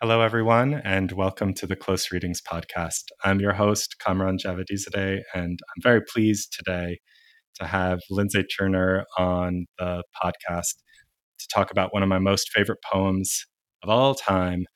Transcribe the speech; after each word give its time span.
Hello, 0.00 0.20
everyone, 0.20 0.74
and 0.84 1.10
welcome 1.10 1.52
to 1.54 1.66
the 1.66 1.74
Close 1.74 2.12
Readings 2.12 2.40
podcast. 2.40 3.06
I'm 3.24 3.40
your 3.40 3.54
host, 3.54 3.96
Kamran 3.98 4.38
Javadizadeh, 4.38 5.22
and 5.34 5.58
I'm 5.58 5.82
very 5.82 6.00
pleased 6.00 6.52
today 6.56 7.00
to 7.56 7.66
have 7.66 7.98
Lindsay 8.08 8.44
Turner 8.44 9.04
on 9.18 9.66
the 9.76 10.04
podcast 10.22 10.76
to 11.40 11.48
talk 11.52 11.72
about 11.72 11.92
one 11.92 12.04
of 12.04 12.08
my 12.08 12.20
most 12.20 12.52
favorite 12.52 12.78
poems 12.92 13.44
of 13.82 13.88
all 13.88 14.14
time, 14.14 14.66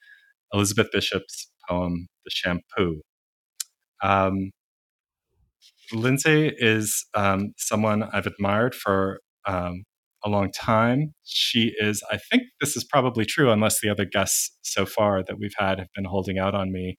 Elizabeth 0.52 0.88
Bishop's 0.92 1.52
poem, 1.68 2.08
The 2.24 2.30
Shampoo. 2.32 3.00
Um, 4.02 4.50
Lindsay 5.92 6.52
is 6.58 7.06
um, 7.14 7.52
someone 7.58 8.02
I've 8.12 8.26
admired 8.26 8.74
for 8.74 9.20
um, 9.46 9.84
a 10.24 10.28
long 10.28 10.50
time. 10.52 11.14
She 11.24 11.72
is, 11.78 12.02
I 12.10 12.18
think 12.30 12.44
this 12.60 12.76
is 12.76 12.84
probably 12.84 13.24
true, 13.24 13.50
unless 13.50 13.80
the 13.80 13.88
other 13.88 14.04
guests 14.04 14.56
so 14.62 14.86
far 14.86 15.22
that 15.24 15.38
we've 15.38 15.54
had 15.58 15.78
have 15.78 15.88
been 15.94 16.04
holding 16.04 16.38
out 16.38 16.54
on 16.54 16.72
me. 16.72 16.96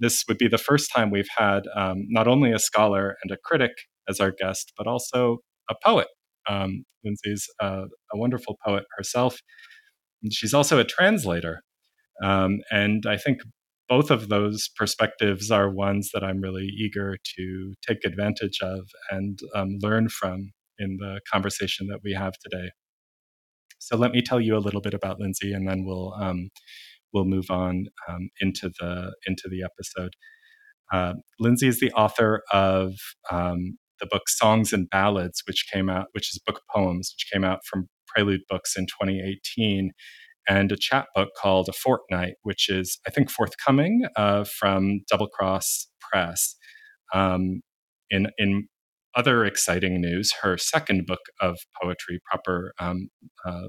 This 0.00 0.24
would 0.28 0.38
be 0.38 0.48
the 0.48 0.58
first 0.58 0.90
time 0.94 1.10
we've 1.10 1.28
had 1.36 1.62
um, 1.74 2.04
not 2.08 2.28
only 2.28 2.52
a 2.52 2.58
scholar 2.58 3.16
and 3.22 3.30
a 3.30 3.38
critic 3.44 3.72
as 4.08 4.20
our 4.20 4.32
guest, 4.32 4.72
but 4.76 4.86
also 4.86 5.38
a 5.70 5.74
poet. 5.84 6.08
Um, 6.48 6.84
Lindsay's 7.04 7.46
a 7.60 7.84
wonderful 8.14 8.58
poet 8.64 8.84
herself. 8.96 9.38
She's 10.30 10.54
also 10.54 10.78
a 10.78 10.84
translator. 10.84 11.62
Um, 12.22 12.58
and 12.70 13.04
I 13.06 13.16
think 13.16 13.38
both 13.88 14.10
of 14.10 14.28
those 14.28 14.68
perspectives 14.76 15.50
are 15.50 15.70
ones 15.70 16.10
that 16.12 16.22
I'm 16.22 16.40
really 16.40 16.66
eager 16.66 17.16
to 17.36 17.74
take 17.86 18.04
advantage 18.04 18.58
of 18.60 18.88
and 19.10 19.38
um, 19.54 19.78
learn 19.80 20.08
from 20.08 20.50
in 20.78 20.96
the 20.98 21.20
conversation 21.30 21.88
that 21.88 22.00
we 22.04 22.12
have 22.14 22.34
today. 22.42 22.70
So 23.78 23.96
let 23.96 24.12
me 24.12 24.22
tell 24.22 24.40
you 24.40 24.56
a 24.56 24.58
little 24.58 24.80
bit 24.80 24.94
about 24.94 25.20
Lindsay, 25.20 25.52
and 25.52 25.68
then 25.68 25.84
we'll 25.84 26.14
um, 26.20 26.50
we'll 27.12 27.24
move 27.24 27.50
on 27.50 27.86
um, 28.08 28.30
into 28.40 28.70
the 28.80 29.14
into 29.26 29.48
the 29.48 29.62
episode. 29.62 30.12
Uh, 30.92 31.14
Lindsay 31.38 31.68
is 31.68 31.80
the 31.80 31.92
author 31.92 32.42
of 32.52 32.94
um, 33.30 33.78
the 34.00 34.06
book 34.10 34.28
Songs 34.28 34.72
and 34.72 34.88
Ballads, 34.90 35.42
which 35.46 35.66
came 35.72 35.88
out, 35.90 36.06
which 36.12 36.32
is 36.34 36.40
a 36.40 36.50
book 36.50 36.60
of 36.60 36.74
poems, 36.74 37.12
which 37.14 37.30
came 37.32 37.44
out 37.44 37.60
from 37.70 37.88
Prelude 38.06 38.42
Books 38.48 38.76
in 38.76 38.86
2018, 38.86 39.92
and 40.48 40.72
a 40.72 40.76
chapbook 40.76 41.28
called 41.40 41.68
A 41.68 41.72
Fortnight, 41.72 42.34
which 42.42 42.68
is, 42.68 42.98
I 43.06 43.10
think, 43.10 43.30
forthcoming 43.30 44.04
uh, 44.16 44.44
from 44.44 45.00
Doublecross 45.12 45.86
Press. 46.00 46.56
Um, 47.12 47.62
in 48.10 48.28
in 48.38 48.68
other 49.18 49.44
exciting 49.44 50.00
news, 50.00 50.32
her 50.42 50.56
second 50.56 51.06
book 51.06 51.20
of 51.40 51.58
poetry, 51.82 52.20
proper, 52.30 52.72
um, 52.78 53.08
uh, 53.44 53.68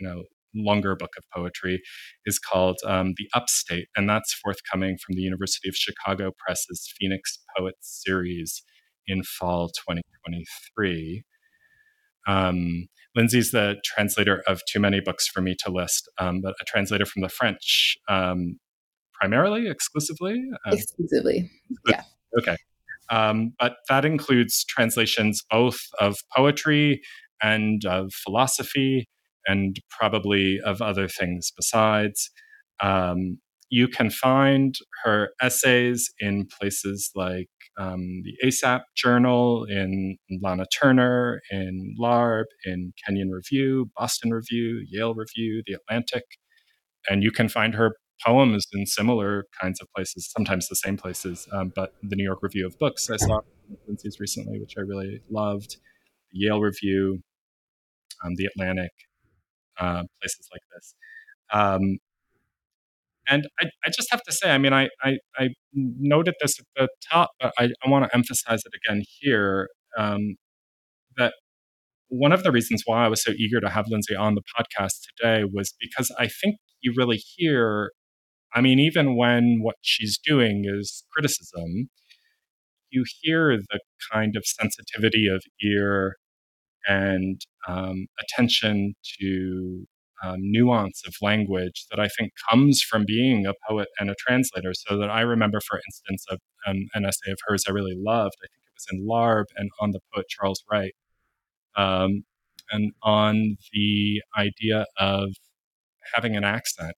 you 0.00 0.08
know, 0.08 0.22
longer 0.54 0.96
book 0.96 1.10
of 1.18 1.24
poetry, 1.34 1.82
is 2.24 2.38
called 2.38 2.78
um, 2.86 3.12
The 3.18 3.28
Upstate, 3.34 3.88
and 3.94 4.08
that's 4.08 4.32
forthcoming 4.32 4.96
from 5.04 5.14
the 5.14 5.20
University 5.20 5.68
of 5.68 5.76
Chicago 5.76 6.32
Press's 6.38 6.90
Phoenix 6.98 7.38
Poets 7.56 8.02
Series 8.04 8.62
in 9.06 9.22
fall 9.22 9.68
2023. 9.68 11.22
Um, 12.26 12.86
Lindsay's 13.14 13.50
the 13.50 13.76
translator 13.84 14.42
of 14.46 14.60
too 14.70 14.80
many 14.80 15.00
books 15.00 15.28
for 15.28 15.42
me 15.42 15.54
to 15.64 15.70
list, 15.70 16.10
um, 16.18 16.40
but 16.42 16.54
a 16.60 16.64
translator 16.64 17.04
from 17.04 17.22
the 17.22 17.28
French 17.28 17.96
um, 18.08 18.58
primarily, 19.20 19.68
exclusively? 19.68 20.42
Um, 20.66 20.72
exclusively, 20.72 21.50
yeah. 21.88 22.02
Okay. 22.38 22.56
Um, 23.10 23.52
but 23.58 23.76
that 23.88 24.04
includes 24.04 24.64
translations 24.64 25.42
both 25.50 25.78
of 26.00 26.16
poetry 26.36 27.00
and 27.42 27.84
of 27.84 28.12
philosophy 28.12 29.08
and 29.46 29.78
probably 29.90 30.60
of 30.64 30.82
other 30.82 31.08
things 31.08 31.52
besides. 31.56 32.30
Um, 32.80 33.38
you 33.70 33.88
can 33.88 34.10
find 34.10 34.74
her 35.04 35.30
essays 35.42 36.10
in 36.20 36.46
places 36.58 37.10
like 37.14 37.48
um, 37.78 38.22
the 38.24 38.34
ASAP 38.44 38.80
Journal, 38.96 39.64
in 39.64 40.16
Lana 40.42 40.64
Turner, 40.80 41.40
in 41.50 41.94
LARB, 42.00 42.44
in 42.64 42.92
Kenyon 43.04 43.30
Review, 43.30 43.90
Boston 43.96 44.30
Review, 44.30 44.84
Yale 44.88 45.14
Review, 45.14 45.62
The 45.66 45.74
Atlantic. 45.74 46.24
And 47.08 47.22
you 47.22 47.30
can 47.30 47.48
find 47.48 47.74
her 47.74 47.92
poems 48.24 48.66
in 48.72 48.86
similar 48.86 49.44
kinds 49.60 49.80
of 49.80 49.88
places, 49.94 50.30
sometimes 50.36 50.68
the 50.68 50.76
same 50.76 50.96
places. 50.96 51.48
Um, 51.52 51.72
but 51.74 51.94
the 52.02 52.16
New 52.16 52.24
York 52.24 52.40
Review 52.42 52.66
of 52.66 52.78
Books 52.78 53.08
I 53.10 53.16
saw 53.16 53.40
Lindsay's 53.86 54.18
recently, 54.20 54.58
which 54.60 54.74
I 54.76 54.80
really 54.80 55.20
loved, 55.30 55.76
the 56.32 56.40
Yale 56.40 56.60
Review, 56.60 57.20
um, 58.24 58.34
the 58.36 58.46
Atlantic, 58.46 58.92
uh, 59.78 60.02
places 60.20 60.48
like 60.52 60.62
this. 60.74 60.94
Um, 61.52 61.98
and 63.28 63.46
I, 63.60 63.66
I, 63.84 63.90
just 63.90 64.08
have 64.10 64.22
to 64.22 64.32
say, 64.32 64.50
I 64.50 64.58
mean, 64.58 64.72
I, 64.72 64.88
I, 65.02 65.18
I, 65.36 65.48
noted 65.74 66.34
this 66.40 66.58
at 66.58 66.64
the 66.76 66.88
top, 67.10 67.30
but 67.38 67.52
I, 67.58 67.70
I 67.84 67.90
want 67.90 68.06
to 68.06 68.14
emphasize 68.14 68.60
it 68.64 68.72
again 68.74 69.02
here 69.20 69.68
um, 69.98 70.36
that 71.16 71.34
one 72.08 72.32
of 72.32 72.42
the 72.42 72.50
reasons 72.50 72.82
why 72.86 73.04
I 73.04 73.08
was 73.08 73.22
so 73.22 73.32
eager 73.32 73.60
to 73.60 73.68
have 73.68 73.86
Lindsay 73.88 74.16
on 74.16 74.34
the 74.34 74.42
podcast 74.58 75.00
today 75.16 75.44
was 75.44 75.74
because 75.78 76.10
I 76.18 76.28
think 76.28 76.56
you 76.80 76.94
really 76.96 77.18
hear, 77.36 77.92
I 78.54 78.60
mean, 78.60 78.78
even 78.78 79.16
when 79.16 79.60
what 79.62 79.76
she's 79.82 80.18
doing 80.18 80.64
is 80.66 81.04
criticism, 81.12 81.90
you 82.90 83.04
hear 83.20 83.56
the 83.58 83.80
kind 84.12 84.36
of 84.36 84.44
sensitivity 84.46 85.28
of 85.28 85.42
ear 85.62 86.16
and 86.86 87.40
um, 87.66 88.06
attention 88.20 88.94
to 89.20 89.86
um, 90.24 90.36
nuance 90.40 91.02
of 91.06 91.14
language 91.22 91.86
that 91.90 92.00
I 92.00 92.08
think 92.08 92.32
comes 92.50 92.82
from 92.82 93.04
being 93.06 93.46
a 93.46 93.54
poet 93.68 93.88
and 94.00 94.10
a 94.10 94.14
translator. 94.18 94.72
So 94.74 94.96
that 94.98 95.10
I 95.10 95.20
remember, 95.20 95.60
for 95.60 95.80
instance, 95.86 96.24
a, 96.30 96.70
um, 96.70 96.88
an 96.94 97.04
essay 97.04 97.30
of 97.32 97.38
hers 97.46 97.64
I 97.68 97.72
really 97.72 97.94
loved. 97.96 98.34
I 98.42 98.46
think 98.48 98.62
it 98.66 98.74
was 98.74 98.86
in 98.92 99.06
LARB 99.06 99.44
and 99.56 99.70
on 99.80 99.92
the 99.92 100.00
poet 100.12 100.26
Charles 100.28 100.64
Wright, 100.70 100.94
um, 101.76 102.24
and 102.70 102.92
on 103.02 103.56
the 103.72 104.22
idea 104.36 104.86
of 104.98 105.30
having 106.14 106.36
an 106.36 106.44
accent 106.44 106.94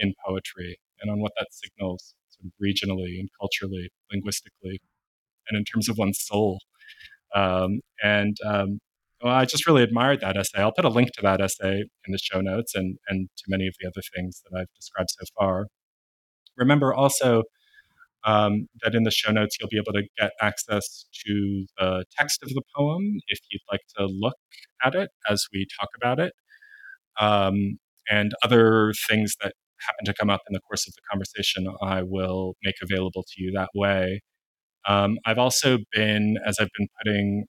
in 0.00 0.14
poetry 0.26 0.78
and 1.00 1.10
on 1.10 1.20
what 1.20 1.32
that 1.38 1.48
signals 1.52 2.14
sort 2.30 2.46
of 2.46 2.52
regionally 2.60 3.20
and 3.20 3.28
culturally, 3.40 3.90
linguistically, 4.12 4.80
and 5.48 5.56
in 5.58 5.64
terms 5.64 5.88
of 5.88 5.96
one's 5.98 6.20
soul. 6.20 6.58
Um, 7.34 7.80
and 8.02 8.36
um, 8.44 8.80
well, 9.22 9.34
I 9.34 9.44
just 9.44 9.66
really 9.66 9.82
admired 9.82 10.20
that 10.22 10.36
essay. 10.36 10.60
I'll 10.60 10.72
put 10.72 10.84
a 10.84 10.88
link 10.90 11.10
to 11.14 11.22
that 11.22 11.40
essay 11.40 11.84
in 12.06 12.12
the 12.12 12.18
show 12.18 12.40
notes 12.40 12.74
and, 12.74 12.96
and 13.08 13.28
to 13.36 13.44
many 13.48 13.66
of 13.66 13.74
the 13.80 13.86
other 13.86 14.02
things 14.16 14.42
that 14.44 14.58
I've 14.58 14.74
described 14.74 15.10
so 15.10 15.26
far. 15.38 15.66
Remember 16.56 16.92
also 16.92 17.44
um, 18.24 18.66
that 18.82 18.94
in 18.94 19.04
the 19.04 19.10
show 19.10 19.32
notes, 19.32 19.56
you'll 19.58 19.70
be 19.70 19.78
able 19.78 19.92
to 19.92 20.06
get 20.18 20.32
access 20.40 21.06
to 21.26 21.66
the 21.78 22.04
text 22.18 22.42
of 22.42 22.50
the 22.50 22.62
poem 22.76 23.20
if 23.28 23.38
you'd 23.50 23.62
like 23.70 23.80
to 23.96 24.06
look 24.06 24.36
at 24.84 24.94
it 24.94 25.10
as 25.28 25.44
we 25.52 25.66
talk 25.80 25.88
about 25.96 26.18
it, 26.18 26.32
um, 27.18 27.78
and 28.10 28.32
other 28.44 28.92
things 29.08 29.34
that 29.42 29.54
happen 29.86 30.04
to 30.06 30.14
come 30.14 30.30
up 30.30 30.40
in 30.48 30.54
the 30.54 30.60
course 30.60 30.86
of 30.86 30.94
the 30.94 31.00
conversation, 31.10 31.66
I 31.82 32.02
will 32.02 32.54
make 32.62 32.76
available 32.82 33.22
to 33.22 33.42
you 33.42 33.52
that 33.52 33.70
way. 33.74 34.20
Um, 34.88 35.18
I've 35.26 35.38
also 35.38 35.78
been, 35.92 36.36
as 36.46 36.56
I've 36.60 36.70
been 36.76 36.88
putting 36.98 37.44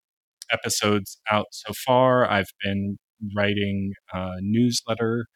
episodes 0.52 1.18
out 1.30 1.46
so 1.50 1.72
far. 1.86 2.30
I've 2.30 2.50
been 2.62 2.98
writing 3.36 3.92
uh, 4.12 4.34
newsletter 4.40 5.26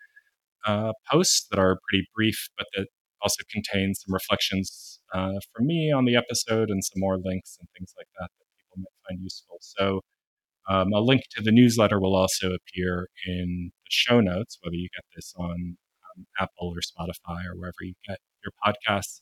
uh, 0.66 0.92
posts 1.10 1.46
that 1.50 1.58
are 1.58 1.78
pretty 1.88 2.06
brief, 2.14 2.48
but 2.56 2.66
that 2.74 2.86
also 3.22 3.42
contain 3.50 3.94
some 3.94 4.12
reflections 4.12 5.00
uh, 5.14 5.32
from 5.54 5.66
me 5.66 5.92
on 5.92 6.04
the 6.04 6.16
episode 6.16 6.70
and 6.70 6.84
some 6.84 7.00
more 7.00 7.18
links 7.22 7.56
and 7.58 7.68
things 7.76 7.92
like 7.96 8.08
that 8.18 8.28
that 8.38 8.46
people 8.58 8.76
might 8.78 9.08
find 9.08 9.20
useful. 9.22 9.56
So, 9.60 10.00
um, 10.68 10.92
a 10.92 11.00
link 11.00 11.22
to 11.36 11.42
the 11.42 11.52
newsletter 11.52 12.00
will 12.00 12.16
also 12.16 12.48
appear 12.48 13.08
in 13.26 13.70
the 13.84 13.90
show 13.90 14.20
notes, 14.20 14.58
whether 14.62 14.74
you 14.74 14.88
get 14.94 15.04
this 15.14 15.32
on 15.38 15.76
um, 16.16 16.26
Apple 16.40 16.74
or 16.74 16.80
Spotify 16.80 17.44
or 17.46 17.56
wherever 17.56 17.76
you 17.82 17.94
get 18.06 18.18
your 18.44 18.52
podcasts. 18.64 19.20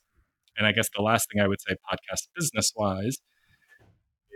And 0.57 0.67
I 0.67 0.73
guess 0.73 0.89
the 0.95 1.03
last 1.03 1.29
thing 1.33 1.43
I 1.43 1.49
would 1.49 1.61
say, 1.61 1.75
podcast 1.91 2.29
business 2.37 2.73
wise, 2.77 3.19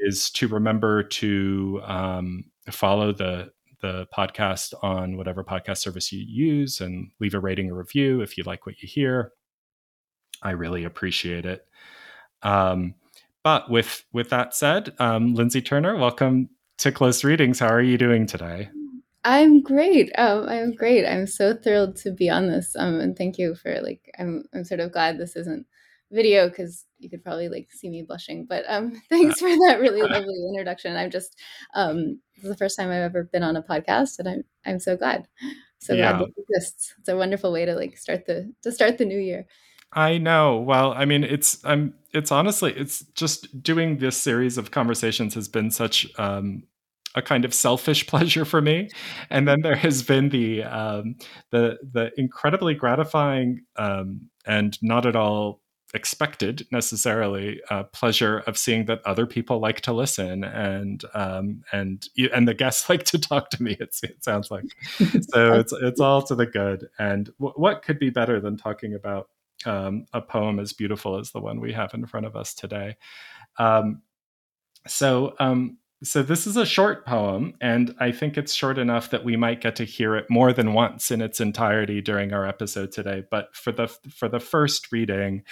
is 0.01 0.31
to 0.31 0.49
remember 0.49 1.03
to 1.03 1.81
um, 1.85 2.45
follow 2.71 3.13
the 3.13 3.51
the 3.81 4.07
podcast 4.17 4.75
on 4.83 5.17
whatever 5.17 5.45
podcast 5.45 5.79
service 5.79 6.11
you 6.11 6.25
use 6.27 6.81
and 6.81 7.13
leave 7.21 7.35
a 7.35 7.39
rating 7.39 7.71
or 7.71 7.77
review 7.77 8.21
if 8.21 8.37
you 8.37 8.43
like 8.45 8.67
what 8.67 8.83
you 8.83 8.89
hear. 8.89 9.31
I 10.43 10.51
really 10.51 10.83
appreciate 10.83 11.47
it. 11.47 11.65
Um, 12.43 12.95
but 13.45 13.71
with 13.71 14.05
with 14.13 14.31
that 14.31 14.55
said, 14.55 14.95
um, 14.99 15.35
Lindsay 15.35 15.63
Turner, 15.63 15.97
welcome 15.97 16.49
to 16.79 16.93
Close 16.93 17.23
Readings. 17.25 17.61
How 17.61 17.69
are 17.69 17.83
you 17.83 17.99
doing 17.99 18.27
today? 18.27 18.69
I'm 19.29 19.61
great. 19.61 20.11
Um, 20.17 20.49
I'm 20.49 20.75
great. 20.75 21.05
I'm 21.05 21.27
so 21.27 21.55
thrilled 21.55 21.97
to 21.97 22.11
be 22.11 22.31
on 22.31 22.47
this. 22.49 22.75
Um, 22.75 22.99
and 22.99 23.15
thank 23.15 23.37
you 23.37 23.55
for 23.55 23.79
like. 23.83 24.11
I'm 24.19 24.45
I'm 24.55 24.65
sort 24.65 24.81
of 24.81 24.91
glad 24.91 25.19
this 25.19 25.37
isn't 25.37 25.67
video 26.11 26.49
because 26.49 26.87
you 26.99 27.11
could 27.11 27.23
probably 27.23 27.51
like 27.51 27.69
see 27.71 27.91
me 27.91 28.03
blushing. 28.09 28.47
But 28.49 28.65
um, 28.69 28.99
thanks 29.11 29.39
for 29.39 29.51
that 29.51 29.81
really 29.81 30.01
lovely 30.01 30.35
introduction. 30.49 30.97
I'm 30.97 31.11
just 31.11 31.39
um, 31.75 32.21
this 32.37 32.45
is 32.45 32.51
the 32.51 32.57
first 32.57 32.79
time 32.79 32.89
I've 32.89 33.03
ever 33.03 33.25
been 33.25 33.43
on 33.43 33.55
a 33.55 33.63
podcast, 33.63 34.19
and 34.19 34.29
I'm 34.29 34.45
I'm 34.65 34.79
so 34.79 34.97
glad. 34.97 35.29
So 35.79 35.93
yeah. 35.93 36.17
glad 36.17 36.29
this 36.29 36.35
exists. 36.39 36.95
It's 36.99 37.11
a 37.11 37.17
wonderful 37.17 37.53
way 37.53 37.67
to 37.67 37.75
like 37.75 37.99
start 37.99 38.25
the 38.25 38.51
to 38.63 38.73
start 38.73 38.97
the 38.97 39.05
new 39.05 39.21
year. 39.21 39.45
I 39.93 40.17
know. 40.17 40.57
Well, 40.57 40.95
I 40.95 41.05
mean, 41.05 41.23
it's 41.23 41.63
I'm 41.67 41.93
it's 42.15 42.33
honestly 42.33 42.73
it's 42.73 43.01
just 43.13 43.63
doing 43.63 43.99
this 43.99 44.17
series 44.17 44.57
of 44.57 44.71
conversations 44.71 45.35
has 45.35 45.49
been 45.49 45.71
such 45.71 46.07
um, 46.19 46.63
a 47.19 47.23
kind 47.23 47.45
of 47.45 47.53
selfish 47.53 48.07
pleasure 48.09 48.45
for 48.45 48.63
me, 48.63 48.91
and 49.31 49.47
then 49.47 49.63
there 49.63 49.77
has 49.77 50.03
been 50.03 50.31
the 50.31 50.65
um, 50.65 51.17
the 51.51 51.79
the 51.93 52.11
incredibly 52.17 52.75
gratifying 52.75 53.61
um, 53.77 54.31
and 54.47 54.79
not 54.83 55.07
at 55.07 55.17
all 55.17 55.61
expected 55.95 56.67
necessarily 56.71 57.61
uh, 57.71 57.83
pleasure 57.85 58.41
of 58.41 58.59
seeing 58.59 58.85
that 58.87 59.01
other 59.07 59.27
people 59.27 59.59
like 59.59 59.81
to 59.81 59.93
listen 59.93 60.45
and 60.45 61.05
um, 61.15 61.63
and 61.73 62.09
and 62.35 62.47
the 62.47 62.55
guests 62.55 62.89
like 62.91 63.05
to 63.05 63.19
talk 63.19 63.51
to 63.51 63.63
me. 63.63 63.77
It, 63.79 63.97
it 64.03 64.23
sounds 64.25 64.51
like 64.51 64.65
so 64.99 65.55
it's 65.55 65.73
it's 65.73 66.01
all 66.01 66.23
to 66.23 66.35
the 66.35 66.47
good. 66.47 66.89
And 66.99 67.27
w- 67.39 67.55
what 67.57 67.83
could 67.83 67.99
be 67.99 68.11
better 68.11 68.41
than 68.41 68.57
talking 68.57 68.95
about 68.95 69.29
um, 69.65 70.07
a 70.13 70.21
poem 70.21 70.59
as 70.59 70.73
beautiful 70.73 71.19
as 71.19 71.31
the 71.31 71.41
one 71.41 71.61
we 71.61 71.73
have 71.73 71.95
in 71.95 72.07
front 72.07 72.27
of 72.27 72.37
us 72.37 72.55
today? 72.55 72.97
Um, 73.59 74.03
so 74.87 75.35
um, 75.39 75.79
so 76.03 76.23
this 76.23 76.47
is 76.47 76.57
a 76.57 76.65
short 76.65 77.05
poem, 77.05 77.55
and 77.61 77.93
I 77.99 78.13
think 78.13 78.39
it's 78.39 78.55
short 78.55 78.79
enough 78.79 79.11
that 79.11 79.25
we 79.25 79.37
might 79.37 79.61
get 79.61 79.75
to 79.77 79.85
hear 79.85 80.15
it 80.15 80.31
more 80.31 80.53
than 80.53 80.73
once 80.73 81.11
in 81.11 81.21
its 81.21 81.41
entirety 81.41 82.01
during 82.01 82.33
our 82.33 82.47
episode 82.47 82.93
today. 82.93 83.25
But 83.29 83.55
for 83.57 83.73
the 83.73 83.89
for 83.89 84.29
the 84.29 84.39
first 84.39 84.93
reading, 84.93 85.43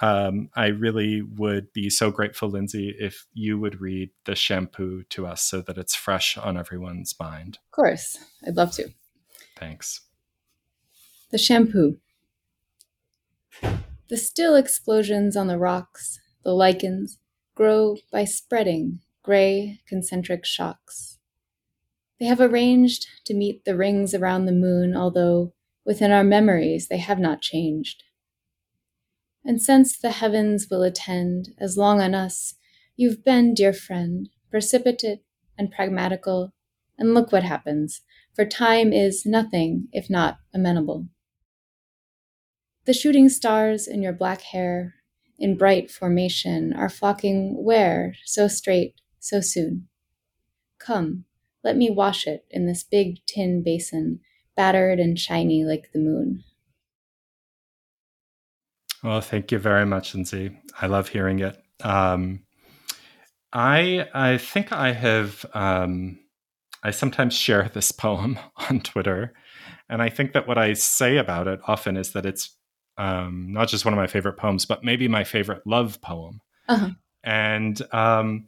um, 0.00 0.50
I 0.54 0.66
really 0.66 1.22
would 1.22 1.72
be 1.72 1.88
so 1.88 2.10
grateful, 2.10 2.50
Lindsay, 2.50 2.94
if 2.98 3.26
you 3.32 3.58
would 3.58 3.80
read 3.80 4.10
the 4.26 4.34
shampoo 4.34 5.04
to 5.04 5.26
us 5.26 5.42
so 5.42 5.62
that 5.62 5.78
it's 5.78 5.94
fresh 5.94 6.36
on 6.36 6.58
everyone's 6.58 7.14
mind. 7.18 7.58
Of 7.64 7.70
course, 7.70 8.18
I'd 8.46 8.56
love 8.56 8.72
to. 8.72 8.90
Thanks. 9.56 10.02
The 11.30 11.38
shampoo. 11.38 11.96
The 14.08 14.16
still 14.18 14.54
explosions 14.54 15.36
on 15.36 15.46
the 15.46 15.58
rocks, 15.58 16.20
the 16.44 16.52
lichens, 16.52 17.18
grow 17.54 17.96
by 18.12 18.24
spreading 18.24 19.00
gray, 19.26 19.80
concentric 19.88 20.46
shocks. 20.46 21.18
They 22.20 22.26
have 22.26 22.40
arranged 22.40 23.06
to 23.26 23.34
meet 23.34 23.64
the 23.64 23.76
rings 23.76 24.14
around 24.14 24.46
the 24.46 24.52
moon, 24.52 24.96
although 24.96 25.52
within 25.84 26.12
our 26.12 26.22
memories 26.22 26.86
they 26.86 26.98
have 26.98 27.18
not 27.18 27.42
changed. 27.42 28.04
And 29.44 29.60
since 29.60 29.98
the 29.98 30.12
heavens 30.12 30.68
will 30.70 30.84
attend 30.84 31.48
as 31.58 31.76
long 31.76 32.00
on 32.00 32.14
us, 32.14 32.54
you've 32.96 33.24
been, 33.24 33.52
dear 33.52 33.72
friend, 33.72 34.28
precipitate 34.48 35.24
and 35.58 35.72
pragmatical, 35.72 36.52
and 36.96 37.12
look 37.12 37.32
what 37.32 37.42
happens, 37.42 38.02
for 38.32 38.44
time 38.44 38.92
is 38.92 39.26
nothing 39.26 39.88
if 39.92 40.08
not 40.08 40.38
amenable. 40.54 41.08
The 42.84 42.94
shooting 42.94 43.28
stars 43.28 43.88
in 43.88 44.02
your 44.02 44.12
black 44.12 44.42
hair, 44.42 44.94
in 45.36 45.56
bright 45.56 45.90
formation, 45.90 46.72
are 46.72 46.88
flocking 46.88 47.64
where, 47.64 48.14
so 48.24 48.46
straight, 48.46 48.94
so 49.26 49.40
soon. 49.40 49.88
Come, 50.78 51.24
let 51.64 51.76
me 51.76 51.90
wash 51.90 52.26
it 52.26 52.44
in 52.50 52.66
this 52.66 52.84
big 52.84 53.18
tin 53.26 53.62
basin, 53.62 54.20
battered 54.54 55.00
and 55.00 55.18
shiny 55.18 55.64
like 55.64 55.90
the 55.92 55.98
moon. 55.98 56.44
Well, 59.02 59.20
thank 59.20 59.50
you 59.50 59.58
very 59.58 59.84
much, 59.84 60.14
Lindsay. 60.14 60.56
I 60.80 60.86
love 60.86 61.08
hearing 61.08 61.40
it. 61.40 61.60
Um, 61.82 62.44
I 63.52 64.08
I 64.14 64.38
think 64.38 64.72
I 64.72 64.92
have 64.92 65.44
um, 65.54 66.18
I 66.82 66.92
sometimes 66.92 67.34
share 67.34 67.68
this 67.68 67.90
poem 68.04 68.38
on 68.70 68.80
Twitter, 68.80 69.34
and 69.88 70.00
I 70.02 70.08
think 70.08 70.34
that 70.34 70.46
what 70.46 70.58
I 70.58 70.72
say 70.74 71.16
about 71.16 71.48
it 71.48 71.60
often 71.66 71.96
is 71.96 72.12
that 72.12 72.26
it's 72.26 72.56
um, 72.96 73.52
not 73.52 73.68
just 73.68 73.84
one 73.84 73.92
of 73.92 73.98
my 73.98 74.06
favorite 74.06 74.36
poems, 74.36 74.66
but 74.66 74.84
maybe 74.84 75.08
my 75.08 75.24
favorite 75.24 75.66
love 75.66 76.00
poem. 76.00 76.40
Uh-huh. 76.68 76.90
And 77.22 77.80
um, 77.92 78.46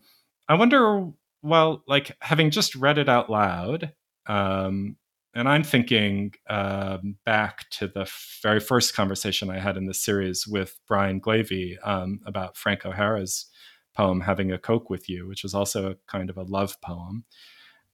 I 0.49 0.55
wonder, 0.55 1.11
well, 1.43 1.83
like 1.87 2.17
having 2.21 2.51
just 2.51 2.75
read 2.75 2.99
it 2.99 3.09
out 3.09 3.31
loud, 3.31 3.93
um, 4.27 4.97
and 5.35 5.49
I'm 5.49 5.63
thinking 5.63 6.33
um, 6.49 7.17
back 7.25 7.69
to 7.73 7.87
the 7.87 8.11
very 8.43 8.61
first 8.61 8.95
conversation 8.95 9.51
I 9.51 9.59
had 9.59 9.77
in 9.77 9.87
this 9.87 10.01
series 10.01 10.47
with 10.47 10.79
Brian 10.89 11.21
Glavey 11.21 11.77
um, 11.85 12.21
about 12.27 12.57
Frank 12.57 12.87
O'Hara's 12.87 13.47
poem 13.95 14.21
"Having 14.23 14.53
a 14.53 14.59
Coke 14.59 14.91
with 14.91 15.09
You," 15.09 15.29
which 15.29 15.43
was 15.43 15.55
also 15.55 15.91
a 15.91 15.97
kind 16.07 16.31
of 16.31 16.39
a 16.39 16.43
love 16.43 16.81
poem. 16.81 17.25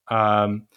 Um, 0.09 0.69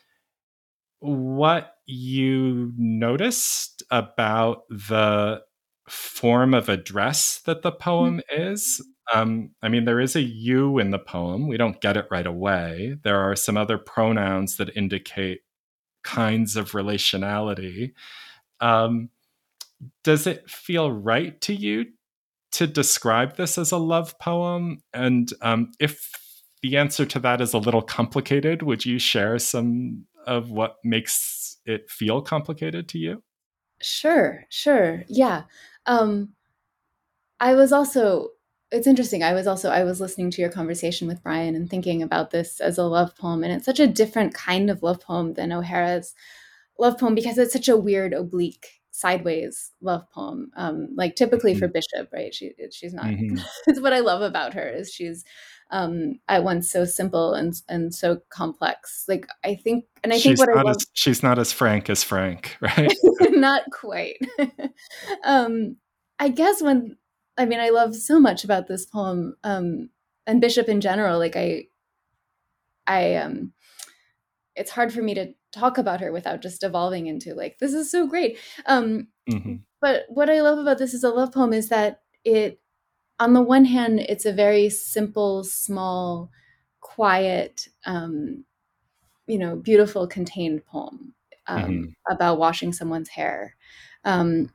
what 1.00 1.76
you 1.86 2.74
noticed 2.76 3.84
about 3.92 4.64
the 4.70 5.44
form 5.88 6.54
of 6.54 6.70
address 6.70 7.42
that 7.46 7.62
the 7.62 7.72
poem 7.72 8.22
mm-hmm. 8.32 8.52
is 8.52 8.82
um, 9.14 9.52
I 9.62 9.70
mean, 9.70 9.86
there 9.86 10.00
is 10.00 10.16
a 10.16 10.22
you 10.22 10.80
in 10.80 10.92
the 10.92 11.00
poem. 11.00 11.48
We 11.48 11.58
don't 11.58 11.80
get 11.80 11.98
it 11.98 12.08
right 12.12 12.28
away. 12.28 12.98
There 13.04 13.20
are 13.20 13.36
some 13.36 13.58
other 13.58 13.78
pronouns 13.78 14.58
that 14.58 14.76
indicate 14.76 15.40
kinds 16.04 16.56
of 16.56 16.72
relationality. 16.72 17.94
Um, 18.60 19.10
does 20.04 20.28
it 20.28 20.50
feel 20.50 20.92
right 20.92 21.40
to 21.42 21.54
you 21.54 21.86
to 22.54 22.68
describe 22.68 23.38
this 23.38 23.58
as 23.58 23.72
a 23.72 23.78
love 23.78 24.18
poem? 24.20 24.80
And 24.94 25.32
um, 25.42 25.72
if 25.80 26.12
the 26.62 26.78
answer 26.78 27.06
to 27.06 27.20
that 27.20 27.40
is 27.40 27.54
a 27.54 27.60
little 27.60 27.82
complicated, 27.82 28.62
would 28.64 28.86
you 28.86 29.00
share 29.00 29.40
some 29.40 30.06
of 30.26 30.50
what 30.50 30.76
makes 30.84 31.58
it 31.66 31.90
feel 31.90 32.22
complicated 32.22 32.90
to 32.90 32.98
you? 32.98 33.24
Sure, 33.82 34.44
sure. 34.50 35.04
Yeah. 35.08 35.44
Um, 35.88 36.34
I 37.40 37.56
was 37.56 37.72
also 37.72 38.30
it's 38.72 38.88
interesting. 38.88 39.24
I 39.24 39.34
was 39.34 39.48
also 39.48 39.70
I 39.70 39.84
was 39.84 40.02
listening 40.02 40.30
to 40.32 40.42
your 40.42 40.52
conversation 40.52 41.08
with 41.08 41.24
Brian 41.24 41.56
and 41.56 41.70
thinking 41.70 42.04
about 42.04 42.32
this 42.32 42.60
as 42.60 42.78
a 42.78 42.84
love 42.84 43.16
poem, 43.16 43.44
and 43.44 43.54
it's 43.54 43.66
such 43.66 43.80
a 43.80 43.88
different 43.88 44.34
kind 44.34 44.70
of 44.70 44.84
love 44.84 45.02
poem 45.02 45.34
than 45.34 45.52
O'Hara's 45.52 46.14
love 46.78 46.98
poem 46.98 47.16
because 47.16 47.38
it's 47.38 47.54
such 47.54 47.70
a 47.70 47.78
weird, 47.78 48.14
oblique, 48.14 48.68
sideways 48.92 49.72
love 49.82 50.04
poem. 50.12 50.52
Um, 50.58 50.90
like 50.96 51.16
typically 51.16 51.54
mm-hmm. 51.54 51.60
for 51.60 51.68
Bishop, 51.70 52.10
right? 52.12 52.34
She 52.34 52.54
she's 52.72 52.94
not. 52.94 53.06
Mm-hmm. 53.06 53.38
it's 53.68 53.80
what 53.80 53.94
I 53.94 54.00
love 54.00 54.22
about 54.22 54.54
her 54.54 54.68
is 54.68 54.92
she's 54.92 55.24
um, 55.72 56.20
at 56.28 56.44
once 56.44 56.70
so 56.72 56.86
simple 56.86 57.34
and 57.34 57.62
and 57.68 57.94
so 57.94 58.22
complex. 58.30 59.06
Like 59.08 59.28
I 59.44 59.56
think, 59.56 59.86
and 60.04 60.14
I 60.14 60.18
she's 60.18 60.40
think 60.40 60.50
what 60.50 60.58
I 60.58 60.62
love, 60.62 60.78
as, 60.78 60.86
she's 60.94 61.24
not 61.24 61.40
as 61.40 61.52
frank 61.52 61.90
as 61.90 62.04
Frank, 62.04 62.58
right? 62.62 62.94
not 63.22 63.64
quite. 63.72 64.18
um, 65.24 65.78
I 66.20 66.30
guess 66.30 66.62
when 66.62 66.98
I 67.38 67.46
mean, 67.46 67.60
I 67.60 67.70
love 67.70 67.96
so 67.96 68.20
much 68.20 68.44
about 68.44 68.68
this 68.68 68.86
poem 68.86 69.36
um, 69.44 69.90
and 70.26 70.42
Bishop 70.42 70.68
in 70.68 70.82
general. 70.82 71.20
Like 71.20 71.36
I, 71.36 71.66
I 72.88 73.16
um, 73.16 73.54
it's 74.56 74.72
hard 74.72 74.92
for 74.92 75.02
me 75.02 75.14
to 75.14 75.34
talk 75.52 75.78
about 75.78 76.02
her 76.02 76.12
without 76.12 76.42
just 76.42 76.64
evolving 76.64 77.08
into 77.08 77.34
like 77.36 77.60
this 77.60 77.74
is 77.74 77.92
so 77.92 78.08
great. 78.08 78.38
Um, 78.66 79.08
mm-hmm. 79.30 79.56
But 79.80 80.06
what 80.10 80.30
I 80.30 80.42
love 80.42 80.58
about 80.58 80.80
this 80.80 80.94
is 80.94 81.04
a 81.04 81.10
love 81.10 81.32
poem 81.32 81.54
is 81.54 81.70
that 81.70 82.02
it, 82.24 82.60
on 83.20 83.34
the 83.34 83.42
one 83.42 83.66
hand, 83.66 84.00
it's 84.00 84.26
a 84.26 84.34
very 84.34 84.70
simple, 84.70 85.44
small, 85.44 86.30
quiet, 86.82 87.68
um, 87.86 88.46
you 89.26 89.38
know, 89.38 89.56
beautiful, 89.56 90.08
contained 90.08 90.66
poem 90.66 91.14
um, 91.48 91.64
mm-hmm. 91.64 92.12
about 92.12 92.40
washing 92.40 92.74
someone's 92.74 93.10
hair. 93.10 93.56
Um, 94.06 94.52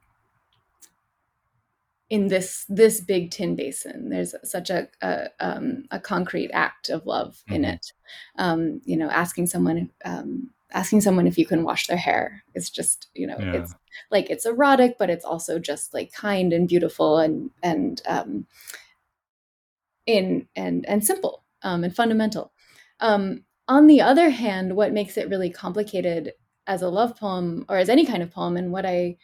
in 2.12 2.28
this 2.28 2.66
this 2.69 3.00
big 3.00 3.31
tin 3.31 3.57
basin. 3.57 4.11
There's 4.11 4.35
such 4.45 4.69
a 4.69 4.87
a, 5.00 5.31
um, 5.40 5.85
a 5.90 5.99
concrete 5.99 6.50
act 6.52 6.90
of 6.90 7.07
love 7.07 7.42
mm-hmm. 7.47 7.54
in 7.54 7.64
it. 7.64 7.92
Um, 8.37 8.83
you 8.85 8.99
know, 8.99 9.09
asking 9.09 9.47
someone 9.47 9.88
um, 10.04 10.50
asking 10.73 11.00
someone 11.00 11.26
if 11.26 11.38
you 11.38 11.47
can 11.47 11.64
wash 11.64 11.87
their 11.87 11.97
hair 11.97 12.43
is 12.55 12.71
just 12.71 13.09
you 13.14 13.26
know 13.26 13.37
yeah. 13.38 13.52
it's 13.55 13.75
like 14.11 14.31
it's 14.31 14.47
erotic, 14.47 14.97
but 14.99 15.11
it's 15.11 15.25
also 15.25 15.59
just 15.59 15.95
like 15.95 16.12
kind 16.12 16.52
and 16.52 16.69
beautiful 16.69 17.19
and 17.19 17.50
and 17.62 18.02
um, 18.07 18.47
in 20.07 20.47
and 20.57 20.85
and 20.88 21.05
simple 21.05 21.45
um, 21.62 21.85
and 21.85 21.95
fundamental. 21.95 22.52
Um, 23.00 23.45
on 23.69 23.87
the 23.87 24.00
other 24.00 24.31
hand, 24.31 24.76
what 24.76 24.93
makes 24.93 25.17
it 25.17 25.29
really 25.29 25.50
complicated 25.50 26.33
as 26.67 26.83
a 26.83 26.88
love 26.88 27.17
poem 27.17 27.64
or 27.69 27.76
as 27.76 27.88
any 27.88 28.07
kind 28.07 28.23
of 28.23 28.31
poem, 28.31 28.57
and 28.57 28.73
what 28.73 28.87
I 28.87 29.17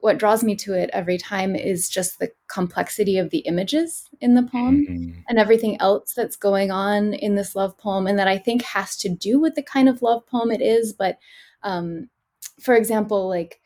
what 0.00 0.18
draws 0.18 0.44
me 0.44 0.54
to 0.54 0.74
it 0.74 0.90
every 0.92 1.18
time 1.18 1.56
is 1.56 1.88
just 1.88 2.18
the 2.18 2.30
complexity 2.46 3.18
of 3.18 3.30
the 3.30 3.38
images 3.38 4.08
in 4.20 4.34
the 4.34 4.42
poem 4.42 4.86
mm-hmm. 4.86 5.20
and 5.28 5.38
everything 5.38 5.80
else 5.80 6.12
that's 6.14 6.36
going 6.36 6.70
on 6.70 7.14
in 7.14 7.34
this 7.34 7.54
love 7.54 7.76
poem 7.78 8.06
and 8.06 8.18
that 8.18 8.28
i 8.28 8.38
think 8.38 8.62
has 8.62 8.96
to 8.96 9.08
do 9.08 9.38
with 9.40 9.54
the 9.54 9.62
kind 9.62 9.88
of 9.88 10.02
love 10.02 10.26
poem 10.26 10.50
it 10.50 10.60
is 10.60 10.92
but 10.92 11.18
um, 11.62 12.08
for 12.60 12.74
example 12.74 13.28
like 13.28 13.60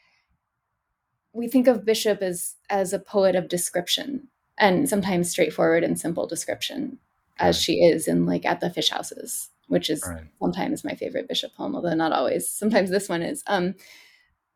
we 1.33 1.49
think 1.49 1.67
of 1.67 1.85
bishop 1.85 2.23
as 2.23 2.57
as 2.71 2.93
a 2.93 2.99
poet 2.99 3.35
of 3.35 3.49
description 3.49 4.29
and 4.59 4.89
sometimes 4.89 5.31
straightforward 5.31 5.85
and 5.85 5.99
simple 5.99 6.27
description 6.27 6.99
as 7.39 7.61
she 7.61 7.75
is 7.75 8.09
in 8.09 8.27
like 8.27 8.45
at 8.45 8.61
the 8.61 8.71
fish 8.71 8.91
houses 8.91 9.51
which 9.69 9.89
is 9.89 10.03
right. 10.07 10.25
sometimes 10.41 10.85
my 10.85 10.95
favorite 10.95 11.29
bishop 11.29 11.55
poem 11.55 11.75
although 11.75 11.95
not 11.95 12.12
always 12.12 12.49
sometimes 12.49 12.91
this 12.91 13.09
one 13.09 13.23
is 13.23 13.43
um, 13.47 13.75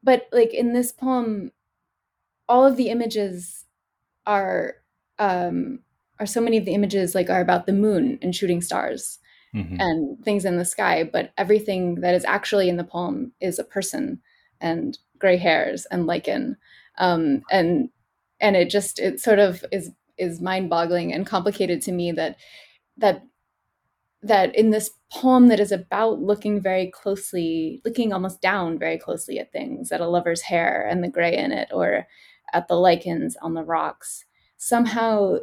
but 0.06 0.28
like 0.32 0.54
in 0.54 0.72
this 0.72 0.92
poem, 0.92 1.50
all 2.48 2.64
of 2.64 2.76
the 2.76 2.88
images 2.88 3.64
are 4.26 4.74
um, 5.18 5.80
are 6.18 6.26
so 6.26 6.40
many 6.40 6.56
of 6.56 6.64
the 6.64 6.74
images 6.74 7.14
like 7.14 7.30
are 7.30 7.40
about 7.40 7.66
the 7.66 7.72
moon 7.72 8.18
and 8.22 8.34
shooting 8.34 8.60
stars 8.60 9.18
mm-hmm. 9.54 9.76
and 9.78 10.24
things 10.24 10.44
in 10.44 10.56
the 10.56 10.64
sky, 10.64 11.04
but 11.04 11.32
everything 11.36 11.96
that 11.96 12.14
is 12.14 12.24
actually 12.24 12.68
in 12.68 12.76
the 12.76 12.84
poem 12.84 13.32
is 13.40 13.58
a 13.58 13.64
person 13.64 14.20
and 14.60 14.98
gray 15.18 15.36
hairs 15.36 15.86
and 15.90 16.06
lichen, 16.06 16.56
um, 16.98 17.42
and 17.50 17.90
and 18.40 18.56
it 18.56 18.70
just 18.70 18.98
it 18.98 19.20
sort 19.20 19.38
of 19.38 19.64
is 19.72 19.90
is 20.18 20.40
mind 20.40 20.70
boggling 20.70 21.12
and 21.12 21.26
complicated 21.26 21.82
to 21.82 21.92
me 21.92 22.12
that 22.12 22.36
that 22.96 23.22
that 24.22 24.54
in 24.56 24.70
this 24.70 24.90
poem 25.12 25.48
that 25.48 25.60
is 25.60 25.70
about 25.70 26.20
looking 26.20 26.60
very 26.60 26.90
closely, 26.90 27.80
looking 27.84 28.12
almost 28.12 28.40
down 28.40 28.78
very 28.78 28.98
closely 28.98 29.38
at 29.38 29.52
things, 29.52 29.92
at 29.92 30.00
a 30.00 30.08
lover's 30.08 30.42
hair 30.42 30.86
and 30.88 31.04
the 31.04 31.08
gray 31.08 31.36
in 31.36 31.52
it, 31.52 31.68
or 31.72 32.06
at 32.56 32.68
the 32.68 32.74
lichens 32.74 33.36
on 33.42 33.54
the 33.54 33.62
rocks, 33.62 34.24
somehow 34.56 35.36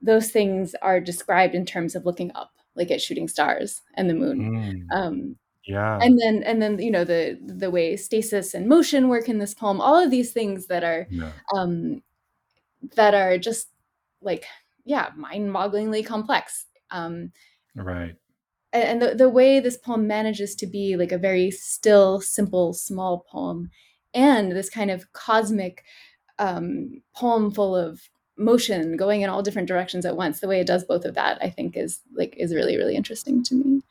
those 0.00 0.30
things 0.30 0.74
are 0.82 1.00
described 1.00 1.54
in 1.54 1.64
terms 1.64 1.94
of 1.94 2.04
looking 2.04 2.32
up, 2.34 2.50
like 2.74 2.90
at 2.90 3.00
shooting 3.00 3.28
stars 3.28 3.82
and 3.94 4.10
the 4.10 4.14
moon. 4.14 4.86
Mm. 4.90 4.96
Um, 4.96 5.36
yeah. 5.64 5.98
And 6.02 6.18
then 6.18 6.42
and 6.42 6.60
then 6.60 6.80
you 6.80 6.90
know 6.90 7.04
the 7.04 7.38
the 7.40 7.70
way 7.70 7.96
stasis 7.96 8.52
and 8.52 8.68
motion 8.68 9.08
work 9.08 9.28
in 9.28 9.38
this 9.38 9.54
poem, 9.54 9.80
all 9.80 10.02
of 10.02 10.10
these 10.10 10.32
things 10.32 10.66
that 10.66 10.82
are 10.82 11.06
yeah. 11.08 11.30
um 11.54 12.02
that 12.96 13.14
are 13.14 13.38
just 13.38 13.68
like 14.20 14.44
yeah, 14.84 15.10
mind-bogglingly 15.16 16.04
complex. 16.04 16.66
Um 16.90 17.30
right 17.76 18.16
and 18.72 19.02
the, 19.02 19.14
the 19.14 19.28
way 19.28 19.60
this 19.60 19.76
poem 19.76 20.06
manages 20.06 20.54
to 20.56 20.66
be 20.66 20.96
like 20.96 21.12
a 21.12 21.18
very 21.18 21.50
still 21.50 22.20
simple 22.20 22.72
small 22.72 23.24
poem 23.30 23.70
and 24.14 24.52
this 24.52 24.70
kind 24.70 24.90
of 24.90 25.12
cosmic 25.12 25.84
um, 26.42 27.02
poem 27.14 27.50
full 27.50 27.76
of 27.76 28.08
motion 28.36 28.96
going 28.96 29.20
in 29.20 29.30
all 29.30 29.42
different 29.42 29.68
directions 29.68 30.04
at 30.04 30.16
once 30.16 30.40
the 30.40 30.48
way 30.48 30.60
it 30.60 30.66
does 30.66 30.84
both 30.84 31.04
of 31.04 31.14
that 31.14 31.38
i 31.42 31.50
think 31.50 31.76
is 31.76 32.00
like 32.14 32.34
is 32.36 32.54
really 32.54 32.76
really 32.76 32.96
interesting 32.96 33.42
to 33.44 33.54
me. 33.54 33.82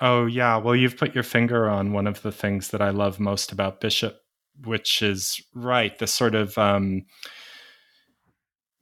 Oh 0.00 0.26
yeah. 0.26 0.56
Well 0.56 0.74
you've 0.74 0.96
put 0.96 1.14
your 1.14 1.22
finger 1.22 1.68
on 1.68 1.92
one 1.92 2.08
of 2.08 2.20
the 2.22 2.32
things 2.32 2.68
that 2.70 2.82
i 2.82 2.90
love 2.90 3.20
most 3.20 3.52
about 3.52 3.80
bishop 3.80 4.20
which 4.64 5.00
is 5.00 5.40
right 5.54 5.96
the 5.98 6.08
sort 6.08 6.34
of 6.34 6.58
um 6.58 7.06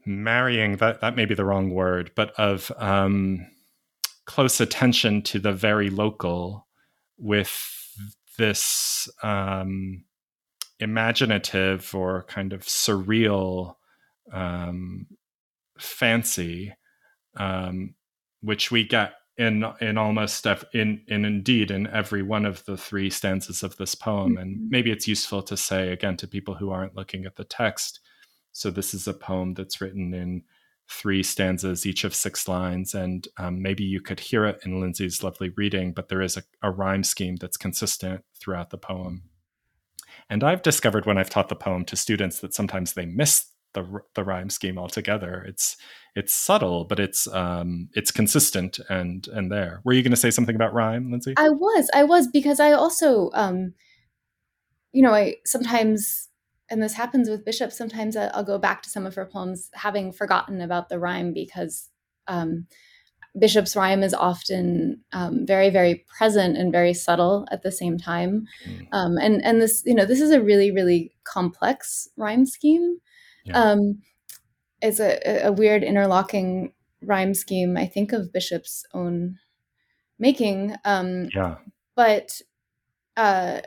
marrying 0.07 0.77
that 0.79 1.01
that 1.03 1.15
may 1.15 1.27
be 1.27 1.35
the 1.35 1.45
wrong 1.45 1.71
word 1.71 2.11
but 2.17 2.31
of 2.39 2.73
um 2.79 3.47
close 4.25 4.61
attention 4.61 5.23
to 5.23 5.39
the 5.39 5.53
very 5.53 5.91
local 5.91 6.67
with 7.19 7.53
this 8.39 9.09
um, 9.23 10.05
imaginative 10.83 11.95
or 11.95 12.25
kind 12.25 12.53
of 12.53 12.63
surreal 12.63 13.77
um, 14.33 15.07
fancy, 15.79 16.75
um, 17.37 17.95
which 18.41 18.71
we 18.71 18.85
get 18.85 19.15
in 19.39 19.65
in 19.81 19.97
almost 19.97 20.47
ev- 20.47 20.65
in 20.75 21.03
in 21.09 21.25
indeed 21.25 21.71
in 21.71 21.87
every 21.87 22.23
one 22.23 22.45
of 22.45 22.65
the 22.67 22.77
three 22.77 23.09
stanzas 23.09 23.63
of 23.63 23.77
this 23.77 23.95
poem. 23.95 24.37
And 24.37 24.57
mm-hmm. 24.57 24.67
maybe 24.71 24.91
it's 24.91 25.09
useful 25.09 25.43
to 25.45 25.57
say 25.57 25.91
again 25.91 26.17
to 26.19 26.29
people 26.29 26.55
who 26.55 26.71
aren't 26.71 26.97
looking 26.97 27.25
at 27.25 27.37
the 27.37 27.45
text. 27.45 28.01
So 28.53 28.71
this 28.71 28.93
is 28.93 29.09
a 29.09 29.15
poem 29.15 29.55
that's 29.55 29.81
written 29.81 30.13
in 30.13 30.43
three 30.89 31.23
stanzas, 31.23 31.87
each 31.87 32.05
of 32.05 32.15
six 32.15 32.47
lines. 32.47 32.95
And 32.95 33.27
um, 33.39 33.63
maybe 33.63 33.85
you 33.85 34.01
could 34.01 34.21
hear 34.21 34.45
it 34.45 34.61
in 34.65 34.81
Lindsay's 34.81 35.23
lovely 35.23 35.51
reading, 35.57 35.93
but 35.93 36.09
there 36.09 36.21
is 36.21 36.37
a, 36.37 36.43
a 36.63 36.71
rhyme 36.71 37.03
scheme 37.03 37.37
that's 37.37 37.57
consistent 37.57 38.25
throughout 38.39 38.69
the 38.71 38.79
poem. 38.79 39.23
And 40.33 40.43
I've 40.43 40.63
discovered 40.63 41.05
when 41.05 41.19
I've 41.19 41.29
taught 41.29 41.51
the 41.51 41.55
poem 41.55 41.85
to 41.85 41.95
students 41.95 42.41
that 42.41 42.55
sometimes 42.55 42.95
they 42.95 43.05
miss 43.05 43.51
the, 43.75 44.01
the 44.15 44.25
rhyme 44.25 44.49
scheme 44.49 44.79
altogether. 44.79 45.45
It's 45.47 45.77
it's 46.15 46.33
subtle, 46.33 46.87
but 46.87 46.99
it's 46.99 47.27
um, 47.29 47.91
it's 47.93 48.11
consistent 48.11 48.79
and 48.89 49.29
and 49.29 49.53
there. 49.53 49.83
Were 49.85 49.93
you 49.93 50.03
going 50.03 50.13
to 50.13 50.17
say 50.17 50.31
something 50.31 50.57
about 50.57 50.73
rhyme, 50.73 51.11
Lindsay? 51.11 51.35
I 51.37 51.51
was, 51.51 51.91
I 51.95 52.05
was 52.05 52.29
because 52.29 52.61
I 52.61 52.73
also, 52.73 53.31
um, 53.35 53.75
you 54.93 55.03
know, 55.03 55.13
I 55.13 55.37
sometimes 55.45 56.31
and 56.71 56.83
this 56.83 56.95
happens 56.95 57.29
with 57.29 57.45
Bishop. 57.45 57.71
Sometimes 57.71 58.17
I'll 58.17 58.43
go 58.43 58.59
back 58.59 58.81
to 58.83 58.89
some 58.89 59.05
of 59.05 59.15
her 59.17 59.27
poems 59.27 59.69
having 59.75 60.13
forgotten 60.13 60.63
about 60.63 60.89
the 60.89 60.99
rhyme 60.99 61.35
because 61.35 61.91
um, 62.27 62.67
Bishop's 63.39 63.75
rhyme 63.75 64.03
is 64.03 64.13
often 64.13 65.01
um, 65.13 65.47
very, 65.47 65.71
very 65.71 66.05
present 66.19 66.57
and 66.57 66.71
very 66.71 66.93
subtle 66.93 67.47
at 67.51 67.63
the 67.63 67.73
same 67.73 67.97
time. 67.97 68.47
Mm. 68.67 68.89
Um, 68.93 69.17
and 69.17 69.43
and 69.43 69.63
this, 69.63 69.83
you 69.87 69.95
know, 69.95 70.05
this 70.05 70.21
is 70.21 70.31
a 70.31 70.43
really, 70.43 70.71
really 70.71 71.13
complex 71.25 72.09
rhyme 72.17 72.45
scheme. 72.45 72.99
Yeah. 73.45 73.59
Um, 73.59 74.03
it's 74.83 75.01
a, 75.01 75.47
a 75.47 75.53
weird 75.53 75.83
interlocking 75.83 76.73
rhyme 77.03 77.35
scheme. 77.35 77.77
I 77.77 77.87
think 77.87 78.13
of 78.13 78.33
Bishop's 78.33 78.85
own 78.93 79.39
making. 80.19 80.75
Um, 80.85 81.29
yeah. 81.35 81.57
But 81.95 82.41
uh, 83.17 83.61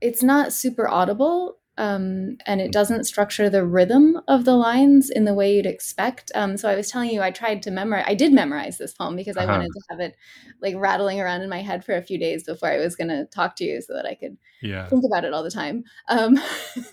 it's 0.00 0.22
not 0.22 0.52
super 0.52 0.88
audible 0.88 1.59
um, 1.78 2.36
and 2.46 2.60
it 2.60 2.72
doesn't 2.72 3.04
structure 3.04 3.48
the 3.48 3.64
rhythm 3.64 4.20
of 4.28 4.44
the 4.44 4.56
lines 4.56 5.10
in 5.10 5.24
the 5.24 5.34
way 5.34 5.54
you'd 5.54 5.66
expect. 5.66 6.30
Um, 6.34 6.56
so 6.56 6.68
I 6.68 6.76
was 6.76 6.90
telling 6.90 7.10
you, 7.10 7.22
I 7.22 7.30
tried 7.30 7.62
to 7.62 7.70
memorize. 7.70 8.04
I 8.06 8.14
did 8.14 8.32
memorize 8.32 8.78
this 8.78 8.92
poem 8.92 9.16
because 9.16 9.36
I 9.36 9.44
uh-huh. 9.44 9.52
wanted 9.52 9.70
to 9.72 9.82
have 9.90 10.00
it 10.00 10.16
like 10.60 10.74
rattling 10.76 11.20
around 11.20 11.42
in 11.42 11.48
my 11.48 11.62
head 11.62 11.84
for 11.84 11.96
a 11.96 12.02
few 12.02 12.18
days 12.18 12.44
before 12.44 12.70
I 12.70 12.78
was 12.78 12.96
going 12.96 13.08
to 13.08 13.24
talk 13.26 13.56
to 13.56 13.64
you, 13.64 13.80
so 13.80 13.94
that 13.94 14.06
I 14.06 14.14
could 14.14 14.36
yeah. 14.62 14.86
think 14.88 15.04
about 15.04 15.24
it 15.24 15.32
all 15.32 15.42
the 15.42 15.50
time. 15.50 15.84
Um, 16.08 16.38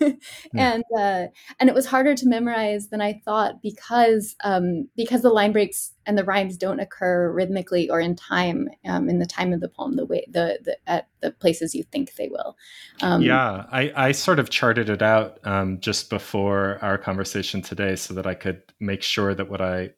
and 0.54 0.84
uh, 0.96 1.26
and 1.58 1.68
it 1.68 1.74
was 1.74 1.86
harder 1.86 2.14
to 2.14 2.26
memorize 2.26 2.88
than 2.88 3.00
I 3.00 3.20
thought 3.24 3.62
because 3.62 4.36
um, 4.44 4.88
because 4.96 5.22
the 5.22 5.30
line 5.30 5.52
breaks 5.52 5.92
and 6.06 6.16
the 6.16 6.24
rhymes 6.24 6.56
don't 6.56 6.80
occur 6.80 7.30
rhythmically 7.32 7.90
or 7.90 8.00
in 8.00 8.16
time 8.16 8.68
um, 8.86 9.08
in 9.08 9.18
the 9.18 9.26
time 9.26 9.52
of 9.52 9.60
the 9.60 9.68
poem 9.68 9.96
the 9.96 10.06
way 10.06 10.24
the, 10.30 10.58
the 10.64 10.76
at 10.86 11.08
the 11.20 11.30
places 11.30 11.74
you 11.74 11.84
think 11.84 12.14
they 12.14 12.28
will. 12.28 12.56
Um, 13.02 13.22
yeah, 13.22 13.66
I, 13.70 13.92
I 13.94 14.12
sort 14.12 14.38
of 14.38 14.50
charted 14.50 14.88
it 14.88 15.02
out 15.02 15.38
um, 15.44 15.80
just 15.80 16.10
before 16.10 16.78
our 16.82 16.98
conversation 16.98 17.62
today 17.62 17.96
so 17.96 18.14
that 18.14 18.26
I 18.26 18.34
could 18.34 18.62
make 18.80 19.02
sure 19.02 19.34
that 19.34 19.50
what 19.50 19.60
I 19.60 19.90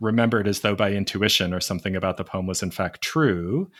remembered 0.00 0.46
as 0.48 0.60
though 0.60 0.74
by 0.74 0.92
intuition 0.92 1.54
or 1.54 1.60
something 1.60 1.96
about 1.96 2.16
the 2.16 2.24
poem 2.24 2.46
was 2.46 2.62
in 2.62 2.70
fact 2.70 3.00
true 3.00 3.70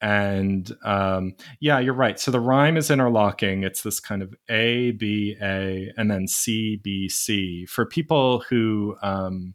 and 0.00 0.76
um, 0.84 1.34
yeah, 1.60 1.78
you're 1.78 1.94
right. 1.94 2.20
So 2.20 2.30
the 2.30 2.40
rhyme 2.40 2.76
is 2.76 2.90
interlocking. 2.90 3.62
It's 3.62 3.82
this 3.82 4.00
kind 4.00 4.22
of 4.22 4.34
A 4.48 4.92
B 4.92 5.36
A 5.40 5.92
and 5.96 6.10
then 6.10 6.28
C 6.28 6.80
B 6.82 7.08
C. 7.08 7.66
For 7.66 7.86
people 7.86 8.44
who 8.48 8.96
um, 9.02 9.54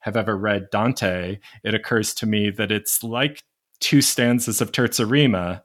have 0.00 0.16
ever 0.16 0.36
read 0.36 0.70
Dante, 0.70 1.38
it 1.62 1.74
occurs 1.74 2.14
to 2.14 2.26
me 2.26 2.50
that 2.50 2.72
it's 2.72 3.02
like 3.02 3.44
two 3.80 4.00
stanzas 4.00 4.60
of 4.60 4.72
Terza 4.72 5.04
Rima 5.04 5.62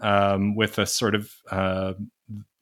um, 0.00 0.54
with 0.56 0.78
a 0.78 0.86
sort 0.86 1.14
of 1.14 1.32
uh, 1.50 1.94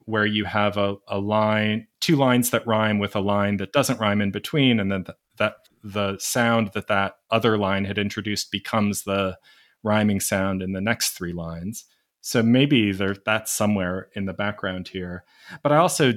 where 0.07 0.27
you 0.27 0.45
have 0.45 0.77
a, 0.77 0.97
a, 1.09 1.19
line, 1.19 1.87
two 2.01 2.17
lines 2.17 2.51
that 2.51 2.67
rhyme 2.67 2.99
with 2.99 3.17
a 3.17 3.21
line 3.21 3.57
that 3.57 3.73
doesn't 3.73 4.01
rhyme 4.01 4.21
in 4.21 4.31
between, 4.31 4.79
and 4.79 4.93
then 4.93 5.05
th- 5.05 5.17
that 5.39 5.55
the 5.83 6.17
sound 6.19 6.71
that 6.75 6.89
that 6.89 7.15
other 7.31 7.57
line 7.57 7.85
had 7.85 7.99
introduced 7.99 8.51
becomes 8.51 9.05
the 9.05 9.37
rhyming 9.85 10.21
sound 10.21 10.63
in 10.63 10.73
the 10.73 10.81
next 10.81 11.11
three 11.11 11.33
lines. 11.33 11.85
So 12.21 12.43
maybe 12.43 12.91
there 12.91 13.17
that's 13.25 13.53
somewhere 13.53 14.09
in 14.15 14.25
the 14.25 14.33
background 14.33 14.89
here. 14.89 15.25
But 15.63 15.73
I 15.73 15.77
also 15.77 16.15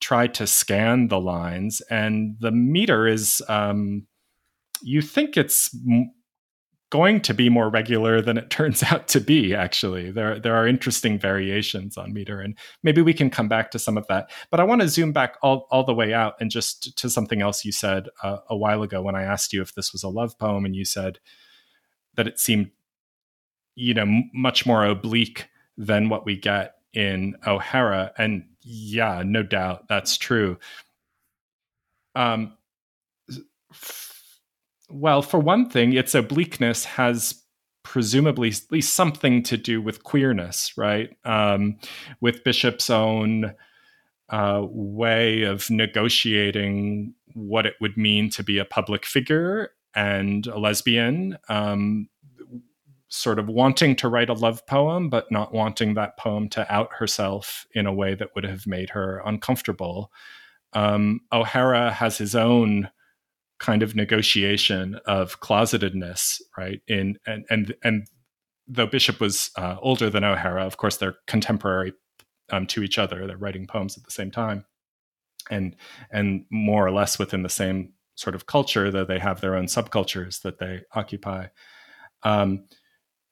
tried 0.00 0.32
to 0.34 0.46
scan 0.46 1.08
the 1.08 1.20
lines, 1.20 1.82
and 1.90 2.36
the 2.40 2.52
meter 2.52 3.06
is 3.06 3.42
um, 3.48 4.06
you 4.82 5.02
think 5.02 5.36
it's 5.36 5.74
m- 5.88 6.12
going 6.90 7.20
to 7.20 7.34
be 7.34 7.48
more 7.48 7.68
regular 7.68 8.20
than 8.20 8.36
it 8.38 8.50
turns 8.50 8.82
out 8.82 9.08
to 9.08 9.20
be 9.20 9.54
actually 9.54 10.10
there 10.10 10.40
there 10.40 10.56
are 10.56 10.66
interesting 10.66 11.18
variations 11.18 11.96
on 11.96 12.12
meter 12.12 12.40
and 12.40 12.58
maybe 12.82 13.00
we 13.00 13.14
can 13.14 13.30
come 13.30 13.48
back 13.48 13.70
to 13.70 13.78
some 13.78 13.96
of 13.96 14.04
that 14.08 14.28
but 14.50 14.58
i 14.58 14.64
want 14.64 14.80
to 14.80 14.88
zoom 14.88 15.12
back 15.12 15.36
all, 15.40 15.68
all 15.70 15.84
the 15.84 15.94
way 15.94 16.12
out 16.12 16.34
and 16.40 16.50
just 16.50 16.96
to 16.98 17.08
something 17.08 17.42
else 17.42 17.64
you 17.64 17.70
said 17.70 18.08
uh, 18.24 18.38
a 18.48 18.56
while 18.56 18.82
ago 18.82 19.00
when 19.00 19.14
i 19.14 19.22
asked 19.22 19.52
you 19.52 19.62
if 19.62 19.74
this 19.74 19.92
was 19.92 20.02
a 20.02 20.08
love 20.08 20.36
poem 20.38 20.64
and 20.64 20.74
you 20.74 20.84
said 20.84 21.20
that 22.16 22.26
it 22.26 22.40
seemed 22.40 22.70
you 23.74 23.94
know 23.94 24.02
m- 24.02 24.30
much 24.34 24.66
more 24.66 24.84
oblique 24.84 25.48
than 25.76 26.08
what 26.08 26.24
we 26.26 26.36
get 26.36 26.76
in 26.92 27.36
o'hara. 27.46 28.12
And 28.18 28.44
yeah 28.62 29.22
no 29.24 29.42
doubt 29.42 29.88
that's 29.88 30.16
true. 30.18 30.58
Um 32.14 32.56
f- 33.72 34.38
well 34.90 35.22
for 35.22 35.38
one 35.38 35.68
thing 35.70 35.92
its 35.92 36.14
obliqueness 36.14 36.84
has 36.84 37.42
presumably 37.82 38.50
at 38.50 38.70
least 38.70 38.94
something 38.94 39.42
to 39.44 39.56
do 39.56 39.80
with 39.80 40.04
queerness 40.04 40.76
right? 40.76 41.16
Um, 41.24 41.78
with 42.20 42.44
bishop's 42.44 42.90
own 42.90 43.54
uh, 44.28 44.62
way 44.68 45.42
of 45.42 45.68
negotiating 45.70 47.14
what 47.34 47.66
it 47.66 47.74
would 47.80 47.96
mean 47.96 48.30
to 48.30 48.42
be 48.42 48.58
a 48.58 48.64
public 48.64 49.04
figure 49.04 49.70
and 49.94 50.46
a 50.46 50.58
lesbian 50.58 51.36
um, 51.48 52.08
sort 53.10 53.40
of 53.40 53.48
wanting 53.48 53.96
to 53.96 54.08
write 54.08 54.30
a 54.30 54.34
love 54.34 54.64
poem, 54.66 55.10
but 55.10 55.30
not 55.30 55.52
wanting 55.52 55.94
that 55.94 56.16
poem 56.16 56.48
to 56.48 56.72
out 56.72 56.90
herself 56.92 57.66
in 57.74 57.84
a 57.84 57.92
way 57.92 58.14
that 58.14 58.28
would 58.34 58.44
have 58.44 58.66
made 58.66 58.90
her 58.90 59.20
uncomfortable. 59.26 60.12
Um, 60.72 61.20
O'Hara 61.32 61.90
has 61.90 62.16
his 62.16 62.36
own 62.36 62.88
kind 63.58 63.82
of 63.82 63.96
negotiation 63.96 64.98
of 65.06 65.40
closetedness, 65.40 66.40
right? 66.56 66.80
In 66.86 67.18
and 67.26 67.44
and 67.50 67.74
and 67.82 68.06
though 68.68 68.86
Bishop 68.86 69.20
was 69.20 69.50
uh, 69.56 69.76
older 69.82 70.08
than 70.08 70.22
O'Hara, 70.22 70.64
of 70.64 70.76
course 70.76 70.96
they're 70.96 71.16
contemporary 71.26 71.92
um, 72.50 72.66
to 72.68 72.84
each 72.84 72.96
other. 72.96 73.26
They're 73.26 73.36
writing 73.36 73.66
poems 73.66 73.98
at 73.98 74.04
the 74.04 74.12
same 74.12 74.30
time, 74.30 74.64
and 75.50 75.74
and 76.12 76.44
more 76.48 76.86
or 76.86 76.92
less 76.92 77.18
within 77.18 77.42
the 77.42 77.48
same 77.48 77.92
sort 78.14 78.36
of 78.36 78.46
culture, 78.46 78.92
though 78.92 79.04
they 79.04 79.18
have 79.18 79.40
their 79.40 79.56
own 79.56 79.66
subcultures 79.66 80.42
that 80.42 80.60
they 80.60 80.82
occupy. 80.94 81.46
Um, 82.22 82.66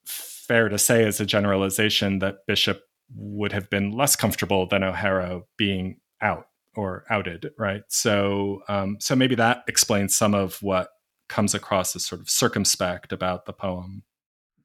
fair 0.09 0.69
to 0.69 0.79
say, 0.79 1.05
as 1.05 1.21
a 1.21 1.27
generalization, 1.27 2.19
that 2.21 2.47
Bishop 2.47 2.83
would 3.15 3.53
have 3.53 3.71
been 3.71 3.93
less 3.93 4.17
comfortable 4.17 4.67
than 4.67 4.83
O'Hara 4.83 5.43
being 5.57 6.01
out 6.21 6.49
or 6.75 7.05
outed, 7.11 7.51
right? 7.59 7.83
So, 7.89 8.63
um, 8.69 8.99
so 9.01 9.17
maybe 9.17 9.35
that 9.37 9.65
explains 9.67 10.15
some 10.15 10.35
of 10.35 10.63
what 10.63 10.91
comes 11.29 11.55
across 11.55 11.95
as 11.95 12.07
sort 12.07 12.21
of 12.21 12.31
circumspect 12.31 13.13
about 13.13 13.47
the 13.47 13.53
poem. 13.53 14.03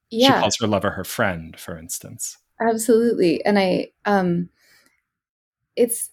Yeah. 0.10 0.36
She 0.36 0.42
calls 0.42 0.58
her 0.62 0.68
lover 0.68 0.92
her 0.92 1.04
friend, 1.04 1.60
for 1.60 1.78
instance. 1.78 2.38
Absolutely, 2.62 3.44
and 3.46 3.58
I, 3.58 3.88
um, 4.06 4.50
it's 5.76 6.12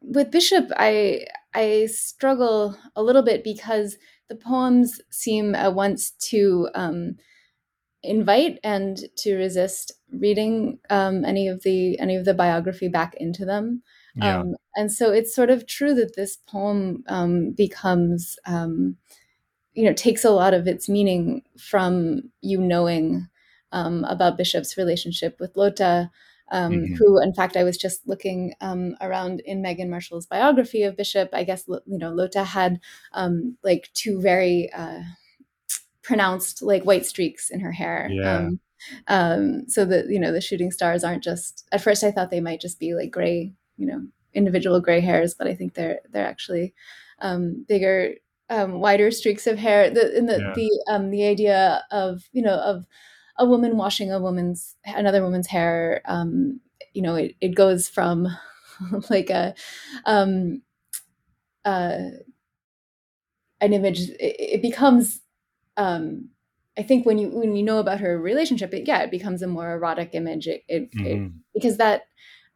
with 0.00 0.30
Bishop. 0.30 0.70
I 0.76 1.26
I 1.54 1.86
struggle 1.86 2.76
a 2.96 3.02
little 3.02 3.22
bit 3.22 3.44
because 3.44 3.96
the 4.28 4.34
poems 4.34 5.00
seem 5.10 5.54
at 5.54 5.74
once 5.74 6.10
to 6.30 6.68
um, 6.74 7.16
invite 8.02 8.58
and 8.64 8.98
to 9.16 9.36
resist 9.36 9.92
reading 10.10 10.78
um, 10.90 11.24
any 11.24 11.48
of 11.48 11.62
the 11.62 11.98
any 11.98 12.16
of 12.16 12.24
the 12.24 12.34
biography 12.34 12.88
back 12.88 13.14
into 13.16 13.44
them. 13.44 13.82
Yeah. 14.14 14.40
Um, 14.40 14.56
and 14.76 14.92
so 14.92 15.10
it's 15.10 15.34
sort 15.34 15.50
of 15.50 15.66
true 15.66 15.94
that 15.94 16.16
this 16.16 16.36
poem 16.36 17.04
um, 17.08 17.52
becomes, 17.52 18.38
um, 18.46 18.96
you 19.74 19.84
know, 19.84 19.92
takes 19.92 20.24
a 20.24 20.30
lot 20.30 20.54
of 20.54 20.66
its 20.66 20.88
meaning 20.88 21.42
from 21.58 22.30
you 22.40 22.58
knowing 22.60 23.28
um, 23.70 24.04
about 24.04 24.36
Bishop's 24.36 24.76
relationship 24.76 25.38
with 25.40 25.56
Lota, 25.56 26.10
um, 26.50 26.72
mm-hmm. 26.72 26.94
who, 26.94 27.22
in 27.22 27.32
fact, 27.32 27.56
I 27.56 27.64
was 27.64 27.78
just 27.78 28.06
looking 28.06 28.54
um, 28.60 28.96
around 29.00 29.40
in 29.46 29.62
Megan 29.62 29.88
Marshall's 29.88 30.26
biography 30.26 30.82
of 30.82 30.96
Bishop. 30.96 31.30
I 31.32 31.44
guess 31.44 31.64
you 31.66 31.98
know 31.98 32.10
Lota 32.10 32.44
had 32.44 32.80
um, 33.12 33.56
like 33.62 33.88
two 33.94 34.20
very 34.20 34.70
uh, 34.74 35.00
pronounced 36.02 36.62
like 36.62 36.84
white 36.84 37.06
streaks 37.06 37.50
in 37.50 37.60
her 37.60 37.72
hair. 37.72 38.08
Yeah. 38.10 38.36
Um, 38.36 38.60
um, 39.06 39.68
so 39.68 39.84
that 39.84 40.08
you 40.08 40.18
know 40.18 40.32
the 40.32 40.40
shooting 40.40 40.70
stars 40.70 41.04
aren't 41.04 41.22
just. 41.22 41.66
At 41.72 41.82
first, 41.82 42.02
I 42.02 42.10
thought 42.10 42.30
they 42.30 42.40
might 42.40 42.60
just 42.60 42.80
be 42.80 42.94
like 42.94 43.10
gray, 43.10 43.52
you 43.76 43.86
know, 43.86 44.02
individual 44.34 44.80
gray 44.80 45.00
hairs, 45.00 45.34
but 45.34 45.46
I 45.46 45.54
think 45.54 45.74
they're 45.74 46.00
they're 46.10 46.26
actually 46.26 46.74
um, 47.20 47.64
bigger, 47.68 48.14
wider 48.50 49.10
streaks 49.12 49.46
of 49.46 49.58
hair. 49.58 49.88
The 49.88 50.16
in 50.16 50.26
the 50.26 50.38
yeah. 50.38 50.52
the 50.54 50.84
um, 50.90 51.10
the 51.10 51.26
idea 51.26 51.84
of 51.92 52.24
you 52.32 52.42
know 52.42 52.56
of 52.56 52.86
a 53.38 53.46
woman 53.46 53.76
washing 53.76 54.12
a 54.12 54.20
woman's 54.20 54.76
another 54.84 55.22
woman's 55.22 55.46
hair 55.46 56.02
um, 56.06 56.60
you 56.92 57.02
know 57.02 57.14
it, 57.14 57.34
it 57.40 57.54
goes 57.54 57.88
from 57.88 58.28
like 59.10 59.30
a 59.30 59.54
um 60.06 60.62
uh 61.64 62.10
an 63.60 63.72
image 63.72 64.00
it, 64.10 64.36
it 64.38 64.62
becomes 64.62 65.20
um 65.76 66.28
i 66.78 66.82
think 66.82 67.06
when 67.06 67.18
you 67.18 67.28
when 67.28 67.56
you 67.56 67.62
know 67.62 67.78
about 67.78 68.00
her 68.00 68.18
relationship 68.18 68.72
it, 68.74 68.86
yeah 68.86 69.00
it 69.02 69.10
becomes 69.10 69.42
a 69.42 69.46
more 69.46 69.72
erotic 69.72 70.10
image 70.12 70.46
it, 70.46 70.62
it, 70.68 70.90
mm-hmm. 70.92 71.06
it 71.06 71.32
because 71.54 71.76
that 71.76 72.02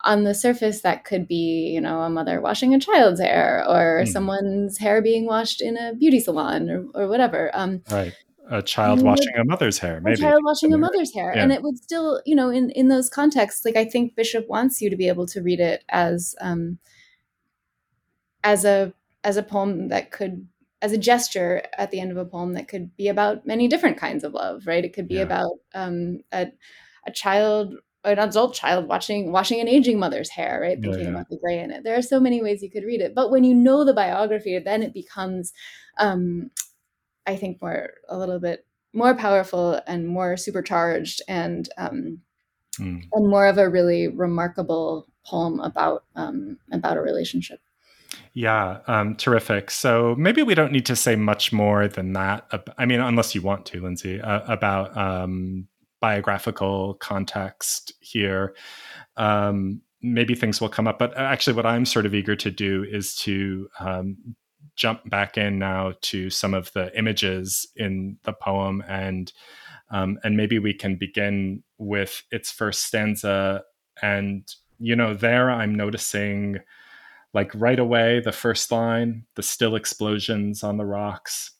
on 0.04 0.24
the 0.24 0.34
surface 0.34 0.82
that 0.82 1.04
could 1.04 1.26
be 1.26 1.70
you 1.72 1.80
know 1.80 2.00
a 2.02 2.10
mother 2.10 2.40
washing 2.40 2.74
a 2.74 2.80
child's 2.80 3.20
hair 3.20 3.64
or 3.66 4.02
mm. 4.02 4.08
someone's 4.08 4.78
hair 4.78 5.00
being 5.00 5.26
washed 5.26 5.60
in 5.60 5.76
a 5.76 5.94
beauty 5.94 6.20
salon 6.20 6.68
or, 6.70 6.86
or 6.94 7.08
whatever 7.08 7.50
um, 7.54 7.82
right 7.90 8.14
a 8.48 8.62
child 8.62 9.02
washing 9.02 9.34
a 9.36 9.44
mother's 9.44 9.78
hair 9.78 10.00
maybe 10.00 10.14
a 10.14 10.16
child 10.18 10.40
washing 10.44 10.72
a 10.72 10.78
mother's 10.78 11.12
hair 11.12 11.32
yeah. 11.34 11.42
and 11.42 11.52
it 11.52 11.62
would 11.62 11.76
still 11.78 12.20
you 12.24 12.34
know 12.34 12.48
in 12.50 12.70
in 12.70 12.88
those 12.88 13.08
contexts 13.08 13.64
like 13.64 13.76
i 13.76 13.84
think 13.84 14.14
bishop 14.14 14.46
wants 14.48 14.80
you 14.80 14.88
to 14.88 14.96
be 14.96 15.08
able 15.08 15.26
to 15.26 15.40
read 15.42 15.58
it 15.58 15.84
as 15.88 16.34
um 16.40 16.78
as 18.44 18.64
a 18.64 18.92
as 19.24 19.36
a 19.36 19.42
poem 19.42 19.88
that 19.88 20.12
could 20.12 20.46
as 20.82 20.92
a 20.92 20.98
gesture 20.98 21.62
at 21.78 21.90
the 21.90 22.00
end 22.00 22.10
of 22.10 22.16
a 22.16 22.24
poem 22.24 22.52
that 22.52 22.68
could 22.68 22.94
be 22.96 23.08
about 23.08 23.46
many 23.46 23.68
different 23.68 23.96
kinds 23.96 24.24
of 24.24 24.32
love 24.32 24.66
right 24.66 24.84
it 24.84 24.92
could 24.92 25.08
be 25.08 25.16
yeah. 25.16 25.22
about 25.22 25.52
um 25.74 26.20
a, 26.32 26.46
a 27.06 27.12
child 27.12 27.74
an 28.04 28.18
adult 28.18 28.54
child 28.54 28.86
watching 28.86 29.32
washing 29.32 29.60
an 29.60 29.68
aging 29.68 29.98
mother's 29.98 30.30
hair 30.30 30.60
right 30.60 30.80
thinking 30.80 31.04
yeah, 31.04 31.10
about 31.10 31.28
the 31.28 31.38
gray 31.42 31.58
in 31.58 31.70
it 31.70 31.82
there 31.82 31.96
are 31.96 32.02
so 32.02 32.20
many 32.20 32.42
ways 32.42 32.62
you 32.62 32.70
could 32.70 32.84
read 32.84 33.00
it 33.00 33.14
but 33.14 33.30
when 33.30 33.42
you 33.42 33.54
know 33.54 33.84
the 33.84 33.94
biography 33.94 34.58
then 34.58 34.82
it 34.82 34.92
becomes 34.92 35.52
um 35.98 36.50
I 37.26 37.36
think 37.36 37.60
more 37.60 37.90
a 38.08 38.16
little 38.16 38.38
bit 38.38 38.64
more 38.92 39.14
powerful 39.14 39.80
and 39.86 40.08
more 40.08 40.36
supercharged 40.36 41.20
and 41.28 41.68
um, 41.76 42.20
mm. 42.78 43.02
and 43.12 43.28
more 43.28 43.46
of 43.46 43.58
a 43.58 43.68
really 43.68 44.08
remarkable 44.08 45.06
poem 45.26 45.60
about 45.60 46.04
um, 46.14 46.58
about 46.72 46.96
a 46.96 47.02
relationship. 47.02 47.60
Yeah, 48.36 48.80
um, 48.86 49.16
terrific. 49.16 49.70
So 49.70 50.14
maybe 50.18 50.42
we 50.42 50.54
don't 50.54 50.70
need 50.70 50.84
to 50.86 50.94
say 50.94 51.16
much 51.16 51.54
more 51.54 51.88
than 51.88 52.12
that. 52.12 52.46
I 52.76 52.84
mean, 52.84 53.00
unless 53.00 53.34
you 53.34 53.40
want 53.40 53.64
to, 53.66 53.80
Lindsay, 53.80 54.20
uh, 54.20 54.42
about 54.46 54.94
um, 54.94 55.68
biographical 56.02 56.96
context 56.96 57.94
here. 58.00 58.54
Um, 59.16 59.80
maybe 60.02 60.34
things 60.34 60.60
will 60.60 60.68
come 60.68 60.86
up, 60.86 60.98
but 60.98 61.16
actually, 61.16 61.54
what 61.56 61.64
I'm 61.64 61.86
sort 61.86 62.04
of 62.04 62.14
eager 62.14 62.36
to 62.36 62.50
do 62.50 62.84
is 62.84 63.14
to 63.20 63.68
um, 63.80 64.18
jump 64.74 65.08
back 65.08 65.38
in 65.38 65.58
now 65.58 65.94
to 66.02 66.28
some 66.28 66.52
of 66.52 66.70
the 66.74 66.94
images 66.98 67.66
in 67.76 68.18
the 68.24 68.34
poem 68.34 68.84
and 68.86 69.32
um, 69.90 70.18
and 70.24 70.36
maybe 70.36 70.58
we 70.58 70.74
can 70.74 70.96
begin 70.96 71.62
with 71.78 72.22
its 72.30 72.50
first 72.50 72.84
stanza 72.84 73.62
and 74.02 74.54
you 74.78 74.94
know 74.94 75.14
there 75.14 75.50
i'm 75.50 75.74
noticing 75.74 76.58
like 77.36 77.52
right 77.54 77.78
away 77.78 78.18
the 78.20 78.32
first 78.32 78.72
line 78.72 79.24
the 79.34 79.42
still 79.42 79.76
explosions 79.76 80.64
on 80.64 80.78
the 80.78 80.86
rocks 80.86 81.52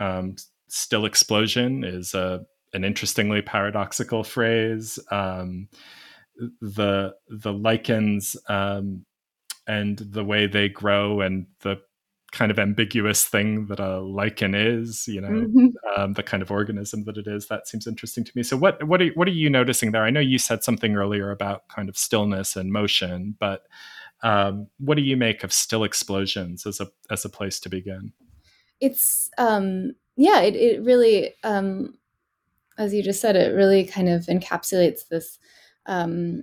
um, 0.00 0.36
still 0.68 1.04
explosion 1.04 1.84
is 1.84 2.14
a 2.14 2.40
an 2.72 2.84
interestingly 2.84 3.42
paradoxical 3.42 4.22
phrase 4.22 4.98
um, 5.10 5.68
the 6.60 7.12
the 7.28 7.52
lichens 7.52 8.36
um, 8.48 9.04
and 9.66 9.98
the 9.98 10.24
way 10.24 10.46
they 10.46 10.68
grow 10.68 11.20
and 11.20 11.46
the 11.60 11.76
kind 12.32 12.50
of 12.50 12.58
ambiguous 12.58 13.24
thing 13.24 13.66
that 13.66 13.78
a 13.78 14.00
lichen 14.00 14.54
is, 14.56 15.06
you 15.06 15.20
know, 15.20 15.28
mm-hmm. 15.28 15.66
um, 15.96 16.14
the 16.14 16.22
kind 16.22 16.42
of 16.42 16.50
organism 16.50 17.04
that 17.04 17.16
it 17.16 17.28
is. 17.28 17.46
That 17.46 17.68
seems 17.68 17.86
interesting 17.86 18.24
to 18.24 18.32
me. 18.34 18.42
So, 18.42 18.56
what 18.56 18.82
what 18.86 19.00
are 19.00 19.08
what 19.10 19.28
are 19.28 19.38
you 19.42 19.48
noticing 19.48 19.92
there? 19.92 20.04
I 20.04 20.10
know 20.10 20.20
you 20.20 20.38
said 20.38 20.64
something 20.64 20.96
earlier 20.96 21.30
about 21.30 21.62
kind 21.74 21.88
of 21.88 21.96
stillness 21.96 22.56
and 22.56 22.72
motion, 22.72 23.36
but 23.38 23.62
um, 24.24 24.68
what 24.78 24.96
do 24.96 25.02
you 25.02 25.16
make 25.16 25.44
of 25.44 25.52
still 25.52 25.84
explosions 25.84 26.66
as 26.66 26.80
a 26.80 26.88
as 27.10 27.24
a 27.24 27.28
place 27.28 27.60
to 27.60 27.68
begin? 27.68 28.12
It's 28.80 29.30
um, 29.38 29.92
yeah, 30.16 30.40
it 30.40 30.56
it 30.56 30.82
really, 30.82 31.34
um, 31.44 31.98
as 32.78 32.92
you 32.92 33.02
just 33.02 33.20
said, 33.20 33.36
it 33.36 33.54
really 33.54 33.84
kind 33.84 34.08
of 34.08 34.22
encapsulates 34.22 35.06
this 35.08 35.38
um, 35.86 36.42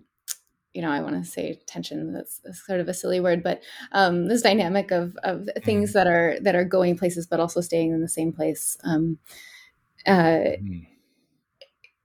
you 0.74 0.82
know, 0.82 0.91
I 0.91 1.02
want 1.02 1.22
to 1.22 1.30
say 1.30 1.60
tension. 1.65 2.13
That's, 2.13 2.39
that's, 2.39 2.65
sort 2.65 2.80
of 2.80 2.88
a 2.88 2.94
silly 2.94 3.20
word, 3.20 3.44
but 3.44 3.62
um, 3.91 4.28
this 4.28 4.41
dynamic 4.41 4.91
of 4.91 5.17
of 5.24 5.50
things 5.65 5.89
mm. 5.89 5.94
that 5.94 6.08
are 6.08 6.38
that 6.41 6.56
are 6.56 6.63
going 6.63 6.98
places, 6.98 7.28
but 7.28 7.39
also 7.39 7.62
staying 7.62 7.91
in 7.91 8.02
the 8.02 8.08
same 8.08 8.32
place. 8.32 8.78
Um, 8.84 9.17
uh, 10.06 10.12
mm. 10.62 10.88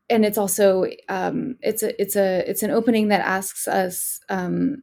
And 0.09 0.25
it's 0.25 0.39
also 0.39 0.87
um, 1.09 1.59
it's 1.61 1.83
a 1.83 2.01
it's 2.01 2.17
a 2.17 2.49
it's 2.49 2.63
an 2.63 2.71
opening 2.71 3.09
that 3.09 3.21
asks 3.21 3.69
us. 3.69 4.21
Um, 4.29 4.83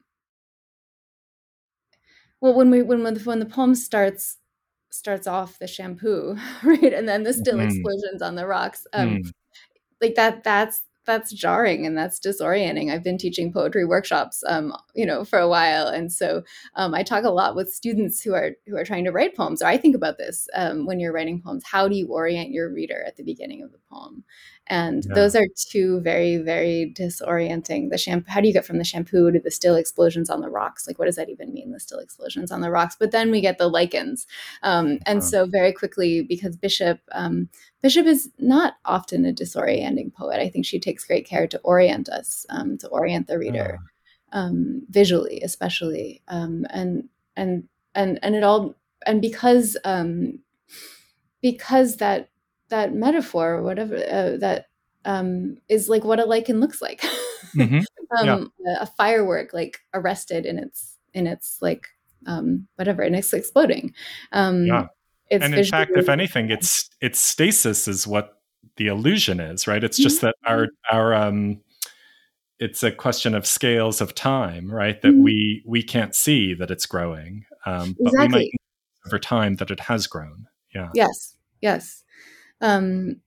well, 2.43 2.53
when 2.53 2.69
we 2.69 2.82
when 2.82 3.03
when 3.03 3.13
the, 3.13 3.21
when 3.21 3.39
the 3.39 3.45
poem 3.45 3.73
starts 3.73 4.38
starts 4.91 5.27
off 5.27 5.58
the 5.60 5.65
shampoo, 5.65 6.36
right, 6.63 6.93
and 6.93 7.08
then 7.08 7.23
the 7.23 7.32
still 7.32 7.58
mm. 7.58 7.65
explosions 7.65 8.21
on 8.21 8.36
the 8.36 8.45
rocks. 8.45 8.86
Um, 8.91 9.10
mm. 9.10 9.32
Like 10.01 10.15
that. 10.15 10.43
That's 10.43 10.82
that's 11.06 11.32
jarring 11.34 11.86
and 11.86 11.97
that's 11.97 12.19
disorienting. 12.19 12.91
I've 12.91 13.03
been 13.03 13.17
teaching 13.17 13.51
poetry 13.51 13.86
workshops, 13.86 14.41
um, 14.47 14.73
you 14.93 15.06
know, 15.06 15.23
for 15.23 15.39
a 15.39 15.47
while, 15.47 15.88
and 15.88 16.12
so 16.12 16.43
um, 16.75 16.93
I 16.93 17.01
talk 17.03 17.23
a 17.23 17.29
lot 17.29 17.56
with 17.56 17.71
students 17.71 18.21
who 18.21 18.34
are 18.34 18.51
who 18.67 18.75
are 18.75 18.84
trying 18.84 19.06
to 19.06 19.12
write 19.12 19.38
poems. 19.38 19.62
Or 19.62 19.67
I 19.67 19.77
think 19.77 19.95
about 19.95 20.17
this 20.17 20.49
um, 20.53 20.86
when 20.86 20.99
you're 20.99 21.13
writing 21.13 21.41
poems. 21.41 21.63
How 21.65 21.88
do 21.88 21.95
you 21.95 22.08
orient 22.08 22.51
your 22.51 22.69
reader 22.69 23.06
at 23.08 23.15
the 23.15 23.23
beginning 23.23 23.63
of 23.63 23.71
the 23.71 23.79
poem? 23.89 24.25
And 24.67 25.04
yeah. 25.06 25.15
those 25.15 25.36
are 25.36 25.45
two 25.56 25.99
very 26.02 26.38
very 26.38 26.93
disorienting. 26.97 27.89
The 27.89 27.97
shampoo 27.97 28.30
how 28.30 28.41
do 28.41 28.47
you 28.47 28.54
get 28.54 28.65
from 28.65 28.78
the 28.78 28.84
shampoo 28.84 29.32
to 29.32 29.39
the 29.39 29.52
still 29.52 29.76
explosions 29.76 30.30
on 30.30 30.41
the 30.41 30.49
rocks? 30.49 30.88
Like 30.88 30.99
what 30.99 31.06
does 31.06 31.15
that 31.15 31.30
even 31.30 31.54
mean 31.54 31.71
the 31.71 31.80
still 31.80 31.99
explosions 31.99 32.52
on 32.52 32.62
the 32.62 32.71
rocks? 32.71 32.95
But 32.99 33.12
then 33.12 33.32
we 33.32 33.41
get 33.41 33.58
the 33.58 33.67
lichens. 33.67 34.26
Um, 34.62 34.99
and 35.06 35.19
uh-huh. 35.19 35.21
so 35.21 35.45
very 35.45 35.73
quickly 35.73 36.21
because 36.21 36.56
bishop 36.56 36.99
um, 37.12 37.49
bishop 37.82 38.06
is 38.06 38.30
not 38.39 38.76
often 38.86 39.26
a 39.26 39.34
disorienting 39.34 40.13
poet. 40.13 40.39
I 40.39 40.49
think 40.49 40.65
she 40.65 40.80
takes 40.80 41.06
great 41.06 41.26
care 41.26 41.47
to 41.47 41.60
orient 41.60 42.10
us 42.10 42.45
um, 42.49 42.78
to 42.80 42.88
orient 42.88 43.28
the 43.28 43.38
reader 43.38 43.80
um, 44.34 44.84
visually 44.89 45.41
especially. 45.43 46.21
Um, 46.28 46.65
and 46.69 47.10
and 47.36 47.63
and 47.95 48.19
and 48.21 48.36
it 48.36 48.43
all 48.43 48.76
and 49.06 49.21
because 49.21 49.78
um, 49.86 50.39
because 51.41 51.97
that 51.97 52.30
that 52.73 52.91
metaphor, 52.91 53.62
whatever 53.62 53.95
uh, 53.95 54.38
that 54.38 54.65
um, 55.05 55.57
is 55.69 55.89
like 55.89 56.03
what 56.03 56.19
a 56.19 56.25
lichen 56.25 56.59
looks 56.59 56.81
like. 56.81 57.01
mm-hmm. 57.55 57.81
um, 58.17 58.51
yeah. 58.65 58.77
a, 58.81 58.88
firework 58.88 59.53
like 59.53 59.77
arrested 59.93 60.47
in 60.47 60.57
its 60.57 60.97
in 61.13 61.27
its 61.27 61.59
like 61.62 61.88
um, 62.25 62.67
whatever, 62.75 63.03
and 63.03 63.15
it's 63.15 63.31
exploding. 63.31 63.93
Um, 64.31 64.65
yeah. 64.65 64.88
It's 65.29 65.45
and 65.45 65.53
in 65.53 65.65
fact, 65.65 65.91
if 65.95 66.09
anything, 66.09 66.49
it's 66.49 66.89
it's 66.99 67.19
stasis 67.19 67.88
is 67.88 68.07
what 68.07 68.41
the 68.77 68.88
illusion 68.88 69.39
is, 69.39 69.67
right? 69.67 69.83
It's 69.83 69.97
just 69.97 70.17
mm-hmm. 70.17 70.27
that 70.27 70.36
our 70.43 70.67
our 70.91 71.13
um 71.13 71.62
it's 72.59 72.81
a 72.81 72.91
question 72.91 73.36
of 73.36 73.45
scales 73.45 74.01
of 74.01 74.15
time, 74.15 74.71
right? 74.71 74.99
That 75.01 75.09
mm-hmm. 75.09 75.23
we 75.23 75.63
we 75.65 75.83
can't 75.83 76.15
see 76.15 76.55
that 76.55 76.71
it's 76.71 76.88
growing, 76.88 77.45
um, 77.67 77.95
exactly. 77.99 78.09
but 78.09 78.21
we 78.21 78.27
might 78.27 78.49
over 79.07 79.19
time 79.19 79.55
that 79.57 79.69
it 79.69 79.81
has 79.81 80.07
grown. 80.07 80.47
Yeah. 80.73 80.89
Yes. 80.95 81.38
Yes. 81.62 82.02
Um, 82.63 83.21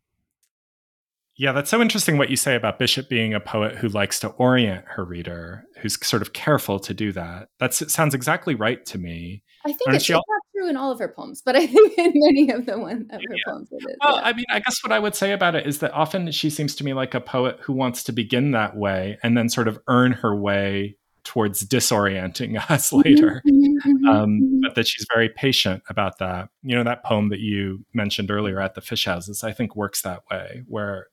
yeah, 1.36 1.52
that's 1.52 1.68
so 1.68 1.82
interesting 1.82 2.16
what 2.16 2.30
you 2.30 2.36
say 2.36 2.54
about 2.56 2.78
Bishop 2.78 3.10
being 3.10 3.34
a 3.34 3.40
poet 3.40 3.76
who 3.76 3.88
likes 3.88 4.18
to 4.20 4.28
orient 4.28 4.86
her 4.88 5.04
reader, 5.04 5.64
who's 5.82 6.04
sort 6.04 6.22
of 6.22 6.32
careful 6.32 6.80
to 6.80 6.94
do 6.94 7.12
that. 7.12 7.50
That 7.58 7.74
sounds 7.74 8.14
exactly 8.14 8.54
right 8.54 8.84
to 8.86 8.96
me. 8.96 9.42
I 9.66 9.68
think 9.68 9.80
it's, 9.94 10.08
all- 10.08 10.24
not 10.26 10.42
true 10.54 10.70
in 10.70 10.78
all 10.78 10.90
of 10.90 10.98
her 10.98 11.08
poems, 11.14 11.42
but 11.44 11.54
I 11.54 11.66
think 11.66 11.98
in 11.98 12.12
many 12.14 12.50
of 12.50 12.64
the 12.64 12.78
one 12.78 13.08
of 13.10 13.20
her 13.20 13.36
poems 13.46 13.68
it 13.70 13.76
is. 13.76 13.96
Well, 14.02 14.16
yeah. 14.16 14.22
I 14.22 14.32
mean, 14.32 14.46
I 14.48 14.60
guess 14.60 14.82
what 14.82 14.92
I 14.92 14.98
would 14.98 15.14
say 15.14 15.32
about 15.32 15.54
it 15.54 15.66
is 15.66 15.80
that 15.80 15.92
often 15.92 16.30
she 16.30 16.48
seems 16.48 16.74
to 16.76 16.84
me 16.84 16.94
like 16.94 17.12
a 17.14 17.20
poet 17.20 17.58
who 17.60 17.74
wants 17.74 18.02
to 18.04 18.12
begin 18.12 18.52
that 18.52 18.74
way 18.74 19.18
and 19.22 19.36
then 19.36 19.50
sort 19.50 19.68
of 19.68 19.78
earn 19.88 20.12
her 20.12 20.34
way 20.34 20.96
towards 21.26 21.66
disorienting 21.66 22.56
us 22.70 22.90
mm-hmm, 22.90 23.08
later. 23.08 23.42
Mm-hmm, 23.46 23.90
mm-hmm, 23.90 24.08
um, 24.08 24.60
but 24.62 24.74
that 24.76 24.86
she's 24.86 25.06
very 25.12 25.28
patient 25.28 25.82
about 25.88 26.18
that. 26.18 26.48
You 26.62 26.76
know, 26.76 26.84
that 26.84 27.04
poem 27.04 27.28
that 27.30 27.40
you 27.40 27.84
mentioned 27.92 28.30
earlier 28.30 28.60
at 28.60 28.74
the 28.74 28.80
fish 28.80 29.04
houses, 29.04 29.44
I 29.44 29.52
think 29.52 29.76
works 29.76 30.02
that 30.02 30.22
way, 30.30 30.62
where 30.66 31.08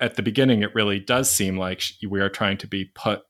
at 0.00 0.16
the 0.16 0.22
beginning 0.22 0.62
it 0.62 0.74
really 0.74 0.98
does 0.98 1.30
seem 1.30 1.56
like 1.56 1.82
we 2.08 2.20
are 2.20 2.28
trying 2.28 2.58
to 2.58 2.66
be 2.66 2.86
put 2.94 3.22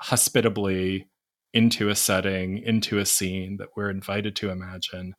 hospitably 0.00 1.08
into 1.52 1.88
a 1.88 1.94
setting, 1.94 2.58
into 2.58 2.98
a 2.98 3.06
scene 3.06 3.58
that 3.58 3.68
we're 3.76 3.90
invited 3.90 4.34
to 4.36 4.50
imagine. 4.50 5.14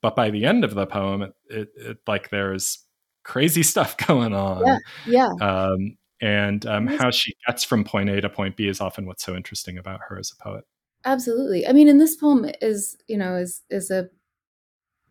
But 0.00 0.16
by 0.16 0.30
the 0.30 0.46
end 0.46 0.64
of 0.64 0.74
the 0.74 0.86
poem, 0.86 1.22
it, 1.22 1.34
it, 1.48 1.68
it 1.76 1.98
like 2.06 2.30
there's 2.30 2.78
crazy 3.24 3.62
stuff 3.64 3.96
going 3.96 4.32
on. 4.32 4.64
Yeah. 4.64 4.78
yeah. 5.06 5.32
Um, 5.40 5.96
and 6.20 6.64
um, 6.66 6.86
how 6.86 7.10
she 7.10 7.34
gets 7.46 7.64
from 7.64 7.84
point 7.84 8.08
A 8.08 8.20
to 8.20 8.28
point 8.28 8.56
B 8.56 8.68
is 8.68 8.80
often 8.80 9.06
what's 9.06 9.24
so 9.24 9.34
interesting 9.34 9.78
about 9.78 10.00
her 10.08 10.18
as 10.18 10.32
a 10.32 10.42
poet. 10.42 10.64
Absolutely. 11.04 11.66
I 11.66 11.72
mean, 11.72 11.88
and 11.88 12.00
this 12.00 12.16
poem 12.16 12.50
is, 12.60 12.96
you 13.06 13.16
know, 13.16 13.36
is 13.36 13.62
is 13.70 13.90
a 13.90 14.08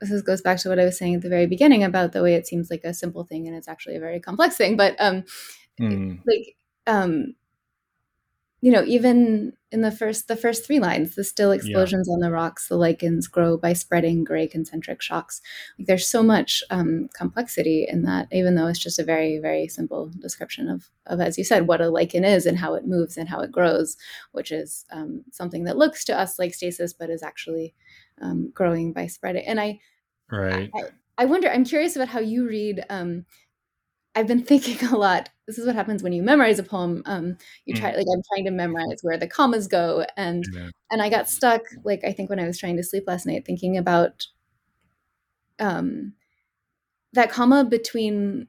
this 0.01 0.21
goes 0.21 0.41
back 0.41 0.57
to 0.59 0.69
what 0.69 0.79
I 0.79 0.85
was 0.85 0.97
saying 0.97 1.15
at 1.15 1.21
the 1.21 1.29
very 1.29 1.47
beginning 1.47 1.83
about 1.83 2.11
the 2.11 2.21
way 2.21 2.35
it 2.35 2.45
seems 2.45 2.69
like 2.69 2.83
a 2.83 2.93
simple 2.93 3.23
thing 3.23 3.47
and 3.47 3.55
it's 3.55 3.67
actually 3.67 3.95
a 3.95 3.99
very 3.99 4.19
complex 4.19 4.57
thing. 4.57 4.75
But 4.75 4.95
um, 4.99 5.23
mm. 5.79 6.19
like 6.27 6.55
um, 6.87 7.35
you 8.61 8.71
know, 8.71 8.83
even 8.83 9.53
in 9.75 9.81
the 9.81 9.91
first 9.91 10.29
the 10.29 10.38
first 10.38 10.65
three 10.65 10.79
lines, 10.79 11.15
the 11.15 11.23
still 11.23 11.51
explosions 11.51 12.07
yeah. 12.07 12.13
on 12.13 12.21
the 12.21 12.31
rocks, 12.31 12.69
the 12.69 12.77
lichens 12.77 13.27
grow 13.27 13.57
by 13.57 13.73
spreading 13.73 14.23
gray 14.23 14.47
concentric 14.47 15.01
shocks. 15.01 15.41
Like 15.77 15.88
there's 15.88 16.07
so 16.07 16.23
much 16.23 16.63
um, 16.69 17.09
complexity 17.13 17.85
in 17.88 18.03
that, 18.03 18.29
even 18.31 18.55
though 18.55 18.67
it's 18.67 18.79
just 18.79 18.99
a 18.99 19.03
very 19.03 19.38
very 19.38 19.67
simple 19.67 20.11
description 20.17 20.69
of 20.69 20.89
of 21.07 21.19
as 21.19 21.38
you 21.38 21.43
said 21.43 21.67
what 21.67 21.81
a 21.81 21.89
lichen 21.89 22.23
is 22.23 22.45
and 22.45 22.57
how 22.57 22.73
it 22.73 22.88
moves 22.88 23.17
and 23.17 23.27
how 23.27 23.41
it 23.41 23.51
grows, 23.51 23.97
which 24.31 24.49
is 24.49 24.85
um, 24.91 25.25
something 25.31 25.65
that 25.65 25.77
looks 25.77 26.05
to 26.05 26.17
us 26.17 26.39
like 26.39 26.53
stasis, 26.53 26.93
but 26.93 27.09
is 27.09 27.21
actually 27.21 27.75
um, 28.21 28.51
growing 28.53 28.93
by 28.93 29.07
spreading. 29.07 29.45
And 29.45 29.59
I, 29.59 29.81
right. 30.31 30.71
I, 30.73 30.83
I 31.17 31.25
wonder. 31.25 31.49
I'm 31.49 31.65
curious 31.65 31.97
about 31.97 32.07
how 32.07 32.21
you 32.21 32.47
read 32.47 32.85
um, 32.89 33.25
I've 34.15 34.28
been 34.28 34.43
thinking 34.43 34.88
a 34.88 34.97
lot. 34.97 35.30
This 35.45 35.60
is 35.60 35.67
what 35.67 35.75
happens 35.75 36.01
when 36.01 36.13
you 36.13 36.23
memorize 36.23 36.58
a 36.58 36.63
poem. 36.63 37.04
Um, 37.06 37.38
you 37.65 37.75
try, 37.75 37.91
mm. 37.91 37.97
like 37.97 38.08
I'm 38.12 38.23
trying 38.34 38.45
to 38.45 38.51
memorize 38.51 38.99
where 39.01 39.17
the 39.17 39.28
commas 39.28 39.67
go, 39.67 40.06
and 40.17 40.43
yeah. 40.54 40.69
and 40.89 41.01
I 41.01 41.10
got 41.10 41.30
stuck. 41.30 41.62
Like 41.84 42.04
I 42.04 42.13
think 42.13 42.30
when 42.30 42.39
I 42.39 42.47
was 42.47 42.58
trying 42.58 42.78
to 42.78 42.84
sleep 42.84 43.04
last 43.08 43.25
night, 43.25 43.45
thinking 43.45 43.78
about 43.78 44.25
um, 45.60 46.13
that 47.13 47.30
comma 47.30 47.65
between 47.65 48.47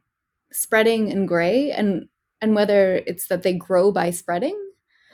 spreading 0.53 1.11
and 1.11 1.29
gray, 1.29 1.73
and 1.73 2.09
and 2.41 2.55
whether 2.55 3.03
it's 3.07 3.27
that 3.27 3.43
they 3.43 3.53
grow 3.53 3.93
by 3.93 4.11
spreading, 4.11 4.59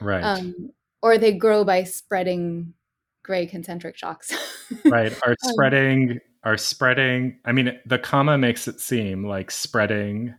right, 0.01 0.23
um, 0.23 0.71
or 1.03 1.19
they 1.19 1.33
grow 1.33 1.65
by 1.65 1.83
spreading 1.83 2.75
gray 3.25 3.47
concentric 3.47 3.97
shocks. 3.97 4.33
right, 4.85 5.13
are 5.27 5.31
um, 5.31 5.37
spreading 5.41 6.21
are 6.45 6.57
spreading. 6.57 7.39
I 7.45 7.53
mean, 7.53 7.79
the 7.87 7.99
comma 7.99 8.37
makes 8.37 8.69
it 8.69 8.81
seem 8.81 9.25
like 9.25 9.51
spreading 9.51 10.35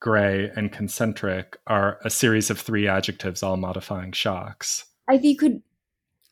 gray, 0.00 0.50
and 0.56 0.72
concentric 0.72 1.58
are 1.66 1.98
a 2.04 2.10
series 2.10 2.50
of 2.50 2.58
three 2.58 2.88
adjectives 2.88 3.42
all 3.42 3.56
modifying 3.56 4.12
shocks. 4.12 4.86
I 5.08 5.18
think 5.18 5.24
you 5.24 5.36
could 5.36 5.62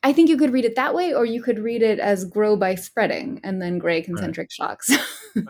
I 0.04 0.12
think 0.12 0.28
you 0.28 0.36
could 0.36 0.52
read 0.52 0.64
it 0.64 0.76
that 0.76 0.94
way, 0.94 1.12
or 1.12 1.24
you 1.24 1.42
could 1.42 1.58
read 1.58 1.82
it 1.82 1.98
as 1.98 2.24
grow 2.24 2.56
by 2.56 2.76
spreading 2.76 3.40
and 3.42 3.60
then 3.60 3.78
gray 3.78 4.00
concentric 4.00 4.48
right. 4.60 4.78
shocks. 4.78 4.96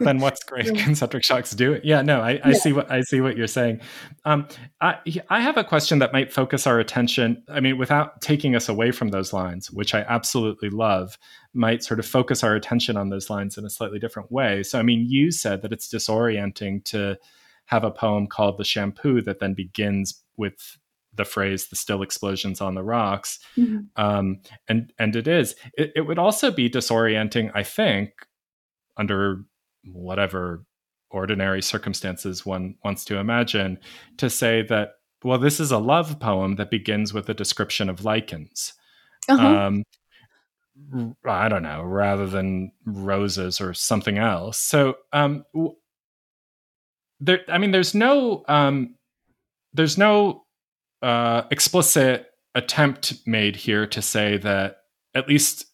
then 0.00 0.20
what's 0.20 0.42
gray 0.42 0.62
concentric 0.82 1.22
shocks 1.22 1.50
do? 1.50 1.78
Yeah, 1.84 2.00
no, 2.00 2.22
I, 2.22 2.40
I 2.42 2.50
yeah. 2.50 2.52
see 2.54 2.72
what 2.72 2.90
I 2.90 3.02
see 3.02 3.20
what 3.20 3.36
you're 3.36 3.46
saying. 3.46 3.80
Um, 4.24 4.48
I 4.80 4.96
I 5.28 5.40
have 5.42 5.58
a 5.58 5.64
question 5.64 5.98
that 5.98 6.14
might 6.14 6.32
focus 6.32 6.66
our 6.66 6.80
attention. 6.80 7.42
I 7.48 7.60
mean, 7.60 7.76
without 7.76 8.22
taking 8.22 8.56
us 8.56 8.70
away 8.70 8.90
from 8.90 9.08
those 9.08 9.34
lines, 9.34 9.70
which 9.70 9.94
I 9.94 10.00
absolutely 10.00 10.70
love, 10.70 11.18
might 11.52 11.84
sort 11.84 12.00
of 12.00 12.06
focus 12.06 12.42
our 12.42 12.54
attention 12.54 12.96
on 12.96 13.10
those 13.10 13.28
lines 13.28 13.58
in 13.58 13.66
a 13.66 13.70
slightly 13.70 13.98
different 13.98 14.32
way. 14.32 14.62
So, 14.62 14.78
I 14.78 14.82
mean, 14.82 15.04
you 15.06 15.30
said 15.30 15.60
that 15.60 15.72
it's 15.74 15.92
disorienting 15.92 16.84
to 16.86 17.18
have 17.68 17.84
a 17.84 17.90
poem 17.90 18.26
called 18.26 18.58
The 18.58 18.64
Shampoo 18.64 19.22
that 19.22 19.40
then 19.40 19.54
begins 19.54 20.22
with 20.36 20.78
the 21.14 21.24
phrase 21.24 21.68
the 21.68 21.76
still 21.76 22.02
explosions 22.02 22.60
on 22.60 22.74
the 22.74 22.82
rocks 22.82 23.38
mm-hmm. 23.56 23.80
um, 23.96 24.40
and 24.68 24.92
and 24.98 25.14
it 25.14 25.28
is 25.28 25.54
it, 25.76 25.92
it 25.96 26.00
would 26.02 26.18
also 26.18 26.50
be 26.50 26.70
disorienting 26.70 27.50
i 27.54 27.62
think 27.62 28.10
under 28.96 29.42
whatever 29.84 30.64
ordinary 31.10 31.60
circumstances 31.60 32.46
one 32.46 32.74
wants 32.84 33.04
to 33.04 33.18
imagine 33.18 33.78
to 34.16 34.30
say 34.30 34.62
that 34.62 34.92
well 35.24 35.38
this 35.38 35.60
is 35.60 35.72
a 35.72 35.78
love 35.78 36.20
poem 36.20 36.56
that 36.56 36.70
begins 36.70 37.12
with 37.12 37.28
a 37.28 37.34
description 37.34 37.88
of 37.88 38.04
lichens 38.04 38.74
uh-huh. 39.28 39.66
um, 39.66 39.82
i 41.26 41.48
don't 41.48 41.62
know 41.62 41.82
rather 41.82 42.26
than 42.26 42.70
roses 42.84 43.60
or 43.60 43.74
something 43.74 44.18
else 44.18 44.58
so 44.58 44.94
um, 45.12 45.42
there 47.20 47.40
i 47.48 47.58
mean 47.58 47.70
there's 47.70 47.94
no 47.94 48.44
um 48.48 48.94
there's 49.72 49.98
no 49.98 50.44
uh 51.02 51.42
explicit 51.50 52.26
attempt 52.54 53.14
made 53.26 53.56
here 53.56 53.86
to 53.86 54.02
say 54.02 54.36
that 54.36 54.78
at 55.14 55.28
least 55.28 55.66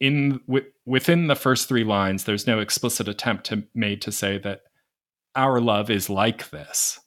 in 0.00 0.40
w- 0.46 0.66
within 0.86 1.28
the 1.28 1.36
first 1.36 1.68
three 1.68 1.84
lines 1.84 2.24
there's 2.24 2.46
no 2.46 2.58
explicit 2.58 3.08
attempt 3.08 3.44
to, 3.46 3.64
made 3.74 4.02
to 4.02 4.10
say 4.10 4.38
that 4.38 4.62
our 5.36 5.60
love 5.60 5.90
is 5.90 6.08
like 6.10 6.50
this 6.50 7.00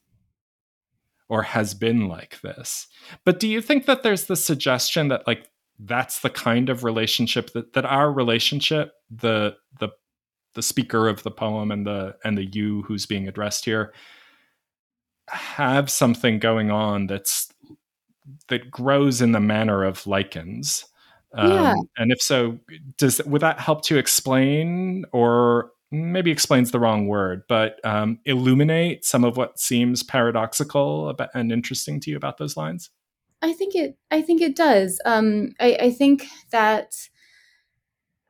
or 1.30 1.44
has 1.44 1.74
been 1.74 2.08
like 2.08 2.40
this. 2.42 2.88
But 3.26 3.40
do 3.40 3.48
you 3.48 3.62
think 3.62 3.86
that 3.86 4.04
there's 4.04 4.26
the 4.26 4.36
suggestion 4.36 5.10
that 5.10 5.28
like 5.28 5.50
that's 5.80 6.22
the 6.22 6.30
kind 6.30 6.70
of 6.70 6.84
relationship 6.84 7.52
that 7.54 7.74
that 7.74 7.86
our 7.86 8.12
relationship 8.12 8.94
the 9.10 9.56
the 9.80 9.90
the 10.58 10.64
speaker 10.64 11.08
of 11.08 11.22
the 11.22 11.30
poem 11.30 11.70
and 11.70 11.86
the 11.86 12.16
and 12.24 12.36
the 12.36 12.46
you 12.46 12.82
who's 12.82 13.06
being 13.06 13.28
addressed 13.28 13.64
here 13.64 13.94
have 15.30 15.88
something 15.88 16.40
going 16.40 16.72
on 16.72 17.06
that's 17.06 17.48
that 18.50 18.72
grows 18.72 19.22
in 19.22 19.34
the 19.34 19.40
manner 19.40 19.84
of 19.84 20.08
lichens. 20.08 20.86
Um, 21.34 21.52
yeah. 21.52 21.74
and 21.98 22.12
if 22.12 22.20
so 22.20 22.58
does 22.98 23.24
would 23.26 23.42
that 23.42 23.60
help 23.60 23.84
to 23.84 24.00
explain 24.00 25.06
or 25.14 25.72
maybe 25.92 26.32
explains 26.32 26.72
the 26.72 26.80
wrong 26.80 27.08
word 27.08 27.44
but 27.48 27.80
um, 27.86 28.18
illuminate 28.26 29.06
some 29.06 29.24
of 29.24 29.38
what 29.38 29.60
seems 29.60 30.02
paradoxical 30.02 31.10
about, 31.10 31.30
and 31.36 31.52
interesting 31.52 32.00
to 32.00 32.10
you 32.10 32.18
about 32.18 32.40
those 32.40 32.58
lines? 32.58 32.90
I 33.44 33.54
think 33.54 33.76
it 33.76 33.96
i 34.10 34.24
think 34.24 34.42
it 34.42 34.56
does. 34.56 35.00
Um, 35.06 35.54
I, 35.60 35.78
I 35.82 35.92
think 35.92 36.26
that 36.50 36.96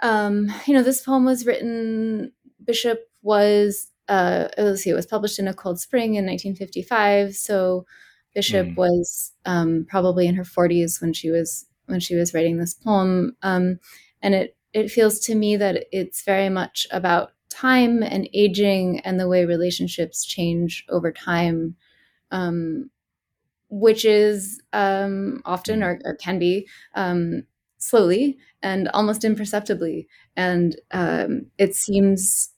um, 0.01 0.53
you 0.65 0.73
know, 0.73 0.83
this 0.83 1.01
poem 1.01 1.25
was 1.25 1.45
written, 1.45 2.31
Bishop 2.63 3.09
was 3.21 3.91
uh, 4.07 4.47
let's 4.57 4.83
see, 4.83 4.89
it 4.89 4.95
was 4.95 5.05
published 5.05 5.39
in 5.39 5.47
A 5.47 5.53
Cold 5.53 5.79
Spring 5.79 6.15
in 6.15 6.25
1955. 6.25 7.35
So 7.35 7.85
Bishop 8.33 8.67
mm. 8.67 8.75
was 8.75 9.33
um, 9.45 9.85
probably 9.89 10.27
in 10.27 10.35
her 10.35 10.43
40s 10.43 11.01
when 11.01 11.13
she 11.13 11.29
was 11.29 11.65
when 11.87 11.99
she 11.99 12.15
was 12.15 12.33
writing 12.33 12.57
this 12.57 12.73
poem, 12.73 13.35
um, 13.41 13.79
and 14.21 14.35
it 14.35 14.55
it 14.73 14.91
feels 14.91 15.19
to 15.21 15.35
me 15.35 15.55
that 15.55 15.85
it's 15.91 16.23
very 16.23 16.49
much 16.49 16.85
about 16.91 17.31
time 17.49 18.03
and 18.03 18.29
aging 18.33 18.99
and 18.99 19.19
the 19.19 19.27
way 19.27 19.45
relationships 19.45 20.25
change 20.25 20.85
over 20.89 21.11
time, 21.11 21.75
um, 22.31 22.89
which 23.69 24.03
is 24.05 24.61
um, 24.73 25.41
often 25.45 25.81
or, 25.81 25.99
or, 26.03 26.15
can 26.15 26.37
be 26.37 26.67
um, 26.93 27.43
slowly 27.87 28.37
and 28.61 28.87
almost 28.89 29.23
imperceptibly. 29.23 30.07
And 30.35 30.75
um, 30.91 31.47
it 31.57 31.75
seems, 31.75 32.51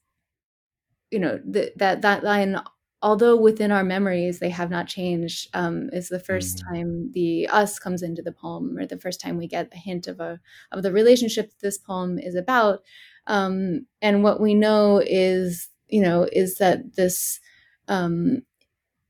you 1.12 1.20
know, 1.20 1.40
th- 1.52 1.74
that 1.78 2.02
that 2.02 2.24
line, 2.24 2.60
although 3.02 3.36
within 3.36 3.72
our 3.72 3.84
memories 3.84 4.40
they 4.40 4.50
have 4.50 4.70
not 4.70 4.88
changed, 4.88 5.50
um, 5.54 5.90
is 5.94 6.10
the 6.10 6.20
1st 6.20 6.56
mm-hmm. 6.56 6.76
time 6.76 7.12
the 7.14 7.48
us 7.48 7.80
comes 7.80 8.02
into 8.02 8.22
the 8.22 8.32
poem, 8.32 8.78
or 8.78 8.86
the 8.86 9.00
first 9.00 9.22
time 9.22 9.38
we 9.38 9.48
get 9.48 9.74
a 9.74 9.78
hint 9.78 10.08
of 10.08 10.20
a 10.20 10.40
of 10.72 10.84
the 10.84 10.92
relationship 10.92 11.52
this 11.62 11.78
poem 11.78 12.18
is 12.20 12.36
about. 12.36 12.82
Um, 13.28 13.86
and 14.02 14.24
what 14.24 14.42
we 14.42 14.56
know 14.56 15.02
is, 15.06 15.70
you 15.88 16.02
know, 16.02 16.28
is 16.32 16.58
that 16.58 16.96
this 16.96 17.40
um, 17.88 18.44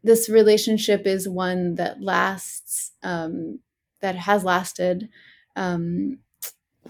this 0.04 0.30
relationship 0.30 1.06
is 1.06 1.28
one 1.28 1.76
that 1.76 2.02
lasts, 2.02 2.94
um, 3.04 3.60
that 4.02 4.16
has 4.16 4.44
lasted 4.44 5.10
um, 5.60 6.20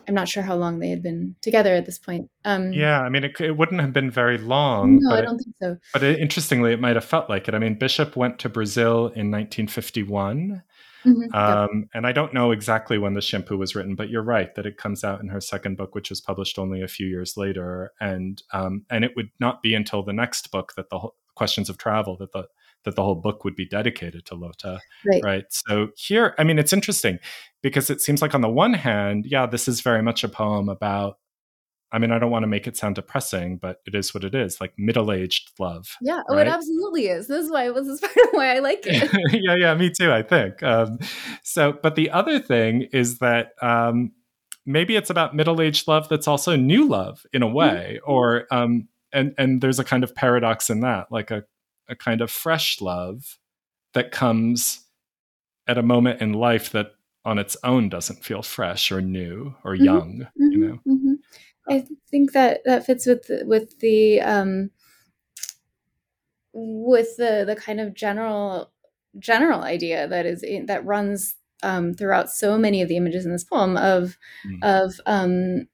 I'm 0.07 0.13
not 0.13 0.29
sure 0.29 0.43
how 0.43 0.55
long 0.55 0.79
they 0.79 0.89
had 0.89 1.03
been 1.03 1.35
together 1.41 1.73
at 1.75 1.85
this 1.85 1.97
point. 1.97 2.29
Um, 2.45 2.71
yeah, 2.71 3.01
I 3.01 3.09
mean, 3.09 3.23
it, 3.23 3.39
it, 3.41 3.57
wouldn't 3.57 3.81
have 3.81 3.93
been 3.93 4.09
very 4.09 4.37
long. 4.37 4.99
No, 5.01 5.15
I 5.15 5.21
don't 5.21 5.39
it, 5.39 5.43
think 5.43 5.55
so. 5.61 5.77
But 5.93 6.03
it, 6.03 6.19
interestingly, 6.19 6.71
it 6.71 6.79
might 6.79 6.95
have 6.95 7.05
felt 7.05 7.29
like 7.29 7.47
it. 7.47 7.53
I 7.53 7.59
mean, 7.59 7.77
Bishop 7.77 8.15
went 8.15 8.39
to 8.39 8.49
Brazil 8.49 9.07
in 9.07 9.31
1951. 9.31 10.63
Mm-hmm, 11.05 11.35
um, 11.35 11.89
And 11.93 12.05
I 12.05 12.11
don't 12.11 12.33
know 12.33 12.51
exactly 12.51 12.97
when 12.97 13.13
the 13.13 13.21
shampoo 13.21 13.57
was 13.57 13.75
written, 13.75 13.95
but 13.95 14.09
you're 14.09 14.21
right 14.21 14.53
that 14.55 14.65
it 14.65 14.77
comes 14.77 15.03
out 15.03 15.21
in 15.21 15.29
her 15.29 15.41
second 15.41 15.77
book, 15.77 15.95
which 15.95 16.09
was 16.09 16.21
published 16.21 16.59
only 16.59 16.81
a 16.81 16.87
few 16.87 17.07
years 17.07 17.37
later, 17.37 17.91
and 17.99 18.41
um, 18.51 18.85
and 18.89 19.05
it 19.05 19.15
would 19.15 19.29
not 19.39 19.61
be 19.61 19.75
until 19.75 20.03
the 20.03 20.13
next 20.13 20.51
book 20.51 20.73
that 20.75 20.89
the 20.89 20.99
questions 21.35 21.69
of 21.69 21.77
travel 21.77 22.17
that 22.17 22.33
the 22.33 22.45
that 22.85 22.95
the 22.95 23.03
whole 23.03 23.15
book 23.15 23.43
would 23.43 23.55
be 23.55 23.67
dedicated 23.67 24.25
to 24.25 24.35
Lota. 24.35 24.79
Right. 25.05 25.23
right. 25.23 25.45
So 25.49 25.89
here, 25.97 26.33
I 26.37 26.43
mean, 26.43 26.59
it's 26.59 26.73
interesting 26.73 27.19
because 27.61 27.89
it 27.89 28.01
seems 28.01 28.21
like 28.21 28.33
on 28.33 28.41
the 28.41 28.49
one 28.49 28.73
hand, 28.73 29.25
yeah, 29.27 29.45
this 29.45 29.67
is 29.67 29.81
very 29.81 30.01
much 30.01 30.23
a 30.23 30.29
poem 30.29 30.69
about. 30.69 31.17
I 31.91 31.97
mean, 31.97 32.11
I 32.11 32.19
don't 32.19 32.29
want 32.29 32.43
to 32.43 32.47
make 32.47 32.67
it 32.67 32.77
sound 32.77 32.93
depressing, 32.93 33.57
but 33.57 33.77
it 33.87 33.95
is 33.95 34.13
what 34.13 34.23
it 34.23 34.35
is, 34.35 34.61
like 34.61 34.73
middle-aged 34.77 35.53
love. 35.57 35.95
Yeah, 36.03 36.17
right? 36.17 36.25
oh, 36.29 36.37
it 36.37 36.47
absolutely 36.47 37.07
is. 37.07 37.27
This 37.27 37.45
is 37.45 37.51
why 37.51 37.65
it 37.65 37.73
was 37.73 37.87
this 37.87 37.99
part 38.13 38.15
of 38.15 38.29
why 38.33 38.55
I 38.55 38.59
like 38.59 38.85
it. 38.85 39.09
yeah, 39.43 39.55
yeah, 39.57 39.73
me 39.73 39.89
too. 39.89 40.11
I 40.11 40.21
think 40.21 40.61
um, 40.61 40.99
so. 41.43 41.73
But 41.81 41.95
the 41.95 42.11
other 42.11 42.37
thing 42.37 42.87
is 42.93 43.17
that 43.19 43.53
um, 43.63 44.11
maybe 44.67 44.95
it's 44.97 45.09
about 45.09 45.35
middle-aged 45.35 45.87
love 45.87 46.07
that's 46.09 46.27
also 46.27 46.55
new 46.55 46.87
love 46.87 47.25
in 47.33 47.41
a 47.41 47.47
mm-hmm. 47.47 47.55
way, 47.55 47.99
mm-hmm. 48.03 48.11
or 48.11 48.45
um, 48.51 48.87
and 49.11 49.33
and 49.39 49.59
there's 49.59 49.79
a 49.79 49.83
kind 49.83 50.03
of 50.03 50.13
paradox 50.13 50.69
in 50.69 50.81
that, 50.81 51.11
like 51.11 51.31
a 51.31 51.43
a 51.89 51.95
kind 51.95 52.21
of 52.21 52.31
fresh 52.31 52.79
love 52.81 53.37
that 53.93 54.11
comes 54.11 54.85
at 55.67 55.77
a 55.77 55.83
moment 55.83 56.21
in 56.21 56.33
life 56.33 56.71
that 56.71 56.91
on 57.25 57.37
its 57.37 57.57
own 57.63 57.89
doesn't 57.89 58.23
feel 58.23 58.41
fresh 58.41 58.91
or 58.91 59.01
new 59.01 59.55
or 59.63 59.73
mm-hmm. 59.73 59.83
young 59.83 60.19
mm-hmm, 60.19 60.51
you 60.51 60.57
know 60.57 60.79
mm-hmm. 60.87 61.13
i 61.67 61.85
think 62.09 62.31
that 62.31 62.61
that 62.65 62.85
fits 62.85 63.05
with 63.05 63.27
the, 63.27 63.43
with 63.45 63.79
the 63.79 64.21
um 64.21 64.71
with 66.53 67.17
the 67.17 67.43
the 67.45 67.55
kind 67.55 67.79
of 67.79 67.93
general 67.93 68.71
general 69.17 69.61
idea 69.61 70.07
that 70.07 70.25
is 70.25 70.43
in, 70.43 70.65
that 70.67 70.85
runs 70.85 71.35
um, 71.61 71.93
throughout 71.93 72.29
so 72.29 72.57
many 72.57 72.81
of 72.81 72.87
the 72.87 72.95
images 72.95 73.25
in 73.25 73.31
this 73.31 73.43
poem 73.43 73.75
of 73.75 74.17
mm. 74.47 74.59
of 74.63 74.99
um 75.05 75.67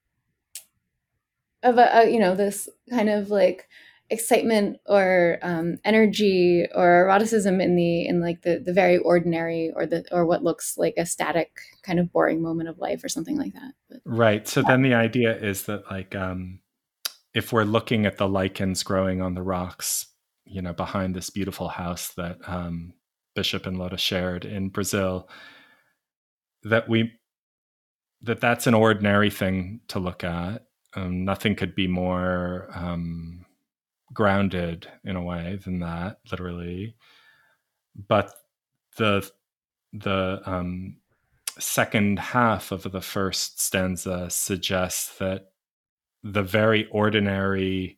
of 1.63 1.78
a, 1.78 1.99
a, 1.99 2.10
you 2.10 2.19
know 2.19 2.36
this 2.36 2.69
kind 2.89 3.10
of 3.10 3.30
like 3.30 3.67
excitement 4.09 4.77
or 4.85 5.39
um, 5.41 5.77
energy 5.83 6.65
or 6.75 7.05
eroticism 7.05 7.59
in 7.59 7.75
the 7.75 8.05
in 8.05 8.21
like 8.21 8.41
the 8.43 8.61
the 8.63 8.73
very 8.73 8.97
ordinary 8.97 9.71
or 9.75 9.85
the 9.85 10.05
or 10.11 10.25
what 10.25 10.43
looks 10.43 10.77
like 10.77 10.93
a 10.97 11.05
static 11.05 11.51
kind 11.83 11.99
of 11.99 12.11
boring 12.11 12.41
moment 12.41 12.69
of 12.69 12.77
life 12.77 13.03
or 13.03 13.09
something 13.09 13.37
like 13.37 13.53
that 13.53 13.73
but, 13.89 13.99
right 14.05 14.47
so 14.47 14.61
yeah. 14.61 14.67
then 14.67 14.83
the 14.83 14.93
idea 14.93 15.35
is 15.35 15.63
that 15.63 15.83
like 15.89 16.15
um 16.15 16.59
if 17.33 17.51
we're 17.51 17.63
looking 17.63 18.05
at 18.05 18.17
the 18.17 18.27
lichens 18.27 18.83
growing 18.83 19.21
on 19.21 19.33
the 19.33 19.41
rocks 19.41 20.07
you 20.45 20.61
know 20.61 20.73
behind 20.73 21.15
this 21.15 21.31
beautiful 21.31 21.69
house 21.69 22.09
that 22.09 22.37
um 22.47 22.93
bishop 23.33 23.65
and 23.65 23.79
lota 23.79 23.97
shared 23.97 24.45
in 24.45 24.69
brazil 24.69 25.27
that 26.61 26.87
we 26.87 27.11
that 28.21 28.39
that's 28.39 28.67
an 28.67 28.75
ordinary 28.75 29.31
thing 29.31 29.79
to 29.87 29.97
look 29.97 30.23
at 30.23 30.63
um, 30.95 31.25
nothing 31.25 31.55
could 31.55 31.75
be 31.75 31.87
more 31.87 32.69
um, 32.73 33.44
grounded 34.15 34.88
in 35.04 35.15
a 35.15 35.21
way 35.21 35.60
than 35.63 35.80
that, 35.82 36.19
literally. 36.32 36.95
But 37.95 38.34
the 38.97 39.30
the 39.93 40.41
um, 40.45 40.97
second 41.60 42.19
half 42.19 42.71
of 42.71 42.91
the 42.91 43.01
first 43.01 43.62
stanza 43.62 44.30
suggests 44.30 45.17
that 45.19 45.51
the 46.23 46.43
very 46.43 46.88
ordinary, 46.88 47.97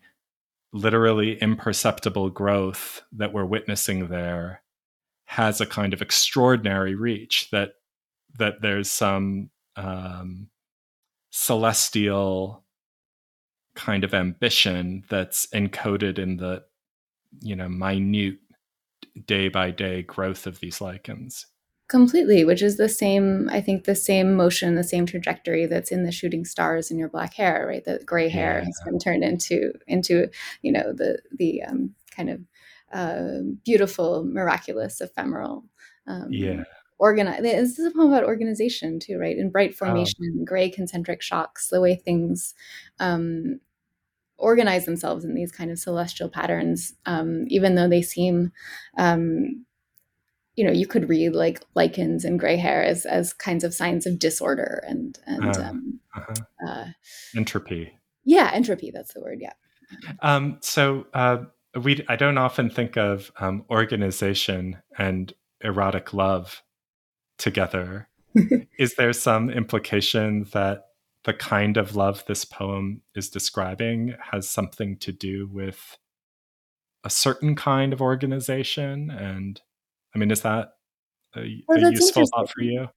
literally 0.74 1.38
imperceptible 1.40 2.30
growth 2.30 3.02
that 3.14 3.34
we're 3.34 3.46
witnessing 3.46 4.10
there 4.10 4.62
has 5.26 5.62
a 5.62 5.66
kind 5.66 5.94
of 5.94 6.02
extraordinary 6.02 6.96
reach. 6.96 7.50
That 7.52 7.76
that 8.38 8.62
there's 8.62 8.92
some 8.92 9.50
um, 9.76 10.50
celestial 11.30 12.64
kind 13.78 14.04
of 14.04 14.14
ambition 14.14 15.04
that's 15.08 15.46
encoded 15.54 16.18
in 16.18 16.38
the 16.38 16.64
you 17.42 17.56
know 17.56 17.70
minute 17.70 18.40
day 19.28 19.50
by 19.50 19.70
day 19.70 20.02
growth 20.02 20.48
of 20.48 20.60
these 20.60 20.82
lichens 20.82 21.46
completely 21.88 22.44
which 22.44 22.64
is 22.64 22.78
the 22.78 22.90
same 22.90 23.48
i 23.52 23.62
think 23.62 23.84
the 23.84 23.96
same 23.96 24.36
motion 24.36 24.74
the 24.74 24.84
same 24.84 25.06
trajectory 25.06 25.68
that's 25.68 25.92
in 25.92 26.04
the 26.04 26.12
shooting 26.12 26.44
stars 26.44 26.90
in 26.90 26.98
your 26.98 27.08
black 27.08 27.36
hair 27.36 27.66
right 27.68 27.86
the 27.86 28.02
gray 28.04 28.28
hair 28.28 28.58
yeah. 28.58 28.66
has 28.66 28.82
been 28.84 28.98
turned 28.98 29.24
into 29.24 29.72
into 29.86 30.28
you 30.64 30.72
know 30.72 30.92
the 30.92 31.20
the 31.38 31.62
um, 31.62 31.94
kind 32.10 32.32
of 32.32 32.42
uh, 32.94 33.44
beautiful 33.64 34.24
miraculous 34.24 35.00
ephemeral 35.02 35.64
um, 36.08 36.30
yeah 36.32 36.64
organize 37.00 37.42
this 37.44 37.78
is 37.78 37.86
a 37.86 37.92
poem 37.92 38.12
about 38.12 38.24
organization 38.24 39.00
too 39.00 39.20
right 39.20 39.38
in 39.38 39.52
bright 39.52 39.72
oh. 39.74 39.78
formation 39.78 40.40
oh. 40.42 40.46
gray 40.46 40.68
concentric 40.68 41.22
shocks 41.22 41.68
the 41.68 41.80
way 41.80 41.96
things 41.96 42.56
um, 43.00 43.60
organize 44.38 44.86
themselves 44.86 45.26
in 45.26 45.34
these 45.34 45.52
kind 45.52 45.72
of 45.72 45.80
celestial 45.80 46.30
patterns, 46.30 46.94
um, 47.06 47.46
even 47.48 47.76
though 47.76 47.90
they 47.90 48.02
seem, 48.02 48.52
um, 48.98 49.66
you 50.56 50.66
know, 50.66 50.72
you 50.72 50.88
could 50.88 51.10
read 51.10 51.34
like 51.34 51.64
lichens 51.76 52.24
and 52.26 52.40
gray 52.40 52.58
hair 52.58 52.84
as 52.84 53.06
as 53.06 53.34
kinds 53.34 53.64
of 53.64 53.74
signs 53.74 54.06
of 54.06 54.20
disorder 54.20 54.84
and 54.88 55.18
and 55.26 55.58
uh, 55.58 55.62
um, 55.62 56.00
uh-huh. 56.16 56.68
uh, 56.68 56.86
entropy. 57.36 57.92
Yeah, 58.26 58.52
entropy. 58.54 58.92
That's 58.92 59.14
the 59.14 59.22
word. 59.22 59.40
Yeah. 59.42 59.54
Um, 60.22 60.58
so 60.62 61.08
uh, 61.14 61.46
we, 61.82 62.04
I 62.08 62.16
don't 62.16 62.38
often 62.38 62.70
think 62.70 62.98
of 62.98 63.32
um, 63.40 63.66
organization 63.70 64.78
and 64.98 65.34
erotic 65.62 66.14
love 66.14 66.62
together. 67.38 68.10
Is 68.80 68.96
there 68.96 69.14
some 69.14 69.50
implication 69.50 70.46
that 70.54 70.87
the 71.28 71.34
kind 71.34 71.78
of 71.78 71.96
love 71.96 72.24
this 72.26 72.44
poem 72.44 73.02
is 73.14 73.30
describing 73.30 74.16
has 74.32 74.50
something 74.50 74.98
to 74.98 75.12
do 75.12 75.48
with 75.52 75.98
a 77.04 77.10
certain 77.10 77.56
kind 77.56 77.94
of 77.94 78.02
organization 78.02 79.12
and 79.12 79.62
i 80.16 80.18
mean 80.18 80.32
is 80.32 80.42
that 80.42 80.70
a, 81.36 81.64
oh, 81.70 81.76
a 81.76 81.92
useful 81.92 82.24
thought 82.34 82.50
for 82.50 82.64
you? 82.64 82.88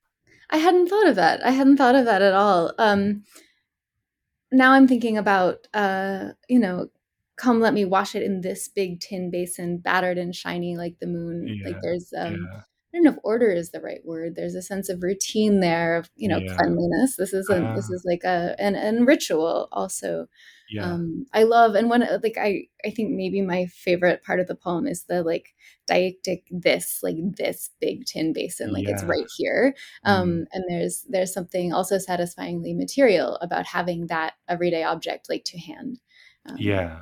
I 0.49 0.57
hadn't 0.57 0.89
thought 0.89 1.09
of 1.09 1.17
that. 1.17 1.45
I 1.45 1.51
hadn't 1.51 1.77
thought 1.77 1.95
of 1.95 2.07
that 2.07 2.23
at 2.23 2.33
all. 2.33 2.73
Um 2.79 3.25
now 4.53 4.73
i'm 4.73 4.89
thinking 4.89 5.17
about 5.17 5.67
uh 5.75 6.31
you 6.49 6.59
know 6.59 6.89
come 7.37 7.61
let 7.61 7.75
me 7.75 7.85
wash 7.85 8.15
it 8.15 8.23
in 8.23 8.41
this 8.41 8.69
big 8.69 9.01
tin 9.01 9.31
basin 9.31 9.79
battered 9.79 10.19
and 10.19 10.35
shiny 10.35 10.77
like 10.77 10.99
the 10.99 11.07
moon 11.07 11.47
yeah, 11.47 11.69
like 11.69 11.81
there's 11.83 12.13
um 12.17 12.49
yeah. 12.53 12.61
I 12.93 12.97
don't 12.97 13.05
know 13.05 13.13
if 13.13 13.19
order 13.23 13.51
is 13.51 13.71
the 13.71 13.81
right 13.81 14.05
word. 14.05 14.35
There's 14.35 14.57
a 14.57 14.63
sense 14.63 14.89
of 14.89 15.03
routine 15.03 15.61
there 15.61 15.97
of 15.97 16.11
you 16.17 16.29
know 16.29 16.39
yeah. 16.39 16.57
cleanliness. 16.57 17.17
This 17.17 17.33
is 17.33 17.49
a 17.49 17.65
uh, 17.65 17.77
this 17.77 17.89
is 17.89 18.03
like 18.05 18.25
a 18.25 18.57
an, 18.59 18.75
an 18.75 19.05
ritual 19.05 19.69
also. 19.71 20.27
Yeah. 20.69 20.85
Um, 20.93 21.27
I 21.33 21.45
love 21.45 21.75
and 21.75 21.89
one 21.89 22.05
like 22.23 22.37
I 22.37 22.65
I 22.85 22.91
think 22.91 23.11
maybe 23.11 23.43
my 23.43 23.67
favorite 23.67 24.25
part 24.25 24.41
of 24.41 24.49
the 24.49 24.57
poem 24.57 24.87
is 24.87 25.05
the 25.05 25.23
like 25.23 25.55
deictic 25.89 26.43
this 26.51 27.01
like 27.03 27.17
this 27.37 27.71
big 27.81 28.07
tin 28.07 28.33
basin 28.33 28.73
like 28.73 28.85
yeah. 28.85 28.95
it's 28.95 29.05
right 29.05 29.27
here. 29.37 29.75
Um, 30.05 30.31
mm. 30.31 30.45
and 30.53 30.65
there's 30.69 31.07
there's 31.09 31.33
something 31.33 31.73
also 31.73 31.99
satisfyingly 31.99 32.75
material 32.75 33.37
about 33.37 33.67
having 33.67 34.09
that 34.09 34.35
everyday 34.49 34.83
object 34.83 35.29
like 35.29 35.45
to 35.45 35.59
hand. 35.59 36.01
Um, 36.49 36.57
yeah. 36.59 37.01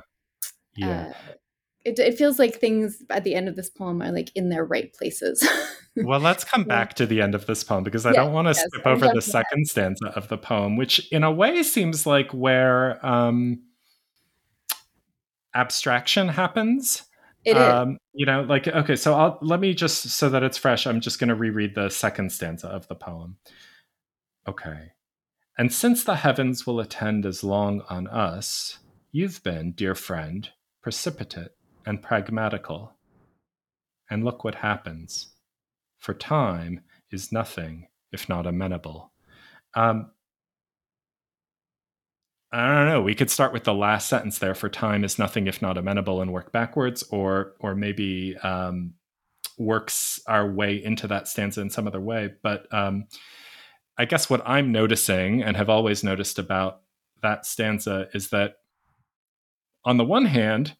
Yeah. 0.75 1.13
Uh, 1.15 1.33
it, 1.85 1.97
it 1.97 2.17
feels 2.17 2.39
like 2.39 2.55
things 2.55 3.03
at 3.09 3.23
the 3.23 3.35
end 3.35 3.47
of 3.47 3.55
this 3.55 3.69
poem 3.69 4.01
are 4.01 4.11
like 4.11 4.31
in 4.35 4.49
their 4.49 4.65
right 4.65 4.93
places. 4.93 5.47
well, 5.95 6.19
let's 6.19 6.43
come 6.43 6.63
back 6.63 6.93
to 6.95 7.05
the 7.05 7.21
end 7.21 7.35
of 7.35 7.45
this 7.45 7.63
poem 7.63 7.83
because 7.83 8.05
I 8.05 8.11
don't 8.11 8.33
want 8.33 8.47
to 8.47 8.53
yes, 8.53 8.65
skip 8.67 8.85
over 8.85 9.09
the 9.13 9.21
second 9.21 9.67
stanza 9.67 10.07
of 10.07 10.27
the 10.27 10.37
poem, 10.37 10.75
which 10.75 11.11
in 11.11 11.23
a 11.23 11.31
way 11.31 11.63
seems 11.63 12.05
like 12.05 12.31
where 12.31 13.03
um, 13.05 13.61
abstraction 15.55 16.27
happens. 16.27 17.03
It 17.45 17.55
um, 17.55 17.91
is. 17.91 17.97
You 18.13 18.25
know, 18.25 18.41
like 18.41 18.67
okay, 18.67 18.97
so 18.97 19.13
I'll 19.13 19.39
let 19.41 19.61
me 19.61 19.73
just 19.73 20.09
so 20.09 20.27
that 20.29 20.43
it's 20.43 20.57
fresh. 20.57 20.85
I'm 20.85 20.99
just 20.99 21.19
going 21.19 21.29
to 21.29 21.35
reread 21.35 21.75
the 21.75 21.89
second 21.89 22.31
stanza 22.33 22.67
of 22.67 22.87
the 22.89 22.95
poem. 22.95 23.37
Okay. 24.47 24.91
And 25.57 25.73
since 25.73 26.03
the 26.03 26.15
heavens 26.15 26.65
will 26.65 26.79
attend 26.79 27.25
as 27.25 27.43
long 27.43 27.81
on 27.89 28.07
us, 28.07 28.79
you've 29.11 29.43
been, 29.43 29.73
dear 29.73 29.93
friend, 29.93 30.49
precipitate 30.81 31.49
and 31.89 32.03
pragmatical. 32.03 32.93
And 34.11 34.23
look 34.23 34.43
what 34.43 34.55
happens. 34.55 35.33
For 35.97 36.13
time 36.13 36.81
is 37.11 37.31
nothing 37.31 37.87
if 38.11 38.29
not 38.29 38.45
amenable. 38.45 39.11
Um, 39.75 40.11
I 42.51 42.67
don't 42.67 42.87
know. 42.87 43.01
We 43.01 43.15
could 43.15 43.29
start 43.29 43.53
with 43.53 43.63
the 43.63 43.73
last 43.73 44.07
sentence 44.07 44.37
there. 44.39 44.55
For 44.55 44.69
time 44.69 45.03
is 45.03 45.19
nothing 45.19 45.47
if 45.47 45.61
not 45.61 45.77
amenable, 45.77 46.21
and 46.21 46.31
work 46.31 46.51
backwards, 46.51 47.03
or 47.11 47.53
or 47.59 47.75
maybe 47.75 48.35
um, 48.37 48.93
works 49.57 50.19
our 50.27 50.49
way 50.49 50.83
into 50.83 51.07
that 51.07 51.27
stanza 51.27 51.61
in 51.61 51.69
some 51.69 51.87
other 51.87 52.01
way. 52.01 52.31
But 52.41 52.71
um, 52.73 53.05
I 53.97 54.05
guess 54.05 54.29
what 54.29 54.41
I'm 54.45 54.71
noticing 54.71 55.43
and 55.43 55.57
have 55.57 55.69
always 55.69 56.03
noticed 56.03 56.39
about 56.39 56.81
that 57.21 57.45
stanza 57.45 58.07
is 58.13 58.29
that, 58.29 58.55
on 59.85 59.97
the 59.97 60.05
one 60.05 60.25
hand, 60.25 60.75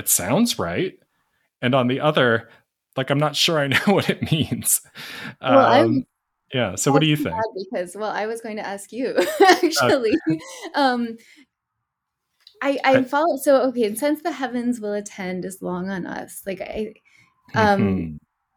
it 0.00 0.08
sounds 0.08 0.58
right, 0.58 0.98
and 1.62 1.74
on 1.74 1.86
the 1.86 2.00
other, 2.00 2.48
like 2.96 3.10
I'm 3.10 3.18
not 3.18 3.36
sure 3.36 3.58
I 3.60 3.66
know 3.68 3.78
what 3.86 4.10
it 4.10 4.32
means. 4.32 4.80
Well, 5.40 5.84
um, 5.84 6.04
yeah. 6.52 6.74
So 6.74 6.90
what 6.90 7.00
do 7.00 7.06
you 7.06 7.16
think? 7.16 7.36
Because 7.70 7.94
well, 7.94 8.10
I 8.10 8.26
was 8.26 8.40
going 8.40 8.56
to 8.56 8.66
ask 8.66 8.92
you 8.92 9.16
actually. 9.40 10.12
um, 10.74 11.16
I 12.62 12.78
I 12.84 13.02
follow. 13.04 13.36
So 13.36 13.62
okay, 13.68 13.84
and 13.84 13.98
since 13.98 14.22
the 14.22 14.32
heavens 14.32 14.80
will 14.80 14.94
attend 14.94 15.44
is 15.44 15.62
long 15.62 15.90
on 15.90 16.06
us, 16.06 16.42
like 16.46 16.60
I, 16.60 16.94
um, 17.54 17.80
mm-hmm. 17.80 18.16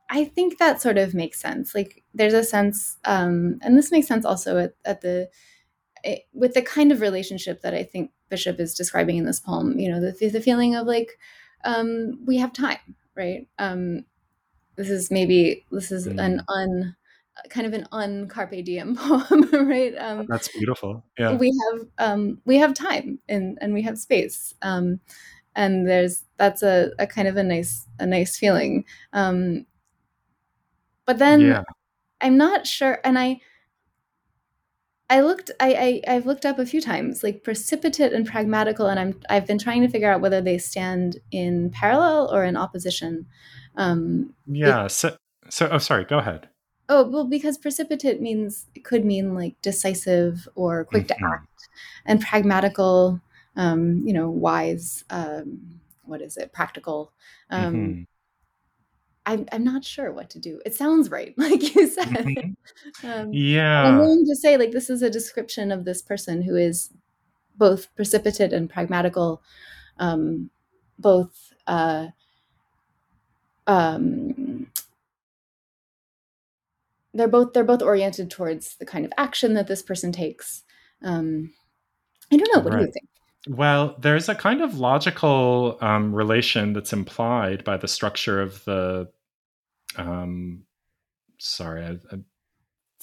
I 0.09 0.25
think 0.25 0.57
that 0.57 0.81
sort 0.81 0.97
of 0.97 1.13
makes 1.13 1.39
sense. 1.39 1.75
Like 1.75 2.03
there's 2.13 2.33
a 2.33 2.43
sense, 2.43 2.97
um, 3.05 3.59
and 3.61 3.77
this 3.77 3.91
makes 3.91 4.07
sense 4.07 4.25
also 4.25 4.57
at, 4.57 4.73
at 4.85 5.01
the 5.01 5.29
it, 6.03 6.27
with 6.33 6.53
the 6.53 6.61
kind 6.61 6.91
of 6.91 7.01
relationship 7.01 7.61
that 7.61 7.73
I 7.73 7.83
think 7.83 8.11
Bishop 8.29 8.59
is 8.59 8.73
describing 8.73 9.17
in 9.17 9.25
this 9.25 9.39
poem. 9.39 9.79
You 9.79 9.91
know, 9.91 9.99
the 10.01 10.29
the 10.29 10.41
feeling 10.41 10.75
of 10.75 10.87
like 10.87 11.17
um, 11.63 12.19
we 12.25 12.37
have 12.37 12.53
time, 12.53 12.95
right? 13.15 13.47
Um, 13.59 14.05
this 14.75 14.89
is 14.89 15.11
maybe 15.11 15.65
this 15.71 15.91
is 15.91 16.07
mm. 16.07 16.19
an 16.19 16.41
un 16.47 16.95
kind 17.49 17.65
of 17.65 17.73
an 17.73 17.87
un 17.91 18.27
carpe 18.27 18.63
diem 18.63 18.95
poem, 18.97 19.49
right? 19.67 19.95
Um, 19.97 20.25
That's 20.27 20.49
beautiful. 20.49 21.03
Yeah, 21.17 21.33
we 21.33 21.51
have 21.71 21.87
um, 21.97 22.41
we 22.45 22.57
have 22.57 22.73
time 22.73 23.19
and 23.29 23.57
and 23.61 23.73
we 23.73 23.81
have 23.83 23.97
space, 23.97 24.53
um, 24.61 24.99
and 25.55 25.87
there's 25.87 26.23
that's 26.37 26.63
a, 26.63 26.91
a 26.99 27.07
kind 27.07 27.27
of 27.27 27.37
a 27.37 27.43
nice 27.43 27.87
a 27.99 28.05
nice 28.05 28.37
feeling. 28.37 28.85
Um, 29.13 29.65
but 31.05 31.17
then 31.17 31.41
yeah. 31.41 31.63
I'm 32.21 32.37
not 32.37 32.65
sure, 32.65 32.99
and 33.03 33.19
I 33.19 33.41
I 35.13 35.21
looked 35.21 35.51
I, 35.59 36.01
I 36.07 36.13
have 36.13 36.25
looked 36.25 36.43
up 36.43 36.57
a 36.57 36.65
few 36.65 36.81
times 36.81 37.21
like 37.21 37.43
precipitate 37.43 38.13
and 38.13 38.25
pragmatical, 38.25 38.87
and 38.87 38.99
I'm 38.99 39.21
I've 39.29 39.45
been 39.45 39.59
trying 39.59 39.83
to 39.83 39.87
figure 39.87 40.11
out 40.11 40.21
whether 40.21 40.41
they 40.41 40.57
stand 40.57 41.17
in 41.29 41.69
parallel 41.69 42.33
or 42.33 42.43
in 42.43 42.57
opposition. 42.57 43.27
Um, 43.75 44.33
yeah. 44.47 44.85
It, 44.85 44.89
so 44.89 45.15
so 45.49 45.69
oh 45.71 45.77
sorry. 45.77 46.05
Go 46.05 46.17
ahead. 46.17 46.49
Oh 46.89 47.07
well, 47.07 47.25
because 47.25 47.59
precipitate 47.59 48.21
means 48.21 48.65
could 48.83 49.05
mean 49.05 49.35
like 49.35 49.61
decisive 49.61 50.47
or 50.55 50.85
quick 50.85 51.07
mm-hmm. 51.07 51.23
to 51.23 51.31
act, 51.31 51.69
and 52.07 52.19
pragmatical, 52.19 53.21
um, 53.55 54.01
you 54.03 54.13
know, 54.13 54.31
wise. 54.31 55.03
Um, 55.11 55.79
what 56.05 56.23
is 56.23 56.37
it? 56.37 56.51
Practical. 56.53 57.13
Um, 57.51 57.75
mm-hmm. 57.75 58.01
I'm 59.25 59.45
I'm 59.51 59.63
not 59.63 59.85
sure 59.85 60.11
what 60.11 60.29
to 60.31 60.39
do. 60.39 60.61
It 60.65 60.75
sounds 60.75 61.09
right, 61.09 61.33
like 61.37 61.75
you 61.75 61.87
said. 61.87 62.07
Mm-hmm. 62.07 63.07
Um, 63.07 63.29
yeah, 63.31 63.83
I'm 63.83 63.99
willing 63.99 64.25
to 64.25 64.35
say 64.35 64.57
like 64.57 64.71
this 64.71 64.89
is 64.89 65.01
a 65.01 65.09
description 65.09 65.71
of 65.71 65.85
this 65.85 66.01
person 66.01 66.41
who 66.41 66.55
is 66.55 66.91
both 67.55 67.93
precipitate 67.95 68.53
and 68.53 68.69
pragmatical, 68.69 69.41
um, 69.99 70.49
both. 70.99 71.53
Uh, 71.65 72.07
um, 73.67 74.67
they're 77.13 77.27
both 77.27 77.53
they're 77.53 77.63
both 77.63 77.81
oriented 77.81 78.29
towards 78.29 78.75
the 78.77 78.85
kind 78.85 79.05
of 79.05 79.13
action 79.17 79.53
that 79.53 79.67
this 79.67 79.81
person 79.81 80.11
takes. 80.11 80.63
Um, 81.01 81.53
I 82.31 82.37
don't 82.37 82.53
know. 82.53 82.61
What 82.61 82.73
right. 82.73 82.79
do 82.79 82.85
you 82.85 82.91
think? 82.91 83.09
Well, 83.47 83.95
there's 83.99 84.29
a 84.29 84.35
kind 84.35 84.61
of 84.61 84.77
logical 84.77 85.77
um, 85.81 86.15
relation 86.15 86.73
that's 86.73 86.93
implied 86.93 87.63
by 87.63 87.77
the 87.77 87.87
structure 87.87 88.41
of 88.41 88.63
the. 88.65 89.09
Um, 89.97 90.63
sorry, 91.39 91.85
I, 91.85 92.15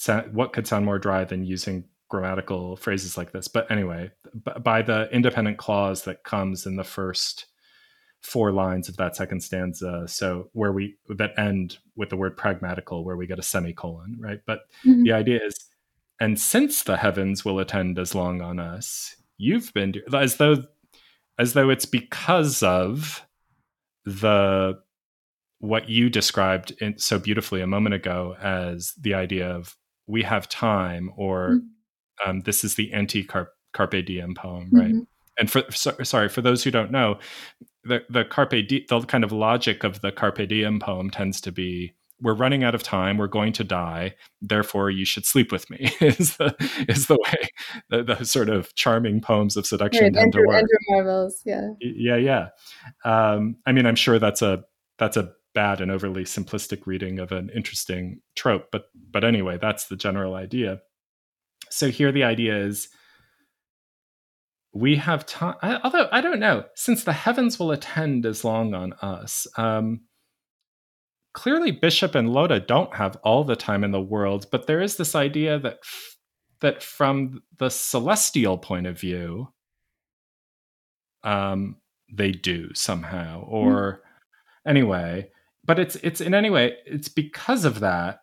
I, 0.09 0.21
what 0.33 0.53
could 0.53 0.67
sound 0.67 0.87
more 0.87 0.99
dry 0.99 1.25
than 1.25 1.45
using 1.45 1.85
grammatical 2.09 2.77
phrases 2.77 3.19
like 3.19 3.33
this? 3.33 3.49
But 3.49 3.71
anyway, 3.71 4.11
b- 4.45 4.53
by 4.63 4.83
the 4.83 5.09
independent 5.13 5.59
clause 5.59 6.05
that 6.05 6.25
comes 6.25 6.65
in 6.65 6.77
the 6.77 6.85
first 6.85 7.47
four 8.23 8.53
lines 8.53 8.89
of 8.89 8.97
that 8.97 9.17
second 9.17 9.43
stanza. 9.43 10.07
So 10.07 10.51
where 10.53 10.73
we 10.73 10.97
that 11.09 11.39
end 11.39 11.79
with 11.97 12.11
the 12.11 12.17
word 12.17 12.37
pragmatical, 12.37 13.05
where 13.05 13.17
we 13.17 13.27
get 13.27 13.39
a 13.39 13.43
semicolon, 13.43 14.17
right? 14.19 14.41
But 14.47 14.61
mm-hmm. 14.87 15.03
the 15.05 15.13
idea 15.13 15.41
is, 15.45 15.57
and 16.19 16.39
since 16.39 16.83
the 16.83 16.97
heavens 16.97 17.45
will 17.45 17.59
attend 17.59 17.99
as 17.99 18.15
long 18.15 18.43
on 18.43 18.59
us, 18.59 19.17
you've 19.41 19.73
been 19.73 19.93
doing 19.93 20.05
as 20.15 20.37
though 20.37 20.65
as 21.39 21.55
though 21.55 21.71
it's 21.71 21.87
because 21.87 22.63
of 22.63 23.27
the 24.05 24.79
what 25.59 25.89
you 25.89 26.09
described 26.11 26.73
in, 26.81 26.99
so 26.99 27.19
beautifully 27.19 27.61
a 27.61 27.67
moment 27.67 27.95
ago 27.95 28.37
as 28.41 28.93
the 29.01 29.15
idea 29.15 29.49
of 29.49 29.77
we 30.07 30.23
have 30.23 30.49
time 30.49 31.11
or 31.17 31.51
mm-hmm. 31.51 32.31
um, 32.31 32.41
this 32.41 32.65
is 32.65 32.75
the 32.75 32.93
anti 32.93 33.25
carpe 33.25 34.07
diem 34.07 34.35
poem 34.35 34.69
right 34.73 34.89
mm-hmm. 34.89 35.01
and 35.39 35.51
for 35.51 35.63
so, 35.71 35.95
sorry 36.03 36.29
for 36.29 36.43
those 36.43 36.63
who 36.63 36.71
don't 36.71 36.91
know 36.91 37.19
the 37.85 38.01
the 38.11 38.25
carpe 38.25 38.69
diem, 38.69 38.85
the 38.89 39.01
kind 39.03 39.25
of 39.25 39.33
logic 39.33 39.85
of 39.85 40.01
the 40.03 40.13
carpe 40.13 40.47
diem 40.49 40.81
poem 40.81 41.11
tends 41.11 41.41
to 41.41 41.53
be 41.53 41.95
we're 42.23 42.35
running 42.35 42.65
out 42.65 42.75
of 42.75 42.83
time 42.83 43.17
we're 43.17 43.27
going 43.27 43.53
to 43.53 43.65
die 43.65 44.15
therefore 44.41 44.91
you 44.91 45.05
should 45.05 45.25
sleep 45.25 45.53
with 45.53 45.69
me 45.71 45.79
is 46.01 46.37
the 46.37 46.55
is 46.89 47.07
the 47.07 47.17
way 47.17 47.49
the, 47.89 48.03
the 48.03 48.25
sort 48.25 48.49
of 48.49 48.75
charming 48.75 49.21
poems 49.21 49.57
of 49.57 49.67
seduction 49.67 50.05
right, 50.05 50.17
Andrew, 50.17 50.51
Andrew 50.51 50.69
Marvell's 50.89 51.43
yeah. 51.45 51.69
Yeah 51.81 52.17
yeah. 52.17 52.49
Um, 53.05 53.57
i 53.67 53.73
mean 53.73 53.87
i'm 53.87 53.97
sure 53.97 54.19
that's 54.19 54.43
a 54.43 54.65
that's 54.99 55.17
a 55.17 55.33
bad 55.55 55.81
and 55.81 55.91
overly 55.91 56.25
simplistic 56.25 56.87
reading 56.87 57.19
of 57.19 57.33
an 57.33 57.51
interesting 57.55 58.21
trope 58.37 58.67
but 58.71 58.85
but 59.11 59.25
anyway 59.25 59.59
that's 59.61 59.87
the 59.87 59.97
general 59.97 60.35
idea. 60.35 60.81
So 61.71 61.89
here 61.91 62.13
the 62.13 62.25
idea 62.25 62.57
is 62.57 62.89
we 64.73 64.97
have 64.97 65.27
time 65.27 65.57
although 65.83 66.09
i 66.13 66.21
don't 66.21 66.39
know 66.39 66.65
since 66.75 67.05
the 67.05 67.13
heavens 67.13 67.59
will 67.59 67.73
attend 67.73 68.25
as 68.25 68.45
long 68.45 68.75
on 68.75 68.93
us 69.03 69.47
um, 69.57 70.01
clearly 71.33 71.71
bishop 71.71 72.15
and 72.15 72.33
Lota 72.33 72.61
don't 72.61 72.95
have 72.95 73.17
all 73.23 73.45
the 73.45 73.57
time 73.57 73.85
in 73.85 73.91
the 73.91 74.01
world 74.01 74.47
but 74.51 74.67
there 74.67 74.81
is 74.81 74.97
this 74.97 75.15
idea 75.15 75.59
that 75.59 75.79
that 76.61 76.83
from 76.83 77.43
the 77.59 77.71
celestial 77.71 78.59
point 78.59 78.87
of 78.87 78.99
view 78.99 79.49
um, 81.23 81.77
they 82.13 82.33
do 82.33 82.75
somehow 82.75 83.45
hmm. 83.45 83.55
or 83.55 83.93
mm. 83.93 84.71
anyway 84.71 85.31
but 85.65 85.79
it's 85.79 85.97
it's 85.97 86.21
in 86.21 86.35
any 86.35 86.51
way 86.51 86.77
it's 86.87 87.09
because 87.09 87.65
of 87.65 87.81
that 87.81 88.21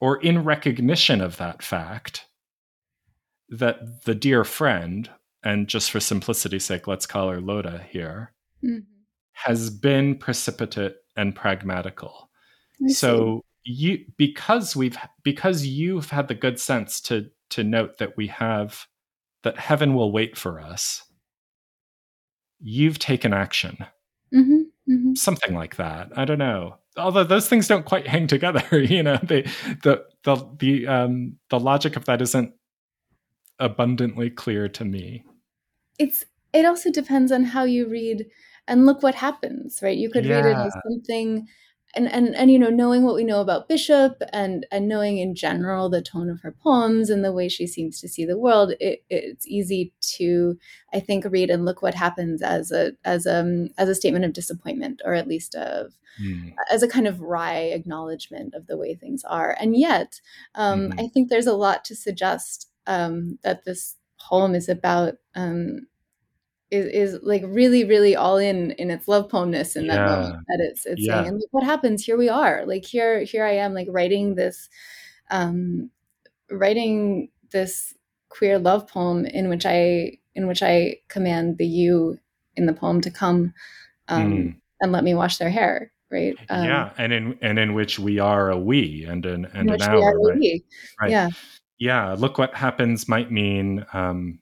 or 0.00 0.20
in 0.22 0.44
recognition 0.44 1.20
of 1.20 1.36
that 1.38 1.62
fact 1.62 2.26
that 3.48 4.04
the 4.04 4.14
dear 4.14 4.44
friend, 4.44 5.10
and 5.42 5.68
just 5.68 5.90
for 5.90 6.00
simplicity's 6.00 6.64
sake, 6.64 6.86
let's 6.86 7.06
call 7.06 7.30
her 7.30 7.40
Lota 7.40 7.84
here, 7.90 8.32
mm-hmm. 8.62 8.80
has 9.32 9.70
been 9.70 10.16
precipitate 10.16 10.96
and 11.18 11.34
pragmatical. 11.34 12.30
So 12.88 13.44
you 13.64 14.04
because 14.16 14.74
we've 14.76 14.96
because 15.22 15.66
you've 15.66 16.10
had 16.10 16.28
the 16.28 16.34
good 16.34 16.58
sense 16.60 17.00
to 17.02 17.28
to 17.50 17.64
note 17.64 17.98
that 17.98 18.16
we 18.16 18.28
have 18.28 18.86
that 19.42 19.58
heaven 19.58 19.94
will 19.94 20.12
wait 20.12 20.36
for 20.36 20.60
us. 20.60 21.02
You've 22.60 22.98
taken 22.98 23.32
action. 23.32 23.78
Mm-hmm. 24.34 24.92
Mm-hmm. 24.92 25.14
Something 25.14 25.54
like 25.54 25.76
that. 25.76 26.16
I 26.16 26.24
don't 26.24 26.38
know 26.38 26.76
although 26.96 27.22
those 27.22 27.48
things 27.48 27.68
don't 27.68 27.84
quite 27.84 28.08
hang 28.08 28.26
together 28.26 28.64
you 28.82 29.04
know 29.04 29.16
they 29.22 29.42
the 29.84 30.04
the 30.24 30.36
the 30.58 30.86
um 30.88 31.36
the 31.48 31.60
logic 31.60 31.94
of 31.94 32.04
that 32.06 32.20
isn't 32.20 32.52
abundantly 33.58 34.30
clear 34.30 34.68
to 34.68 34.84
me. 34.84 35.24
It's 35.98 36.24
it 36.52 36.64
also 36.64 36.90
depends 36.90 37.32
on 37.32 37.44
how 37.44 37.64
you 37.64 37.88
read 37.88 38.26
and 38.68 38.86
look 38.86 39.02
what 39.02 39.16
happens, 39.16 39.80
right? 39.82 39.96
You 39.96 40.10
could 40.10 40.24
yeah. 40.24 40.36
read 40.36 40.46
it 40.46 40.56
as 40.56 40.74
something 40.88 41.48
and 41.94 42.10
and 42.12 42.34
and 42.34 42.50
you 42.50 42.58
know 42.58 42.68
knowing 42.68 43.02
what 43.02 43.14
we 43.14 43.24
know 43.24 43.40
about 43.40 43.68
bishop 43.68 44.22
and 44.32 44.66
and 44.70 44.88
knowing 44.88 45.18
in 45.18 45.34
general 45.34 45.88
the 45.88 46.02
tone 46.02 46.28
of 46.28 46.40
her 46.40 46.52
poems 46.52 47.08
and 47.08 47.24
the 47.24 47.32
way 47.32 47.48
she 47.48 47.66
seems 47.66 48.00
to 48.00 48.08
see 48.08 48.24
the 48.24 48.38
world 48.38 48.72
it, 48.78 49.02
it's 49.08 49.46
easy 49.46 49.92
to 50.00 50.58
i 50.92 51.00
think 51.00 51.24
read 51.30 51.50
and 51.50 51.64
look 51.64 51.80
what 51.80 51.94
happens 51.94 52.42
as 52.42 52.70
a 52.70 52.92
as 53.04 53.26
a 53.26 53.40
um, 53.40 53.68
as 53.78 53.88
a 53.88 53.94
statement 53.94 54.24
of 54.24 54.32
disappointment 54.32 55.00
or 55.04 55.14
at 55.14 55.28
least 55.28 55.54
of 55.54 55.94
mm. 56.22 56.52
as 56.70 56.82
a 56.82 56.88
kind 56.88 57.06
of 57.06 57.20
wry 57.20 57.54
acknowledgement 57.54 58.54
of 58.54 58.66
the 58.66 58.76
way 58.76 58.94
things 58.94 59.24
are 59.24 59.56
and 59.58 59.76
yet 59.76 60.20
um, 60.54 60.90
mm. 60.90 61.00
i 61.00 61.08
think 61.08 61.28
there's 61.28 61.46
a 61.46 61.54
lot 61.54 61.84
to 61.84 61.96
suggest 61.96 62.68
um, 62.86 63.38
that 63.42 63.64
this 63.64 63.96
poem 64.20 64.54
is 64.54 64.68
about 64.68 65.14
um, 65.34 65.86
is, 66.70 66.86
is 66.86 67.20
like 67.22 67.42
really 67.46 67.84
really 67.84 68.14
all 68.14 68.36
in 68.36 68.72
in 68.72 68.90
its 68.90 69.08
love 69.08 69.28
poemness 69.28 69.76
in 69.76 69.86
that 69.86 69.94
yeah. 69.94 70.16
moment 70.16 70.44
that 70.48 70.60
it's 70.60 70.86
it's 70.86 71.02
yeah. 71.02 71.22
saying 71.22 71.28
and 71.28 71.42
what 71.50 71.64
happens 71.64 72.04
here 72.04 72.16
we 72.16 72.28
are 72.28 72.64
like 72.66 72.84
here 72.84 73.22
here 73.22 73.44
i 73.44 73.52
am 73.52 73.72
like 73.72 73.88
writing 73.90 74.34
this 74.34 74.68
um 75.30 75.90
writing 76.50 77.30
this 77.50 77.94
queer 78.28 78.58
love 78.58 78.86
poem 78.86 79.24
in 79.24 79.48
which 79.48 79.64
i 79.64 80.12
in 80.34 80.46
which 80.46 80.62
i 80.62 80.94
command 81.08 81.56
the 81.58 81.66
you 81.66 82.18
in 82.56 82.66
the 82.66 82.74
poem 82.74 83.00
to 83.00 83.10
come 83.10 83.52
um 84.08 84.32
mm. 84.32 84.56
and 84.80 84.92
let 84.92 85.04
me 85.04 85.14
wash 85.14 85.38
their 85.38 85.50
hair 85.50 85.90
right 86.10 86.36
um, 86.50 86.64
yeah 86.64 86.90
and 86.98 87.12
in 87.12 87.38
and 87.40 87.58
in 87.58 87.72
which 87.72 87.98
we 87.98 88.18
are 88.18 88.50
a 88.50 88.58
we 88.58 89.04
and 89.04 89.24
an 89.24 89.46
and 89.54 89.70
an 89.70 89.82
hour 89.82 90.14
right? 90.22 90.62
right 91.00 91.10
yeah 91.10 91.30
yeah 91.78 92.14
look 92.18 92.36
what 92.36 92.54
happens 92.54 93.08
might 93.08 93.30
mean 93.30 93.86
um 93.94 94.38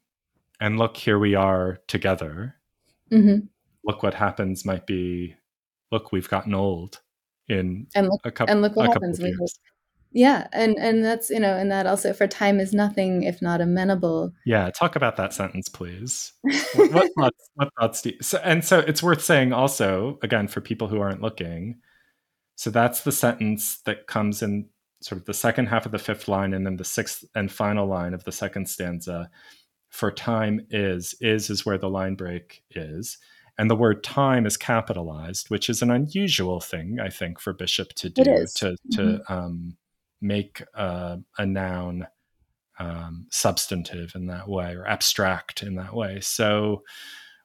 and 0.60 0.78
look 0.78 0.96
here 0.96 1.18
we 1.18 1.34
are 1.34 1.78
together. 1.86 2.56
Mm-hmm. 3.12 3.46
look 3.84 4.02
what 4.02 4.14
happens 4.14 4.64
might 4.64 4.84
be 4.84 5.36
look 5.92 6.10
we've 6.10 6.28
gotten 6.28 6.54
old 6.54 7.00
in 7.48 7.86
and 7.94 8.08
look, 8.08 8.20
a 8.24 8.32
couple 8.32 8.52
and 8.52 8.62
look 8.62 8.74
what 8.74 8.92
happens 8.92 9.20
yeah 10.10 10.48
and 10.52 10.76
and 10.78 11.04
that's 11.04 11.30
you 11.30 11.38
know 11.38 11.56
and 11.56 11.70
that 11.70 11.86
also 11.86 12.12
for 12.12 12.26
time 12.26 12.58
is 12.58 12.72
nothing 12.72 13.22
if 13.22 13.40
not 13.40 13.60
amenable. 13.60 14.32
Yeah 14.44 14.70
talk 14.70 14.96
about 14.96 15.16
that 15.16 15.32
sentence 15.32 15.68
please. 15.68 16.32
What, 16.74 16.92
what, 16.92 17.10
thoughts, 17.18 17.50
what 17.54 17.68
thoughts 17.78 18.02
do 18.02 18.10
you, 18.10 18.16
so, 18.22 18.38
and 18.42 18.64
so 18.64 18.80
it's 18.80 19.02
worth 19.02 19.22
saying 19.22 19.52
also 19.52 20.18
again 20.22 20.48
for 20.48 20.60
people 20.60 20.88
who 20.88 21.00
aren't 21.00 21.22
looking 21.22 21.76
so 22.56 22.70
that's 22.70 23.02
the 23.02 23.12
sentence 23.12 23.80
that 23.84 24.06
comes 24.06 24.42
in 24.42 24.68
sort 25.00 25.20
of 25.20 25.26
the 25.26 25.34
second 25.34 25.66
half 25.66 25.86
of 25.86 25.92
the 25.92 25.98
fifth 25.98 26.28
line 26.28 26.54
and 26.54 26.66
then 26.66 26.76
the 26.76 26.84
sixth 26.84 27.24
and 27.34 27.52
final 27.52 27.86
line 27.86 28.14
of 28.14 28.24
the 28.24 28.32
second 28.32 28.68
stanza 28.68 29.30
for 29.96 30.10
time 30.10 30.66
is. 30.70 31.14
Is 31.20 31.50
is 31.50 31.64
where 31.64 31.78
the 31.78 31.90
line 31.90 32.14
break 32.14 32.62
is. 32.70 33.18
And 33.58 33.70
the 33.70 33.76
word 33.76 34.04
time 34.04 34.44
is 34.44 34.58
capitalized, 34.58 35.48
which 35.48 35.70
is 35.70 35.80
an 35.80 35.90
unusual 35.90 36.60
thing, 36.60 36.98
I 37.00 37.08
think, 37.08 37.40
for 37.40 37.54
Bishop 37.54 37.94
to 37.94 38.10
do 38.10 38.22
to 38.22 38.76
to 38.92 39.00
mm-hmm. 39.00 39.32
um, 39.32 39.76
make 40.20 40.62
uh, 40.74 41.16
a 41.38 41.46
noun 41.46 42.06
um, 42.78 43.26
substantive 43.30 44.12
in 44.14 44.26
that 44.26 44.48
way 44.48 44.74
or 44.74 44.86
abstract 44.86 45.62
in 45.62 45.76
that 45.76 45.94
way. 45.94 46.20
So, 46.20 46.82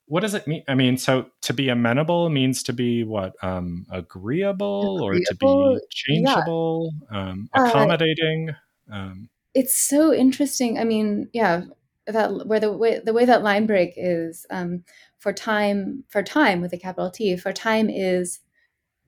what 0.06 0.20
does 0.20 0.34
it 0.34 0.46
mean? 0.48 0.64
I 0.68 0.76
mean, 0.76 0.98
so 0.98 1.28
to 1.44 1.54
be 1.54 1.70
amenable 1.70 2.30
means 2.30 2.64
to 2.64 2.74
be 2.74 3.06
what 3.06 3.34
um, 3.42 3.86
agreeable, 3.90 4.98
agreeable, 4.98 5.04
or 5.04 5.14
to 5.14 5.80
be 5.80 5.88
changeable, 5.90 6.92
yeah. 7.10 7.30
um, 7.30 7.50
uh, 7.54 7.64
accommodating. 7.64 8.50
Uh, 8.92 9.14
it's 9.54 9.78
so 9.78 10.14
interesting. 10.14 10.78
I 10.78 10.84
mean, 10.84 11.30
yeah, 11.32 11.64
that 12.08 12.48
where 12.48 12.60
the 12.60 12.72
way 12.72 13.00
the 13.04 13.14
way 13.14 13.26
that 13.26 13.44
line 13.44 13.66
break 13.66 13.94
is 13.96 14.46
um, 14.50 14.84
for 15.20 15.32
time 15.32 16.04
for 16.10 16.24
time 16.24 16.62
with 16.62 16.74
a 16.74 16.78
capital 16.78 17.12
T 17.12 17.36
for 17.38 17.54
time 17.54 17.90
is 17.90 18.40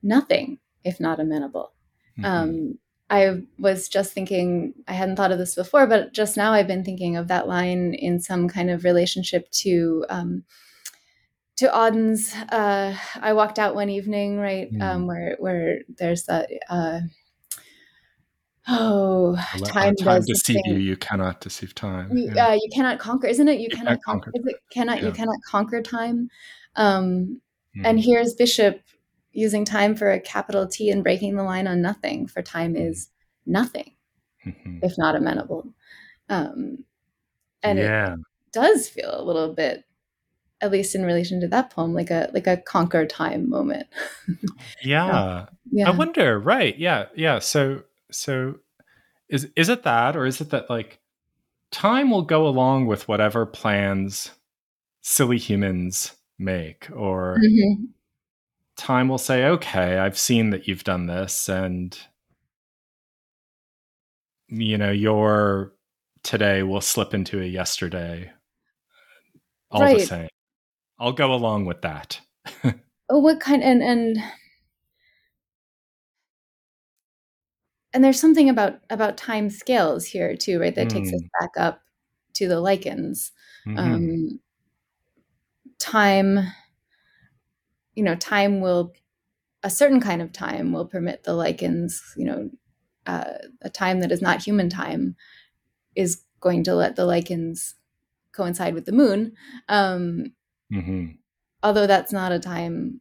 nothing 0.02 0.58
if 0.84 1.00
not 1.00 1.20
amenable. 1.20 1.72
Mm-hmm. 2.18 2.24
Um, 2.24 2.78
I 3.10 3.42
was 3.58 3.88
just 3.88 4.12
thinking 4.12 4.74
I 4.88 4.92
hadn't 4.92 5.16
thought 5.16 5.32
of 5.32 5.38
this 5.38 5.54
before, 5.54 5.86
but 5.86 6.12
just 6.12 6.36
now 6.36 6.52
I've 6.52 6.66
been 6.66 6.84
thinking 6.84 7.16
of 7.16 7.28
that 7.28 7.48
line 7.48 7.94
in 7.94 8.20
some 8.20 8.48
kind 8.48 8.70
of 8.70 8.84
relationship 8.84 9.50
to 9.62 10.04
um, 10.08 10.44
to 11.56 11.66
Auden's. 11.66 12.34
Uh, 12.48 12.96
I 13.20 13.32
walked 13.32 13.58
out 13.58 13.74
one 13.74 13.90
evening, 13.90 14.38
right, 14.38 14.72
mm. 14.72 14.82
um, 14.82 15.06
where 15.06 15.36
where 15.38 15.80
there's 15.88 16.24
that. 16.24 16.48
Uh, 16.68 17.00
Oh, 18.66 19.36
time, 19.66 19.94
time 19.96 20.22
deceive 20.26 20.56
you. 20.64 20.76
You 20.76 20.96
cannot 20.96 21.40
deceive 21.40 21.74
time. 21.74 22.16
You, 22.16 22.32
yeah. 22.34 22.48
uh, 22.48 22.52
you 22.54 22.68
cannot 22.72 22.98
conquer, 22.98 23.26
isn't 23.26 23.46
it? 23.46 23.58
You, 23.58 23.68
you 23.70 23.76
cannot 23.76 24.00
conquer. 24.02 24.30
It 24.32 24.56
cannot 24.72 25.00
yeah. 25.00 25.08
you 25.08 25.12
cannot 25.12 25.36
conquer 25.46 25.82
time? 25.82 26.30
Um, 26.74 27.40
mm. 27.76 27.82
And 27.84 27.98
hmm. 27.98 28.04
here's 28.04 28.34
Bishop 28.34 28.80
using 29.32 29.64
time 29.64 29.94
for 29.94 30.10
a 30.10 30.20
capital 30.20 30.66
T 30.66 30.90
and 30.90 31.02
breaking 31.02 31.36
the 31.36 31.42
line 31.42 31.66
on 31.66 31.82
nothing. 31.82 32.26
For 32.26 32.40
time 32.40 32.74
hmm. 32.74 32.82
is 32.82 33.10
nothing, 33.44 33.92
mm-hmm. 34.46 34.78
if 34.82 34.96
not 34.96 35.14
amenable. 35.14 35.74
Um, 36.30 36.84
and 37.62 37.78
yeah. 37.78 38.14
it 38.14 38.20
does 38.52 38.88
feel 38.88 39.10
a 39.12 39.22
little 39.22 39.52
bit, 39.52 39.84
at 40.62 40.70
least 40.70 40.94
in 40.94 41.04
relation 41.04 41.38
to 41.42 41.48
that 41.48 41.68
poem, 41.68 41.92
like 41.92 42.10
a 42.10 42.30
like 42.32 42.46
a 42.46 42.56
conquer 42.56 43.04
time 43.04 43.50
moment. 43.50 43.88
yeah. 44.82 45.46
yeah. 45.70 45.88
I 45.88 45.90
wonder. 45.90 46.38
Right. 46.38 46.78
Yeah. 46.78 47.06
Yeah. 47.14 47.40
So 47.40 47.82
so 48.14 48.56
is 49.28 49.48
is 49.56 49.68
it 49.68 49.82
that 49.82 50.16
or 50.16 50.26
is 50.26 50.40
it 50.40 50.50
that 50.50 50.70
like 50.70 51.00
time 51.70 52.10
will 52.10 52.22
go 52.22 52.46
along 52.46 52.86
with 52.86 53.08
whatever 53.08 53.44
plans 53.44 54.30
silly 55.00 55.38
humans 55.38 56.16
make 56.38 56.88
or 56.94 57.38
mm-hmm. 57.38 57.84
time 58.76 59.08
will 59.08 59.18
say 59.18 59.46
okay 59.46 59.98
i've 59.98 60.18
seen 60.18 60.50
that 60.50 60.68
you've 60.68 60.84
done 60.84 61.06
this 61.06 61.48
and 61.48 61.98
you 64.48 64.78
know 64.78 64.90
your 64.90 65.72
today 66.22 66.62
will 66.62 66.80
slip 66.80 67.14
into 67.14 67.40
a 67.40 67.44
yesterday 67.44 68.30
all 69.70 69.80
right. 69.80 69.98
the 69.98 70.06
same 70.06 70.28
i'll 70.98 71.12
go 71.12 71.32
along 71.32 71.64
with 71.64 71.82
that 71.82 72.20
oh 72.64 73.18
what 73.18 73.40
kind 73.40 73.62
and 73.62 73.82
and 73.82 74.18
and 77.94 78.02
there's 78.02 78.20
something 78.20 78.50
about 78.50 78.80
about 78.90 79.16
time 79.16 79.48
scales 79.48 80.04
here 80.04 80.36
too 80.36 80.60
right 80.60 80.74
that 80.74 80.88
mm. 80.88 80.92
takes 80.92 81.12
us 81.12 81.22
mm. 81.22 81.28
back 81.40 81.50
up 81.56 81.80
to 82.34 82.48
the 82.48 82.60
lichens 82.60 83.32
mm-hmm. 83.66 83.78
um, 83.78 84.40
time 85.78 86.40
you 87.94 88.02
know 88.02 88.16
time 88.16 88.60
will 88.60 88.92
a 89.62 89.70
certain 89.70 90.00
kind 90.00 90.20
of 90.20 90.32
time 90.32 90.72
will 90.72 90.84
permit 90.84 91.22
the 91.22 91.32
lichens 91.32 92.02
you 92.16 92.26
know 92.26 92.50
uh, 93.06 93.38
a 93.62 93.70
time 93.70 94.00
that 94.00 94.12
is 94.12 94.20
not 94.20 94.42
human 94.42 94.68
time 94.68 95.14
is 95.94 96.22
going 96.40 96.64
to 96.64 96.74
let 96.74 96.96
the 96.96 97.06
lichens 97.06 97.76
coincide 98.32 98.74
with 98.74 98.84
the 98.84 98.92
moon 98.92 99.32
um, 99.68 100.32
mm-hmm. 100.72 101.06
although 101.62 101.86
that's 101.86 102.12
not 102.12 102.32
a 102.32 102.40
time 102.40 103.00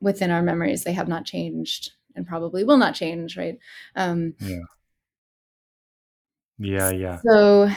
within 0.00 0.30
our 0.30 0.42
memories 0.42 0.84
they 0.84 0.92
have 0.92 1.08
not 1.08 1.24
changed 1.24 1.92
and 2.14 2.26
probably 2.26 2.64
will 2.64 2.76
not 2.76 2.94
change, 2.94 3.36
right? 3.36 3.58
Um, 3.96 4.34
yeah. 4.40 4.60
Yeah, 6.58 6.90
yeah. 6.90 7.18
So, 7.26 7.70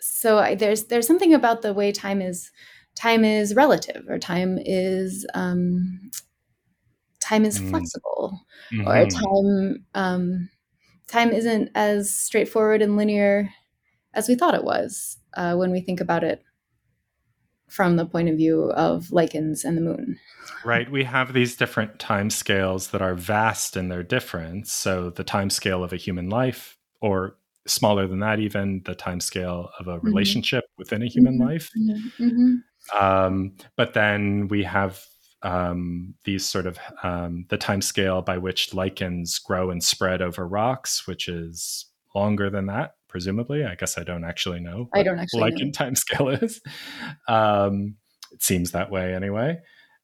so 0.00 0.38
I, 0.38 0.54
there's 0.54 0.84
there's 0.84 1.06
something 1.06 1.32
about 1.32 1.62
the 1.62 1.72
way 1.72 1.90
time 1.90 2.20
is 2.20 2.50
time 2.94 3.24
is 3.24 3.54
relative, 3.54 4.04
or 4.08 4.18
time 4.18 4.58
is 4.62 5.26
um, 5.34 6.10
time 7.20 7.46
is 7.46 7.58
mm. 7.58 7.70
flexible, 7.70 8.40
mm-hmm. 8.70 8.86
or 8.86 9.06
time 9.06 9.86
um, 9.94 10.50
time 11.08 11.30
isn't 11.30 11.70
as 11.74 12.14
straightforward 12.14 12.82
and 12.82 12.96
linear 12.96 13.48
as 14.12 14.28
we 14.28 14.34
thought 14.34 14.54
it 14.54 14.64
was 14.64 15.18
uh, 15.36 15.54
when 15.54 15.70
we 15.70 15.80
think 15.80 16.00
about 16.00 16.24
it 16.24 16.42
from 17.74 17.96
the 17.96 18.06
point 18.06 18.28
of 18.28 18.36
view 18.36 18.70
of 18.72 19.10
lichens 19.10 19.64
and 19.64 19.76
the 19.76 19.82
moon. 19.82 20.16
Right. 20.64 20.88
We 20.88 21.02
have 21.02 21.32
these 21.32 21.56
different 21.56 21.98
time 21.98 22.30
scales 22.30 22.88
that 22.92 23.02
are 23.02 23.16
vast 23.16 23.76
in 23.76 23.88
their 23.88 24.04
difference. 24.04 24.72
So 24.72 25.10
the 25.10 25.24
time 25.24 25.50
scale 25.50 25.82
of 25.82 25.92
a 25.92 25.96
human 25.96 26.28
life, 26.30 26.78
or 27.00 27.36
smaller 27.66 28.06
than 28.06 28.20
that, 28.20 28.38
even 28.38 28.82
the 28.84 28.94
time 28.94 29.20
scale 29.20 29.70
of 29.80 29.88
a 29.88 29.96
mm-hmm. 29.96 30.06
relationship 30.06 30.64
mm-hmm. 30.64 30.78
within 30.78 31.02
a 31.02 31.06
human 31.06 31.34
mm-hmm. 31.34 31.48
life. 31.48 31.70
Mm-hmm. 31.76 32.24
mm-hmm. 32.24 32.54
Um, 32.96 33.56
but 33.76 33.94
then 33.94 34.46
we 34.48 34.62
have 34.62 35.02
um, 35.42 36.14
these 36.24 36.44
sort 36.44 36.66
of 36.66 36.78
um, 37.02 37.46
the 37.48 37.56
time 37.56 37.82
scale 37.82 38.22
by 38.22 38.38
which 38.38 38.72
lichens 38.72 39.38
grow 39.38 39.70
and 39.70 39.82
spread 39.82 40.22
over 40.22 40.46
rocks, 40.46 41.08
which 41.08 41.26
is 41.26 41.86
longer 42.14 42.50
than 42.50 42.66
that 42.66 42.94
presumably. 43.14 43.64
I 43.64 43.76
guess 43.76 43.96
I 43.96 44.02
don't 44.02 44.24
actually 44.24 44.58
know. 44.58 44.88
I 44.92 45.04
don't 45.04 45.20
actually 45.20 45.42
like 45.42 45.54
know. 45.54 45.66
in 45.66 45.70
time 45.70 45.94
scale 45.94 46.28
is. 46.42 46.60
Um, 47.28 47.94
it 48.32 48.42
seems 48.42 48.72
that 48.72 48.90
way 48.90 49.14
anyway. 49.14 49.60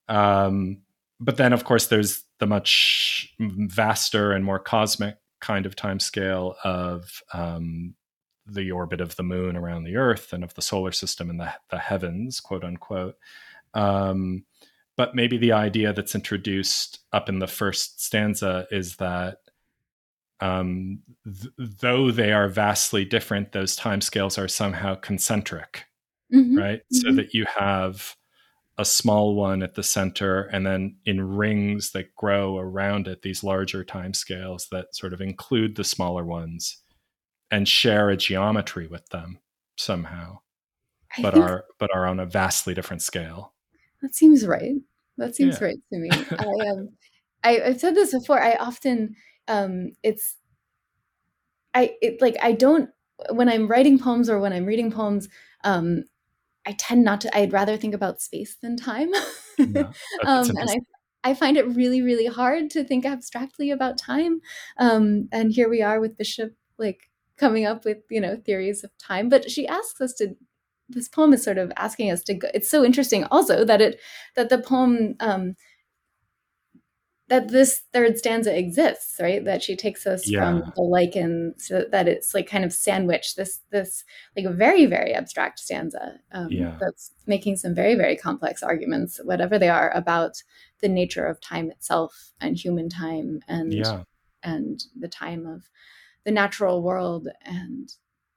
Um, 0.07 0.83
but 1.19 1.37
then, 1.37 1.53
of 1.53 1.65
course, 1.65 1.89
there's 1.89 2.23
the 2.39 2.47
much 2.47 3.35
vaster 3.41 4.31
and 4.31 4.45
more 4.45 4.61
cosmic 4.61 5.17
kind 5.41 5.67
of 5.67 5.75
time 5.75 5.99
scale 5.99 6.55
of 6.63 7.21
um, 7.35 7.97
the 8.47 8.71
orbit 8.71 9.01
of 9.01 9.17
the 9.17 9.25
moon 9.25 9.57
around 9.57 9.83
the 9.83 9.97
Earth 9.97 10.33
and 10.33 10.45
of 10.45 10.55
the 10.55 10.63
solar 10.63 10.93
system 10.93 11.31
and 11.31 11.41
the, 11.41 11.53
the 11.71 11.79
heavens, 11.79 12.39
quote 12.39 12.63
unquote. 12.63 13.17
Um, 13.75 14.45
but 14.97 15.17
maybe 15.17 15.37
the 15.37 15.51
idea 15.51 15.93
that's 15.93 16.15
introduced 16.15 17.01
up 17.13 17.29
in 17.29 17.41
the 17.41 17.49
first 17.49 18.05
stanza 18.05 18.69
is 18.71 18.95
that 18.97 19.39
um, 20.41 21.01
th- 21.25 21.53
though 21.81 22.11
they 22.11 22.33
are 22.33 22.49
vastly 22.49 23.05
different, 23.05 23.53
those 23.53 23.77
timescales 23.77 24.43
are 24.43 24.49
somehow 24.49 24.95
concentric, 24.95 25.85
mm-hmm. 26.33 26.59
right? 26.59 26.81
Mm-hmm. 26.81 26.97
So 26.97 27.15
that 27.15 27.35
you 27.35 27.45
have 27.59 28.17
a 28.79 28.85
small 28.85 29.35
one 29.35 29.63
at 29.63 29.75
the 29.75 29.83
center, 29.83 30.45
and 30.45 30.67
then 30.67 30.97
in 31.05 31.21
rings 31.37 31.91
that 31.93 32.15
grow 32.17 32.59
around 32.59 33.07
it, 33.07 33.23
these 33.23 33.45
larger 33.45 33.85
timescales 33.85 34.69
that 34.71 34.95
sort 34.95 35.13
of 35.13 35.21
include 35.21 35.77
the 35.77 35.85
smaller 35.85 36.25
ones 36.25 36.79
and 37.51 37.69
share 37.69 38.09
a 38.09 38.17
geometry 38.17 38.87
with 38.87 39.07
them 39.09 39.39
somehow, 39.77 40.39
I 41.17 41.23
but 41.23 41.35
are 41.35 41.65
but 41.79 41.95
are 41.95 42.07
on 42.07 42.21
a 42.21 42.27
vastly 42.27 42.73
different 42.73 43.03
scale. 43.03 43.53
That 44.01 44.15
seems 44.15 44.47
right. 44.47 44.77
That 45.19 45.37
seems 45.37 45.61
yeah. 45.61 45.67
right 45.67 45.79
to 45.93 45.99
me. 45.99 46.11
I 46.31 46.69
um, 46.71 46.89
I, 47.43 47.61
I've 47.61 47.81
said 47.81 47.95
this 47.95 48.13
before. 48.13 48.43
I 48.43 48.55
often 48.55 49.15
um, 49.51 49.93
it's 50.03 50.37
I 51.75 51.97
it, 52.01 52.23
like 52.23 52.37
I 52.43 52.53
don't 52.53 52.91
when 53.31 53.49
I'm 53.49 53.69
writing 53.69 53.99
poems 53.99 54.31
or 54.31 54.39
when 54.39 54.53
I'm 54.53 54.65
reading 54.65 54.91
poems. 54.91 55.29
Um, 55.65 56.05
I 56.67 56.73
tend 56.73 57.05
not 57.05 57.21
to. 57.23 57.37
I'd 57.37 57.53
rather 57.53 57.77
think 57.77 57.95
about 57.95 58.21
space 58.21 58.57
than 58.63 58.77
time. 58.77 59.11
Yeah, 59.59 59.93
um, 60.27 60.51
and 60.51 60.71
I 60.71 60.79
I 61.31 61.35
find 61.35 61.57
it 61.57 61.67
really 61.67 62.01
really 62.01 62.27
hard 62.27 62.71
to 62.71 62.85
think 62.85 63.05
abstractly 63.05 63.71
about 63.71 63.99
time. 63.99 64.41
Um, 64.79 65.29
and 65.33 65.53
here 65.53 65.69
we 65.69 65.83
are 65.83 66.01
with 66.01 66.17
Bishop 66.17 66.55
like 66.79 67.11
coming 67.37 67.67
up 67.67 67.85
with 67.85 67.99
you 68.09 68.21
know 68.21 68.37
theories 68.37 68.85
of 68.85 68.97
time. 68.99 69.29
But 69.29 69.51
she 69.51 69.67
asks 69.67 70.01
us 70.01 70.15
to 70.15 70.37
this 70.89 71.09
poem 71.09 71.33
is 71.33 71.43
sort 71.43 71.59
of 71.59 71.73
asking 71.77 72.11
us 72.11 72.23
to 72.25 72.35
go 72.35 72.49
it's 72.53 72.69
so 72.69 72.85
interesting 72.85 73.25
also 73.31 73.65
that 73.65 73.81
it 73.81 74.01
that 74.35 74.49
the 74.49 74.59
poem 74.59 75.15
um 75.21 75.55
that 77.31 77.49
this 77.49 77.83
third 77.93 78.19
stanza 78.19 78.57
exists 78.57 79.19
right 79.21 79.45
that 79.45 79.63
she 79.63 79.75
takes 79.75 80.07
us 80.07 80.29
yeah. 80.29 80.41
from 80.41 80.73
the 80.77 80.83
lichen 80.83 81.55
so 81.57 81.85
that 81.91 82.07
it's 82.07 82.35
like 82.35 82.47
kind 82.47 82.65
of 82.65 82.73
sandwiched 82.73 83.37
this 83.37 83.61
this 83.71 84.05
like 84.37 84.45
a 84.45 84.53
very 84.53 84.85
very 84.85 85.15
abstract 85.15 85.59
stanza 85.59 86.19
um, 86.33 86.49
yeah. 86.51 86.77
that's 86.79 87.13
making 87.27 87.57
some 87.57 87.75
very 87.75 87.95
very 87.95 88.17
complex 88.17 88.63
arguments 88.63 89.21
whatever 89.25 89.59
they 89.59 89.69
are 89.69 89.91
about 89.95 90.43
the 90.83 90.89
nature 90.89 91.27
of 91.27 91.41
time 91.41 91.71
itself 91.71 92.33
and 92.41 92.57
human 92.57 92.89
time 92.89 93.41
and 93.49 93.73
yeah. 93.73 94.03
and 94.43 94.85
the 94.99 95.09
time 95.09 95.47
of 95.47 95.71
the 96.25 96.33
natural 96.33 96.83
world 96.83 97.29
and 97.45 97.95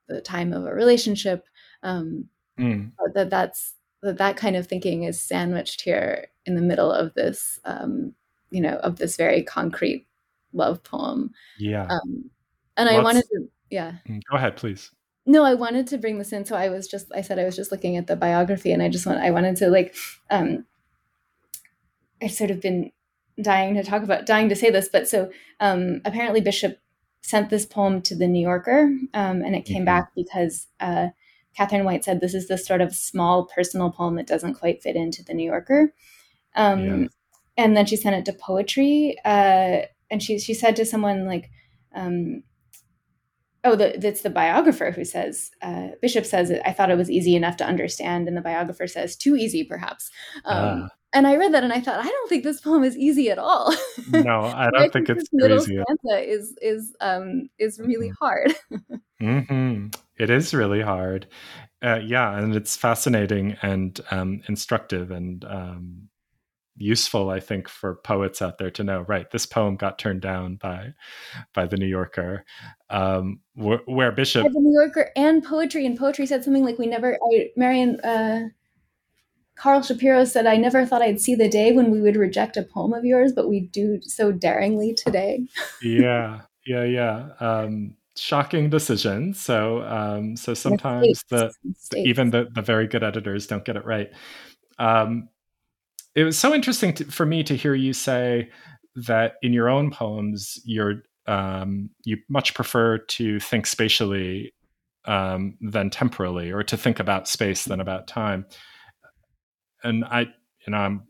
the 0.08 0.22
time 0.22 0.54
of 0.54 0.66
a 0.66 0.74
relationship 0.74 1.46
um, 1.82 2.26
mm. 2.60 2.92
that 3.14 3.30
that's 3.30 3.74
that 4.04 4.18
that 4.18 4.38
kind 4.38 4.56
of 4.56 4.68
thinking 4.68 5.04
is 5.04 5.20
sandwiched 5.20 5.82
here 5.82 6.28
in 6.46 6.56
the 6.56 6.62
middle 6.62 6.92
of 6.92 7.14
this 7.14 7.60
um, 7.66 8.14
you 8.54 8.62
know 8.62 8.76
of 8.78 8.98
this 8.98 9.18
very 9.18 9.44
concrete 9.44 10.08
love 10.54 10.84
poem 10.84 11.32
yeah 11.58 11.88
um, 11.90 12.30
and 12.78 12.88
i 12.88 13.02
wanted 13.02 13.24
to 13.26 13.48
yeah 13.70 13.94
mm, 14.08 14.22
go 14.30 14.38
ahead 14.38 14.56
please 14.56 14.92
no 15.26 15.44
i 15.44 15.54
wanted 15.54 15.88
to 15.88 15.98
bring 15.98 16.20
this 16.20 16.32
in 16.32 16.46
so 16.46 16.56
i 16.56 16.70
was 16.70 16.88
just 16.88 17.08
i 17.16 17.22
said 17.22 17.40
i 17.40 17.44
was 17.44 17.56
just 17.56 17.72
looking 17.72 17.98
at 17.98 18.08
the 18.08 18.16
biography 18.16 18.72
and 18.72 18.84
i 18.84 18.88
just 18.88 19.06
want 19.06 19.20
i 19.20 19.32
wanted 19.32 19.56
to 19.56 19.70
like 19.70 19.96
um 20.30 20.66
i've 22.22 22.32
sort 22.32 22.52
of 22.52 22.62
been 22.62 22.92
dying 23.42 23.74
to 23.74 23.84
talk 23.84 24.04
about 24.04 24.28
dying 24.28 24.48
to 24.48 24.56
say 24.56 24.70
this 24.70 24.88
but 24.92 25.08
so 25.08 25.32
um 25.60 26.02
apparently 26.06 26.40
bishop 26.40 26.78
sent 27.22 27.50
this 27.50 27.66
poem 27.66 28.02
to 28.02 28.16
the 28.16 28.28
new 28.28 28.42
yorker 28.42 28.92
um, 29.16 29.42
and 29.42 29.56
it 29.56 29.66
came 29.66 29.78
mm-hmm. 29.78 29.86
back 29.86 30.12
because 30.16 30.68
uh 30.80 31.08
Katharine 31.56 31.86
White 31.86 32.04
said 32.04 32.20
this 32.20 32.34
is 32.34 32.48
this 32.48 32.66
sort 32.66 32.82
of 32.82 32.96
small 32.96 33.46
personal 33.46 33.92
poem 33.92 34.16
that 34.16 34.26
doesn't 34.26 34.56
quite 34.56 34.82
fit 34.82 34.96
into 34.96 35.24
the 35.24 35.36
New 35.36 35.46
Yorker. 35.46 35.94
Um. 36.56 37.10
And 37.58 37.78
then 37.78 37.86
she 37.86 37.96
sent 37.96 38.16
it 38.16 38.26
to 38.26 38.34
poetry, 38.34 39.18
uh, 39.26 39.82
and 40.10 40.22
she 40.22 40.40
she 40.40 40.54
said 40.54 40.76
to 40.78 40.86
someone 40.86 41.26
like, 41.28 41.52
um, 41.94 42.44
"Oh, 43.64 43.76
the, 43.76 43.96
that's 44.00 44.22
the 44.22 44.30
biographer 44.30 44.92
who 44.92 45.06
says 45.06 45.52
uh, 45.62 45.90
Bishop 46.02 46.26
says 46.26 46.50
it, 46.50 46.62
I 46.66 46.74
thought 46.74 46.90
it 46.90 46.98
was 46.98 47.12
easy 47.12 47.36
enough 47.36 47.58
to 47.58 47.66
understand, 47.66 48.28
and 48.28 48.36
the 48.36 48.42
biographer 48.42 48.88
says 48.88 49.16
too 49.16 49.36
easy, 49.36 49.64
perhaps." 49.64 50.10
Um, 50.46 50.84
uh. 50.84 50.88
And 51.16 51.28
I 51.28 51.36
read 51.36 51.54
that, 51.54 51.64
and 51.64 51.72
I 51.72 51.80
thought, 51.80 52.04
I 52.04 52.08
don't 52.08 52.28
think 52.28 52.44
this 52.44 52.60
poem 52.60 52.84
is 52.84 52.98
easy 52.98 53.30
at 53.30 53.38
all. 53.38 53.72
No, 54.10 54.42
I 54.42 54.72
don't 54.72 54.76
I 54.76 54.90
think, 54.90 55.06
think 55.06 55.10
it's 55.10 55.30
middle 55.32 55.62
easy. 55.62 55.80
stanza 55.80 56.32
is 56.32 56.56
is 56.60 56.96
um, 57.02 57.50
is 57.60 57.80
really 57.80 58.10
mm-hmm. 58.10 58.26
hard. 58.26 58.56
mm-hmm. 59.22 59.88
It 60.18 60.30
is 60.32 60.56
really 60.56 60.82
hard. 60.82 61.28
Uh, 61.84 62.00
yeah, 62.04 62.36
and 62.38 62.56
it's 62.56 62.76
fascinating 62.76 63.58
and 63.62 64.00
um, 64.10 64.42
instructive 64.48 65.12
and 65.12 65.46
um, 65.46 66.10
useful, 66.78 67.30
I 67.30 67.40
think, 67.40 67.68
for 67.68 67.96
poets 67.96 68.42
out 68.42 68.58
there 68.58 68.72
to 68.72 68.84
know. 68.84 69.02
Right, 69.02 69.30
this 69.32 69.46
poem 69.46 69.76
got 69.76 70.00
turned 70.00 70.22
down 70.22 70.56
by 70.56 70.94
by 71.54 71.66
the 71.66 71.78
New 71.78 71.88
Yorker, 71.88 72.46
um, 72.90 73.40
where, 73.56 73.82
where 73.86 74.12
Bishop, 74.12 74.44
the 74.44 74.60
New 74.60 74.80
Yorker, 74.80 75.12
and 75.16 75.44
poetry. 75.44 75.86
And 75.86 75.98
poetry 75.98 76.26
said 76.26 76.44
something 76.44 76.64
like, 76.64 76.78
"We 76.78 76.88
never." 76.88 77.18
I, 77.34 77.50
Marion. 77.56 78.00
Uh, 78.00 78.50
Karl 79.56 79.84
Shapiro 79.84 80.26
said, 80.26 80.48
I 80.48 80.58
never 80.58 80.84
thought 80.84 81.04
I'd 81.04 81.22
see 81.22 81.36
the 81.36 81.48
day 81.48 81.74
when 81.74 81.92
we 81.92 82.02
would 82.02 82.16
reject 82.16 82.58
a 82.58 82.64
poem 82.64 82.92
of 82.92 83.06
yours, 83.06 83.34
but 83.34 83.48
we 83.48 83.60
do 83.60 84.00
so 84.02 84.32
daringly 84.32 84.96
today. 84.96 85.46
yeah, 85.82 86.42
yeah, 86.66 86.84
yeah. 86.84 87.30
Um, 87.40 87.96
shocking 88.16 88.70
decision. 88.70 89.34
So 89.34 89.82
um, 89.84 90.36
so 90.36 90.54
sometimes 90.54 91.24
the, 91.30 91.54
even 91.96 92.32
the, 92.32 92.48
the 92.52 92.62
very 92.62 92.88
good 92.88 93.04
editors 93.04 93.48
don't 93.48 93.66
get 93.66 93.76
it 93.76 93.86
right. 93.86 94.12
Um, 94.80 95.30
it 96.16 96.24
was 96.24 96.38
so 96.38 96.54
interesting 96.54 96.94
to, 96.94 97.06
for 97.06 97.26
me 97.26 97.44
to 97.44 97.56
hear 97.56 97.74
you 97.74 97.94
say 97.94 98.50
that 98.96 99.36
in 99.42 99.54
your 99.54 99.70
own 99.70 99.92
poems 99.92 100.60
you're 100.66 101.04
um, 101.26 101.90
you 102.04 102.18
much 102.30 102.54
prefer 102.54 102.98
to 102.98 103.40
think 103.40 103.66
spatially 103.66 104.54
um, 105.06 105.58
than 105.62 105.90
temporally, 105.90 106.52
or 106.52 106.64
to 106.64 106.76
think 106.76 107.00
about 107.00 107.28
space 107.28 107.64
than 107.66 107.80
about 107.80 108.08
time. 108.08 108.46
And 109.84 110.04
I, 110.06 110.22
you 110.22 110.72
know, 110.72 110.78
I'm 110.78 111.04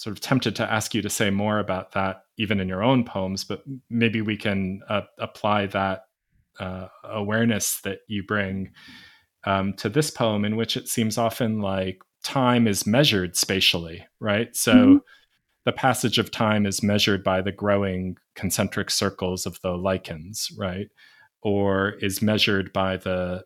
sort 0.00 0.16
of 0.16 0.20
tempted 0.20 0.56
to 0.56 0.72
ask 0.72 0.94
you 0.94 1.02
to 1.02 1.10
say 1.10 1.28
more 1.28 1.58
about 1.58 1.92
that 1.92 2.22
even 2.38 2.58
in 2.58 2.68
your 2.68 2.82
own 2.82 3.04
poems 3.04 3.44
but 3.44 3.62
maybe 3.90 4.22
we 4.22 4.34
can 4.34 4.80
uh, 4.88 5.02
apply 5.18 5.66
that 5.66 6.04
uh, 6.58 6.86
awareness 7.04 7.82
that 7.82 7.98
you 8.08 8.22
bring 8.22 8.72
um, 9.44 9.74
to 9.74 9.90
this 9.90 10.10
poem 10.10 10.46
in 10.46 10.56
which 10.56 10.74
it 10.74 10.88
seems 10.88 11.18
often 11.18 11.60
like 11.60 12.00
time 12.22 12.66
is 12.66 12.86
measured 12.86 13.36
spatially 13.36 14.06
right 14.18 14.54
so 14.54 14.74
mm-hmm. 14.74 14.96
the 15.64 15.72
passage 15.72 16.18
of 16.18 16.30
time 16.30 16.66
is 16.66 16.82
measured 16.82 17.24
by 17.24 17.40
the 17.40 17.52
growing 17.52 18.16
concentric 18.34 18.90
circles 18.90 19.46
of 19.46 19.60
the 19.62 19.72
lichens 19.72 20.50
right 20.58 20.88
or 21.42 21.90
is 22.00 22.20
measured 22.22 22.72
by 22.72 22.96
the 22.96 23.44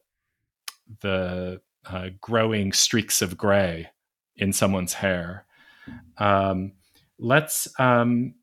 the 1.01 1.61
uh, 1.87 2.09
growing 2.21 2.73
streaks 2.73 3.23
of 3.23 3.37
gray 3.37 3.89
in 4.37 4.53
someone's 4.53 4.95
hair 4.95 5.47
um, 6.19 6.73
let's. 7.19 7.69
Um, 7.79 8.35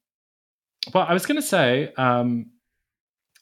well, 0.94 1.06
I 1.08 1.14
was 1.14 1.26
going 1.26 1.40
to 1.40 1.48
say 1.48 1.94
um, 1.98 2.52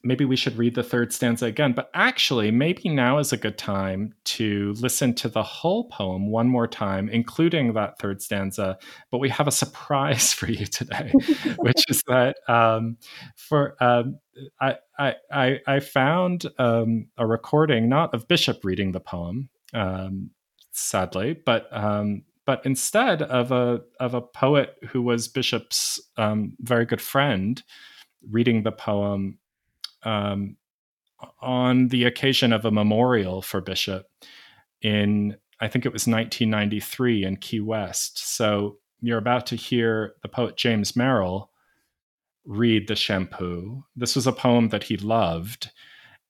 maybe 0.04 0.26
we 0.26 0.36
should 0.36 0.58
read 0.58 0.76
the 0.76 0.84
third 0.84 1.12
stanza 1.12 1.46
again, 1.46 1.74
but 1.74 1.90
actually, 1.94 2.52
maybe 2.52 2.90
now 2.90 3.18
is 3.18 3.34
a 3.34 3.38
good 3.38 3.58
time 3.58 4.14
to 4.24 4.74
listen 4.80 5.14
to 5.16 5.30
the 5.30 5.44
whole 5.44 5.90
poem 5.90 6.32
one 6.32 6.48
more 6.48 6.68
time, 6.68 7.10
including 7.10 7.74
that 7.74 8.00
third 8.00 8.22
stanza. 8.22 8.78
But 9.12 9.18
we 9.18 9.30
have 9.30 9.48
a 9.48 9.52
surprise 9.52 10.34
for 10.40 10.48
you 10.48 10.66
today, 10.66 11.12
which 11.58 11.84
is 11.90 12.04
that 12.08 12.38
um, 12.48 12.98
for 13.36 13.76
um, 13.84 14.20
I, 14.62 14.78
I, 14.98 15.60
I 15.68 15.80
found 15.80 16.46
um, 16.58 17.08
a 17.18 17.28
recording 17.28 17.90
not 17.90 18.14
of 18.14 18.28
Bishop 18.28 18.64
reading 18.64 18.94
the 18.94 19.02
poem, 19.02 19.50
um, 19.74 20.32
sadly, 20.72 21.34
but 21.46 21.68
um, 21.72 22.24
but 22.46 22.66
instead 22.66 23.22
of 23.22 23.52
a 23.52 23.82
of 24.00 24.14
a 24.14 24.22
poet 24.22 24.76
who 24.90 25.02
was 25.02 25.28
Bishop's 25.28 26.00
um, 26.18 26.54
very 26.60 26.86
good 26.86 27.02
friend, 27.02 27.62
reading 28.28 28.64
the 28.64 28.72
poem 28.72 29.39
um, 30.04 30.58
on 31.42 31.90
the 31.90 32.06
occasion 32.06 32.54
of 32.54 32.66
a 32.66 32.72
memorial 32.72 33.42
for 33.42 33.62
Bishop 33.62 34.08
in 34.82 35.38
I 35.62 35.68
think 35.68 35.86
it 35.86 35.92
was 35.92 36.08
1993 36.08 37.26
in 37.26 37.36
Key 37.36 37.60
West. 37.60 38.36
So 38.36 38.78
you're 39.02 39.18
about 39.18 39.46
to 39.48 39.56
hear 39.58 40.14
the 40.22 40.30
poet 40.30 40.56
James 40.56 40.96
Merrill 40.96 41.52
read 42.46 42.88
the 42.88 42.96
shampoo. 42.96 43.84
This 43.96 44.16
was 44.16 44.26
a 44.26 44.32
poem 44.32 44.70
that 44.70 44.84
he 44.84 44.98
loved 44.98 45.72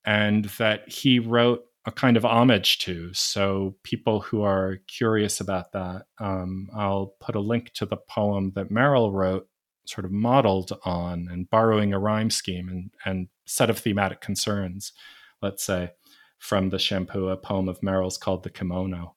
and 0.04 0.46
that 0.58 0.90
he 0.90 1.20
wrote 1.20 1.64
a 1.86 1.92
kind 1.92 2.18
of 2.18 2.26
homage 2.26 2.80
to. 2.80 3.14
So, 3.14 3.76
people 3.84 4.20
who 4.20 4.42
are 4.42 4.80
curious 4.88 5.40
about 5.40 5.72
that, 5.72 6.06
um, 6.20 6.70
I'll 6.76 7.16
put 7.20 7.36
a 7.36 7.40
link 7.40 7.72
to 7.74 7.86
the 7.86 7.98
poem 7.98 8.52
that 8.56 8.72
Merrill 8.72 9.12
wrote, 9.12 9.48
sort 9.86 10.06
of 10.06 10.12
modeled 10.12 10.78
on 10.84 11.28
and 11.32 11.50
borrowing 11.50 11.94
a 11.94 12.00
rhyme 12.00 12.30
scheme 12.30 12.70
and, 12.70 12.92
and 13.06 13.28
set 13.50 13.70
of 13.70 13.80
thematic 13.80 14.22
concerns, 14.22 14.94
let's 15.42 15.64
say, 15.64 15.92
from 16.38 16.70
the 16.70 16.80
shampoo, 16.80 17.28
a 17.28 17.38
poem 17.38 17.68
of 17.68 17.84
Merrill's 17.84 18.18
called 18.18 18.44
The 18.44 18.50
Kimono. 18.50 19.16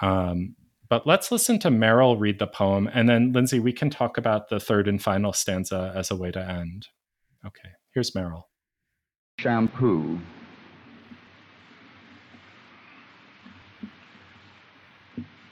Um, 0.00 0.56
but 0.88 1.06
let's 1.06 1.32
listen 1.32 1.58
to 1.60 1.70
Merrill 1.70 2.16
read 2.16 2.38
the 2.38 2.46
poem, 2.46 2.88
and 2.92 3.08
then 3.08 3.32
Lindsay, 3.32 3.58
we 3.58 3.72
can 3.72 3.90
talk 3.90 4.16
about 4.16 4.48
the 4.48 4.60
third 4.60 4.86
and 4.86 5.02
final 5.02 5.32
stanza 5.32 5.92
as 5.96 6.10
a 6.10 6.16
way 6.16 6.30
to 6.30 6.40
end. 6.40 6.88
Okay, 7.44 7.70
here's 7.92 8.14
Merrill. 8.14 8.48
Shampoo. 9.38 10.20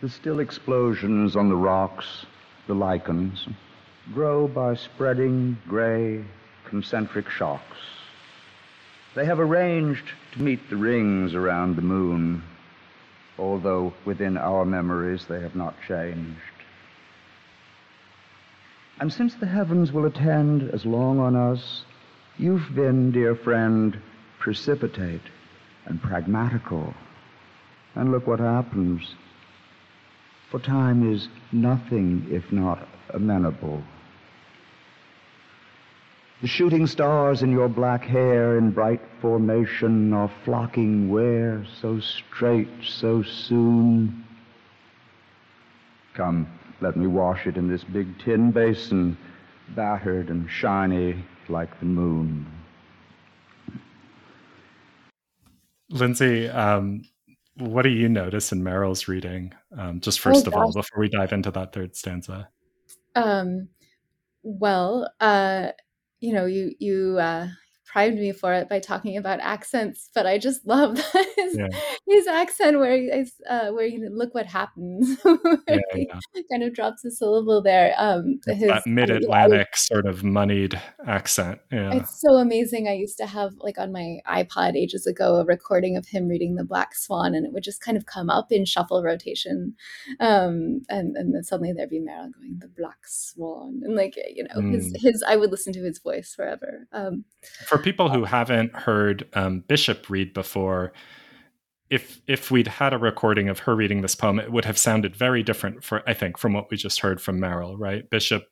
The 0.00 0.08
still 0.08 0.40
explosions 0.40 1.36
on 1.36 1.48
the 1.48 1.56
rocks, 1.56 2.26
the 2.66 2.74
lichens, 2.74 3.46
grow 4.12 4.48
by 4.48 4.74
spreading 4.74 5.56
gray 5.68 6.24
concentric 6.64 7.28
shocks. 7.28 7.78
They 9.14 9.26
have 9.26 9.40
arranged 9.40 10.10
to 10.32 10.42
meet 10.42 10.70
the 10.70 10.76
rings 10.76 11.34
around 11.34 11.76
the 11.76 11.82
moon, 11.82 12.42
although 13.38 13.92
within 14.04 14.38
our 14.38 14.64
memories 14.64 15.26
they 15.26 15.40
have 15.40 15.54
not 15.54 15.74
changed. 15.86 16.40
And 19.00 19.12
since 19.12 19.34
the 19.34 19.46
heavens 19.46 19.92
will 19.92 20.06
attend 20.06 20.70
as 20.70 20.86
long 20.86 21.18
on 21.18 21.36
us, 21.36 21.84
you've 22.38 22.74
been, 22.74 23.10
dear 23.10 23.34
friend, 23.34 24.00
precipitate 24.38 25.22
and 25.86 26.00
pragmatical. 26.00 26.94
And 27.94 28.12
look 28.12 28.26
what 28.26 28.40
happens. 28.40 29.14
For 30.50 30.60
time 30.60 31.12
is 31.12 31.28
nothing 31.50 32.26
if 32.30 32.50
not 32.52 32.88
amenable. 33.10 33.82
The 36.42 36.48
shooting 36.48 36.88
stars 36.88 37.44
in 37.44 37.52
your 37.52 37.68
black 37.68 38.02
hair 38.02 38.58
in 38.58 38.72
bright 38.72 39.00
formation 39.20 40.12
are 40.12 40.28
flocking 40.44 41.08
where 41.08 41.64
so 41.80 42.00
straight, 42.00 42.68
so 42.82 43.22
soon. 43.22 44.26
Come, 46.14 46.48
let 46.80 46.96
me 46.96 47.06
wash 47.06 47.46
it 47.46 47.56
in 47.56 47.68
this 47.68 47.84
big 47.84 48.18
tin 48.18 48.50
basin, 48.50 49.16
battered 49.76 50.30
and 50.30 50.50
shiny 50.50 51.24
like 51.48 51.78
the 51.78 51.86
moon. 51.86 52.44
Lindsay, 55.90 56.48
um, 56.48 57.04
what 57.56 57.82
do 57.82 57.88
you 57.88 58.08
notice 58.08 58.50
in 58.50 58.64
Merrill's 58.64 59.06
reading? 59.06 59.52
Um, 59.78 60.00
just 60.00 60.18
first 60.18 60.48
oh, 60.48 60.50
of 60.50 60.54
all, 60.56 60.72
before 60.72 60.98
we 60.98 61.08
dive 61.08 61.32
into 61.32 61.52
that 61.52 61.72
third 61.72 61.94
stanza. 61.94 62.48
Um, 63.14 63.68
well, 64.42 65.08
uh, 65.20 65.68
you 66.22 66.32
know, 66.32 66.46
you 66.46 66.74
you 66.80 67.18
uh, 67.20 67.48
primed 67.92 68.18
me 68.18 68.32
for 68.32 68.54
it 68.54 68.70
by 68.70 68.80
talking 68.80 69.18
about 69.18 69.38
accents, 69.40 70.08
but 70.14 70.26
I 70.26 70.38
just 70.38 70.66
love 70.66 70.96
his, 71.36 71.56
yeah. 71.58 71.68
his 72.08 72.26
accent 72.26 72.78
where 72.78 72.96
he's 72.96 73.34
uh, 73.48 73.68
where 73.68 73.84
you 73.84 74.08
look 74.10 74.34
what 74.34 74.46
happens. 74.46 75.18
yeah, 75.68 75.78
yeah. 75.94 76.20
kind 76.50 76.62
of 76.62 76.74
drops 76.74 77.04
a 77.04 77.10
syllable 77.10 77.62
there. 77.62 77.94
Um, 77.98 78.40
his, 78.46 78.68
that 78.68 78.86
mid-Atlantic 78.86 79.68
I, 79.72 79.76
sort 79.76 80.06
of 80.06 80.24
moneyed 80.24 80.80
accent. 81.06 81.60
Yeah, 81.70 81.92
it's 81.92 82.18
so 82.20 82.36
amazing. 82.36 82.88
I 82.88 82.94
used 82.94 83.18
to 83.18 83.26
have 83.26 83.52
like 83.58 83.78
on 83.78 83.92
my 83.92 84.18
iPod 84.26 84.74
ages 84.74 85.06
ago 85.06 85.36
a 85.36 85.44
recording 85.44 85.96
of 85.96 86.06
him 86.06 86.28
reading 86.28 86.54
The 86.54 86.64
Black 86.64 86.94
Swan, 86.94 87.34
and 87.34 87.44
it 87.44 87.52
would 87.52 87.62
just 87.62 87.82
kind 87.82 87.98
of 87.98 88.06
come 88.06 88.30
up 88.30 88.50
in 88.50 88.64
shuffle 88.64 89.02
rotation, 89.02 89.74
um, 90.18 90.80
and 90.88 91.14
and 91.16 91.34
then 91.34 91.44
suddenly 91.44 91.74
there'd 91.74 91.90
be 91.90 92.00
Merrill 92.00 92.30
going 92.30 92.56
The 92.58 92.68
Black 92.68 93.06
Swan, 93.06 93.80
and 93.82 93.94
like 93.94 94.16
you 94.16 94.44
know 94.44 94.62
mm. 94.62 94.72
his 94.72 94.96
his 94.98 95.22
I 95.28 95.36
would 95.36 95.50
listen 95.50 95.74
to 95.74 95.84
his 95.84 95.98
voice 95.98 96.34
forever. 96.34 96.88
Um, 96.92 97.26
For 97.66 97.81
people 97.82 98.10
who 98.10 98.24
haven't 98.24 98.74
heard 98.74 99.28
um, 99.34 99.60
Bishop 99.60 100.08
read 100.08 100.32
before, 100.32 100.92
if 101.90 102.22
if 102.26 102.50
we'd 102.50 102.68
had 102.68 102.94
a 102.94 102.98
recording 102.98 103.48
of 103.48 103.60
her 103.60 103.76
reading 103.76 104.00
this 104.00 104.14
poem, 104.14 104.38
it 104.38 104.50
would 104.50 104.64
have 104.64 104.78
sounded 104.78 105.14
very 105.14 105.42
different 105.42 105.84
for 105.84 106.02
I 106.08 106.14
think 106.14 106.38
from 106.38 106.54
what 106.54 106.70
we 106.70 106.76
just 106.76 107.00
heard 107.00 107.20
from 107.20 107.38
Merrill, 107.38 107.76
Right, 107.76 108.08
Bishop 108.08 108.44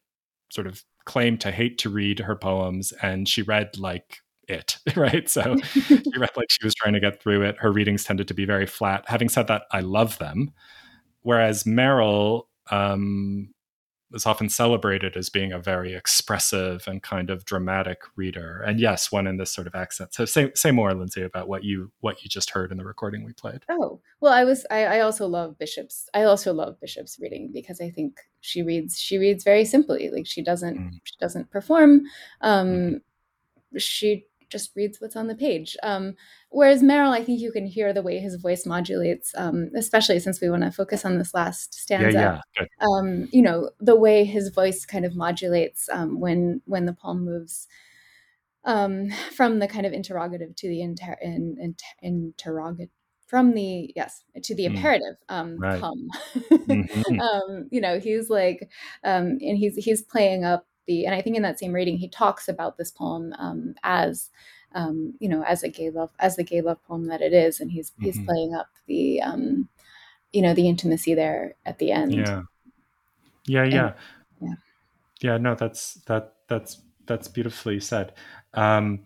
sort 0.50 0.66
of 0.66 0.84
claimed 1.04 1.40
to 1.40 1.50
hate 1.50 1.78
to 1.78 1.88
read 1.88 2.18
her 2.18 2.36
poems, 2.36 2.92
and 3.02 3.28
she 3.28 3.42
read 3.42 3.78
like 3.78 4.18
it, 4.46 4.76
right? 4.96 5.28
So 5.28 5.56
she 5.58 5.94
read 6.16 6.30
like 6.36 6.50
she 6.50 6.64
was 6.64 6.74
trying 6.74 6.94
to 6.94 7.00
get 7.00 7.22
through 7.22 7.42
it. 7.42 7.56
Her 7.58 7.72
readings 7.72 8.04
tended 8.04 8.28
to 8.28 8.34
be 8.34 8.44
very 8.44 8.66
flat. 8.66 9.04
Having 9.08 9.30
said 9.30 9.46
that, 9.46 9.62
I 9.72 9.80
love 9.80 10.18
them. 10.18 10.50
Whereas 11.22 11.64
Merrill, 11.64 12.48
um, 12.70 13.52
is 14.12 14.26
often 14.26 14.48
celebrated 14.48 15.16
as 15.16 15.28
being 15.28 15.52
a 15.52 15.58
very 15.58 15.94
expressive 15.94 16.84
and 16.86 17.02
kind 17.02 17.30
of 17.30 17.44
dramatic 17.44 18.02
reader. 18.16 18.62
And 18.66 18.80
yes, 18.80 19.12
one 19.12 19.26
in 19.26 19.36
this 19.36 19.52
sort 19.52 19.66
of 19.66 19.74
accent. 19.74 20.14
So 20.14 20.24
say 20.24 20.50
say 20.54 20.70
more, 20.70 20.92
Lindsay, 20.94 21.22
about 21.22 21.48
what 21.48 21.64
you 21.64 21.90
what 22.00 22.22
you 22.22 22.28
just 22.28 22.50
heard 22.50 22.72
in 22.72 22.78
the 22.78 22.84
recording 22.84 23.24
we 23.24 23.32
played. 23.32 23.64
Oh 23.68 24.00
well, 24.20 24.32
I 24.32 24.44
was 24.44 24.66
I, 24.70 24.84
I 24.84 25.00
also 25.00 25.26
love 25.26 25.58
Bishop's. 25.58 26.08
I 26.14 26.24
also 26.24 26.52
love 26.52 26.80
Bishop's 26.80 27.18
reading 27.20 27.50
because 27.52 27.80
I 27.80 27.90
think 27.90 28.20
she 28.40 28.62
reads 28.62 28.98
she 28.98 29.18
reads 29.18 29.44
very 29.44 29.64
simply. 29.64 30.10
Like 30.10 30.26
she 30.26 30.42
doesn't 30.42 30.78
mm. 30.78 31.00
she 31.04 31.14
doesn't 31.20 31.50
perform. 31.50 32.02
Um, 32.40 32.68
mm. 32.68 33.00
She 33.78 34.26
just 34.50 34.74
reads 34.76 35.00
what's 35.00 35.16
on 35.16 35.28
the 35.28 35.34
page. 35.34 35.76
Um, 35.82 36.14
whereas 36.50 36.82
Merrill, 36.82 37.12
I 37.12 37.24
think 37.24 37.40
you 37.40 37.52
can 37.52 37.66
hear 37.66 37.92
the 37.92 38.02
way 38.02 38.18
his 38.18 38.36
voice 38.36 38.66
modulates, 38.66 39.32
um, 39.36 39.70
especially 39.76 40.18
since 40.20 40.40
we 40.40 40.50
want 40.50 40.64
to 40.64 40.70
focus 40.70 41.04
on 41.04 41.18
this 41.18 41.32
last 41.34 41.74
stanza. 41.74 42.12
Yeah, 42.12 42.40
yeah. 42.58 42.86
Um, 42.86 43.28
you 43.32 43.42
know, 43.42 43.70
the 43.80 43.96
way 43.96 44.24
his 44.24 44.50
voice 44.50 44.84
kind 44.84 45.04
of 45.04 45.16
modulates 45.16 45.88
um, 45.90 46.20
when 46.20 46.60
when 46.66 46.86
the 46.86 46.92
poem 46.92 47.24
moves 47.24 47.66
um, 48.64 49.10
from 49.34 49.58
the 49.58 49.68
kind 49.68 49.86
of 49.86 49.92
interrogative 49.92 50.54
to 50.56 50.68
the 50.68 50.82
inter- 50.82 51.18
in, 51.22 51.56
in, 51.60 51.76
interrogative 52.02 52.90
from 53.26 53.54
the 53.54 53.92
yes 53.94 54.24
to 54.42 54.56
the 54.56 54.64
mm. 54.64 54.74
imperative 54.74 55.14
um 55.28 55.56
right. 55.56 55.80
come 55.80 56.08
mm-hmm. 56.50 57.20
um 57.20 57.68
you 57.70 57.80
know 57.80 58.00
he's 58.00 58.28
like 58.28 58.68
um 59.04 59.38
and 59.40 59.56
he's 59.56 59.76
he's 59.76 60.02
playing 60.02 60.44
up 60.44 60.66
the 60.86 61.06
and 61.06 61.14
I 61.14 61.22
think 61.22 61.36
in 61.36 61.42
that 61.42 61.58
same 61.58 61.72
reading 61.72 61.98
he 61.98 62.08
talks 62.08 62.48
about 62.48 62.76
this 62.76 62.90
poem 62.90 63.34
um, 63.38 63.74
as 63.82 64.30
um, 64.74 65.14
you 65.20 65.28
know 65.28 65.42
as 65.44 65.62
a 65.62 65.68
gay 65.68 65.90
love 65.90 66.10
as 66.18 66.36
the 66.36 66.44
gay 66.44 66.60
love 66.60 66.82
poem 66.84 67.06
that 67.06 67.22
it 67.22 67.32
is, 67.32 67.60
and 67.60 67.70
he's 67.70 67.90
mm-hmm. 67.90 68.04
he's 68.04 68.20
playing 68.24 68.54
up 68.54 68.68
the 68.86 69.20
um, 69.22 69.68
you 70.32 70.42
know 70.42 70.54
the 70.54 70.68
intimacy 70.68 71.14
there 71.14 71.54
at 71.66 71.78
the 71.78 71.92
end. 71.92 72.14
Yeah, 72.14 72.42
yeah, 73.46 73.64
yeah, 73.64 73.86
and, 73.86 73.94
yeah. 74.40 74.54
Yeah, 75.20 75.36
no, 75.36 75.54
that's 75.54 75.94
that 76.06 76.34
that's 76.48 76.80
that's 77.06 77.28
beautifully 77.28 77.80
said. 77.80 78.14
Um, 78.54 79.00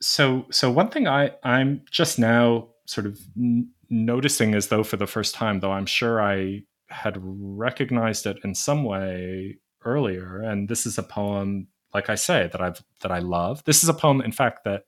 so 0.00 0.46
so 0.50 0.70
one 0.70 0.88
thing 0.88 1.06
I 1.06 1.32
I'm 1.42 1.82
just 1.90 2.18
now 2.18 2.68
sort 2.86 3.06
of 3.06 3.18
n- 3.36 3.70
noticing 3.88 4.54
as 4.54 4.68
though 4.68 4.82
for 4.82 4.96
the 4.96 5.06
first 5.06 5.34
time, 5.34 5.60
though 5.60 5.72
I'm 5.72 5.86
sure 5.86 6.20
I 6.20 6.62
had 6.88 7.18
recognized 7.20 8.26
it 8.26 8.38
in 8.44 8.54
some 8.54 8.84
way 8.84 9.58
earlier, 9.84 10.40
and 10.40 10.68
this 10.68 10.86
is 10.86 10.98
a 10.98 11.02
poem, 11.02 11.68
like 11.92 12.10
I 12.10 12.14
say, 12.14 12.48
that 12.52 12.60
I've 12.60 12.82
that 13.00 13.12
I 13.12 13.20
love. 13.20 13.64
This 13.64 13.82
is 13.82 13.88
a 13.88 13.94
poem, 13.94 14.20
in 14.20 14.32
fact, 14.32 14.64
that 14.64 14.86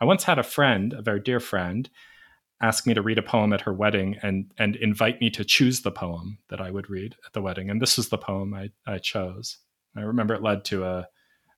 I 0.00 0.04
once 0.04 0.24
had 0.24 0.38
a 0.38 0.42
friend, 0.42 0.92
a 0.92 1.02
very 1.02 1.20
dear 1.20 1.40
friend, 1.40 1.88
ask 2.60 2.86
me 2.86 2.94
to 2.94 3.02
read 3.02 3.18
a 3.18 3.22
poem 3.22 3.52
at 3.52 3.62
her 3.62 3.72
wedding 3.72 4.16
and 4.22 4.52
and 4.58 4.76
invite 4.76 5.20
me 5.20 5.30
to 5.30 5.44
choose 5.44 5.82
the 5.82 5.90
poem 5.90 6.38
that 6.48 6.60
I 6.60 6.70
would 6.70 6.90
read 6.90 7.16
at 7.26 7.32
the 7.32 7.42
wedding. 7.42 7.70
And 7.70 7.80
this 7.80 7.96
was 7.96 8.08
the 8.08 8.18
poem 8.18 8.54
I, 8.54 8.70
I 8.86 8.98
chose. 8.98 9.58
I 9.96 10.00
remember 10.00 10.34
it 10.34 10.42
led 10.42 10.64
to 10.66 10.84
a 10.84 11.08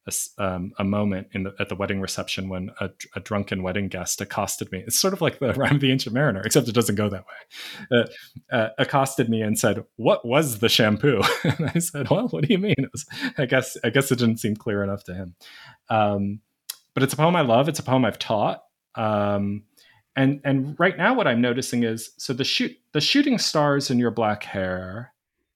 a, 0.06 0.42
um, 0.42 0.72
a 0.78 0.84
moment 0.84 1.28
in 1.32 1.42
the, 1.44 1.54
at 1.58 1.68
the 1.68 1.74
wedding 1.74 2.00
reception 2.00 2.48
when 2.48 2.70
a, 2.80 2.90
a, 3.14 3.20
drunken 3.20 3.62
wedding 3.62 3.88
guest 3.88 4.20
accosted 4.20 4.72
me. 4.72 4.82
It's 4.86 4.98
sort 4.98 5.12
of 5.12 5.20
like 5.20 5.38
the 5.38 5.52
rhyme 5.56 5.74
of 5.74 5.80
the 5.80 5.92
ancient 5.92 6.14
mariner, 6.14 6.40
except 6.40 6.68
it 6.68 6.74
doesn't 6.74 6.94
go 6.94 7.08
that 7.08 7.24
way. 7.26 7.98
Uh, 7.98 8.54
uh, 8.54 8.68
accosted 8.78 9.28
me 9.28 9.42
and 9.42 9.58
said, 9.58 9.84
"What 9.96 10.24
was 10.24 10.60
the 10.60 10.68
shampoo?" 10.68 11.22
and 11.44 11.70
I 11.74 11.78
said, 11.78 12.08
"Well, 12.10 12.28
what 12.28 12.46
do 12.46 12.52
you 12.52 12.58
mean?" 12.58 12.88
Was, 12.92 13.06
I 13.36 13.46
guess 13.46 13.76
I 13.84 13.90
guess 13.90 14.10
it 14.10 14.18
didn't 14.18 14.38
seem 14.38 14.56
clear 14.56 14.82
enough 14.82 15.04
to 15.04 15.14
him. 15.14 15.34
Um, 15.88 16.40
but 16.94 17.02
it's 17.02 17.12
a 17.12 17.16
poem 17.16 17.36
I 17.36 17.42
love. 17.42 17.68
It's 17.68 17.78
a 17.78 17.84
poem 17.84 18.04
I've 18.04 18.18
taught. 18.18 18.62
Um, 18.94 19.64
and 20.16 20.40
and 20.44 20.76
right 20.78 20.96
now, 20.96 21.14
what 21.14 21.26
I'm 21.26 21.40
noticing 21.40 21.84
is 21.84 22.10
so 22.16 22.32
the 22.32 22.44
shoot 22.44 22.72
the 22.92 23.00
shooting 23.00 23.38
stars 23.38 23.90
in 23.90 23.98
your 23.98 24.10
black 24.10 24.44
hair. 24.44 25.12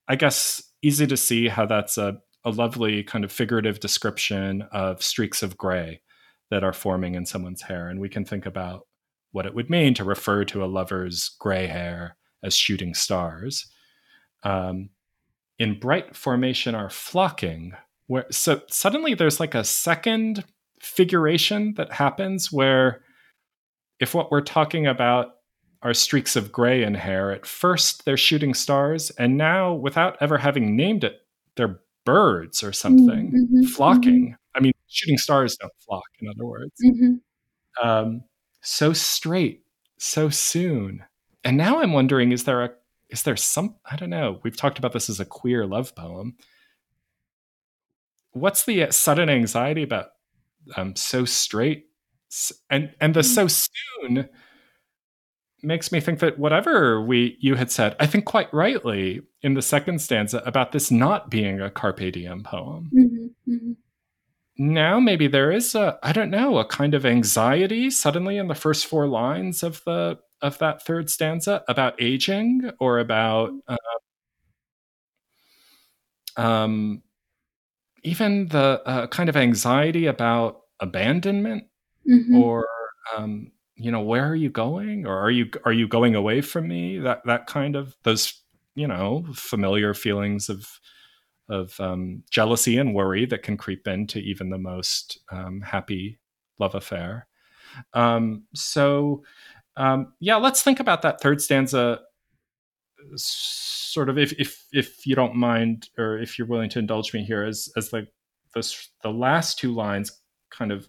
I 0.06 0.16
guess 0.16 0.62
easy 0.82 1.06
to 1.06 1.16
see 1.16 1.48
how 1.48 1.64
that's 1.64 1.96
a 1.96 2.18
a 2.44 2.50
lovely 2.50 3.02
kind 3.02 3.24
of 3.24 3.32
figurative 3.32 3.80
description 3.80 4.62
of 4.72 5.02
streaks 5.02 5.42
of 5.42 5.56
gray 5.56 6.00
that 6.50 6.64
are 6.64 6.72
forming 6.72 7.14
in 7.14 7.26
someone's 7.26 7.62
hair. 7.62 7.88
And 7.88 8.00
we 8.00 8.08
can 8.08 8.24
think 8.24 8.46
about 8.46 8.86
what 9.32 9.46
it 9.46 9.54
would 9.54 9.70
mean 9.70 9.94
to 9.94 10.04
refer 10.04 10.44
to 10.44 10.64
a 10.64 10.66
lover's 10.66 11.30
gray 11.40 11.66
hair 11.66 12.16
as 12.42 12.54
shooting 12.54 12.94
stars. 12.94 13.66
Um, 14.42 14.90
in 15.58 15.78
bright 15.78 16.14
formation 16.14 16.74
are 16.74 16.90
flocking, 16.90 17.72
where 18.06 18.26
so 18.30 18.60
suddenly 18.68 19.14
there's 19.14 19.40
like 19.40 19.54
a 19.54 19.64
second 19.64 20.44
figuration 20.80 21.74
that 21.76 21.92
happens 21.92 22.52
where 22.52 23.02
if 24.00 24.14
what 24.14 24.30
we're 24.30 24.42
talking 24.42 24.86
about 24.86 25.36
are 25.82 25.94
streaks 25.94 26.36
of 26.36 26.52
gray 26.52 26.82
in 26.82 26.94
hair, 26.94 27.30
at 27.30 27.46
first 27.46 28.04
they're 28.04 28.16
shooting 28.16 28.54
stars, 28.54 29.10
and 29.10 29.36
now 29.36 29.72
without 29.72 30.16
ever 30.20 30.38
having 30.38 30.76
named 30.76 31.04
it, 31.04 31.20
they're 31.56 31.80
birds 32.04 32.62
or 32.62 32.72
something 32.72 33.28
mm-hmm, 33.28 33.56
mm-hmm, 33.56 33.64
flocking. 33.66 34.26
Mm-hmm. 34.26 34.56
I 34.56 34.60
mean, 34.60 34.72
shooting 34.88 35.18
stars 35.18 35.56
don't 35.56 35.72
flock, 35.86 36.04
in 36.20 36.28
other 36.28 36.46
words. 36.46 36.72
Um, 37.82 38.22
so 38.60 38.92
straight, 38.92 39.64
so 39.98 40.28
soon. 40.28 41.04
And 41.42 41.56
now 41.56 41.80
I'm 41.80 41.92
wondering 41.92 42.32
is 42.32 42.44
there 42.44 42.62
a 42.62 42.70
is 43.10 43.22
there 43.22 43.36
some 43.36 43.76
i 43.90 43.96
don't 43.96 44.10
know 44.10 44.40
we've 44.42 44.56
talked 44.56 44.78
about 44.78 44.92
this 44.92 45.08
as 45.08 45.20
a 45.20 45.24
queer 45.24 45.66
love 45.66 45.94
poem 45.94 46.34
what's 48.32 48.64
the 48.64 48.90
sudden 48.90 49.28
anxiety 49.28 49.82
about 49.82 50.06
um, 50.76 50.96
so 50.96 51.24
straight 51.24 51.86
and 52.70 52.92
and 53.00 53.14
the 53.14 53.20
mm. 53.20 53.24
so 53.24 53.46
soon 53.46 54.28
makes 55.64 55.90
me 55.90 56.00
think 56.00 56.18
that 56.20 56.38
whatever 56.38 57.00
we 57.00 57.36
you 57.40 57.54
had 57.54 57.70
said 57.70 57.96
i 58.00 58.06
think 58.06 58.24
quite 58.24 58.52
rightly 58.52 59.20
in 59.42 59.54
the 59.54 59.62
second 59.62 60.00
stanza 60.00 60.42
about 60.46 60.72
this 60.72 60.90
not 60.90 61.30
being 61.30 61.60
a 61.60 61.70
carpe 61.70 62.12
diem 62.12 62.42
poem 62.42 62.90
mm-hmm, 62.94 63.52
mm-hmm. 63.52 63.72
now 64.56 65.00
maybe 65.00 65.26
there 65.26 65.50
is 65.50 65.74
a 65.74 65.98
i 66.02 66.12
don't 66.12 66.30
know 66.30 66.58
a 66.58 66.64
kind 66.64 66.94
of 66.94 67.06
anxiety 67.06 67.90
suddenly 67.90 68.36
in 68.36 68.48
the 68.48 68.54
first 68.54 68.86
four 68.86 69.06
lines 69.06 69.62
of 69.62 69.82
the 69.84 70.18
of 70.42 70.58
that 70.58 70.84
third 70.84 71.08
stanza 71.08 71.62
about 71.68 72.00
aging 72.00 72.70
or 72.78 72.98
about 72.98 73.50
uh, 73.68 73.76
um, 76.36 77.02
even 78.02 78.48
the 78.48 78.82
uh, 78.84 79.06
kind 79.06 79.28
of 79.28 79.36
anxiety 79.36 80.06
about 80.06 80.60
abandonment 80.80 81.64
mm-hmm. 82.08 82.36
or 82.36 82.66
um, 83.16 83.50
you 83.76 83.90
know 83.90 84.00
where 84.00 84.26
are 84.26 84.34
you 84.34 84.50
going? 84.50 85.06
Or 85.06 85.18
are 85.18 85.30
you 85.30 85.50
are 85.64 85.72
you 85.72 85.88
going 85.88 86.14
away 86.14 86.40
from 86.40 86.68
me? 86.68 86.98
That 86.98 87.22
that 87.26 87.46
kind 87.46 87.76
of 87.76 87.96
those 88.02 88.40
you 88.74 88.86
know 88.86 89.24
familiar 89.34 89.94
feelings 89.94 90.48
of 90.48 90.80
of 91.48 91.78
um, 91.80 92.22
jealousy 92.30 92.78
and 92.78 92.94
worry 92.94 93.26
that 93.26 93.42
can 93.42 93.56
creep 93.56 93.86
into 93.86 94.18
even 94.18 94.50
the 94.50 94.58
most 94.58 95.18
um, 95.30 95.60
happy 95.60 96.18
love 96.58 96.74
affair. 96.74 97.26
Um, 97.92 98.44
so 98.54 99.24
um, 99.76 100.14
yeah, 100.20 100.36
let's 100.36 100.62
think 100.62 100.80
about 100.80 101.02
that 101.02 101.20
third 101.20 101.42
stanza 101.42 102.00
sort 103.16 104.08
of 104.08 104.18
if 104.18 104.32
if 104.38 104.64
if 104.72 105.06
you 105.06 105.14
don't 105.14 105.34
mind 105.34 105.88
or 105.98 106.18
if 106.18 106.38
you're 106.38 106.48
willing 106.48 106.70
to 106.70 106.78
indulge 106.78 107.12
me 107.12 107.22
here 107.24 107.44
as 107.44 107.68
as 107.76 107.90
the 107.90 108.06
the, 108.54 108.76
the 109.02 109.10
last 109.10 109.58
two 109.58 109.74
lines 109.74 110.20
kind 110.50 110.72
of 110.72 110.88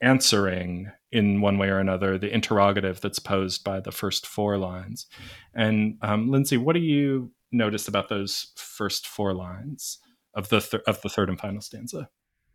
answering 0.00 0.90
in 1.16 1.40
one 1.40 1.58
way 1.58 1.68
or 1.68 1.78
another 1.78 2.18
the 2.18 2.32
interrogative 2.32 3.00
that's 3.00 3.18
posed 3.18 3.64
by 3.64 3.80
the 3.80 3.92
first 3.92 4.26
four 4.26 4.58
lines 4.58 5.06
and 5.54 5.96
um, 6.02 6.30
lindsay 6.30 6.56
what 6.56 6.74
do 6.74 6.80
you 6.80 7.30
notice 7.52 7.88
about 7.88 8.08
those 8.08 8.52
first 8.56 9.06
four 9.06 9.32
lines 9.32 9.98
of 10.34 10.48
the 10.48 10.60
th- 10.60 10.82
of 10.86 11.00
the 11.02 11.08
third 11.08 11.28
and 11.28 11.40
final 11.40 11.60
stanza 11.60 12.08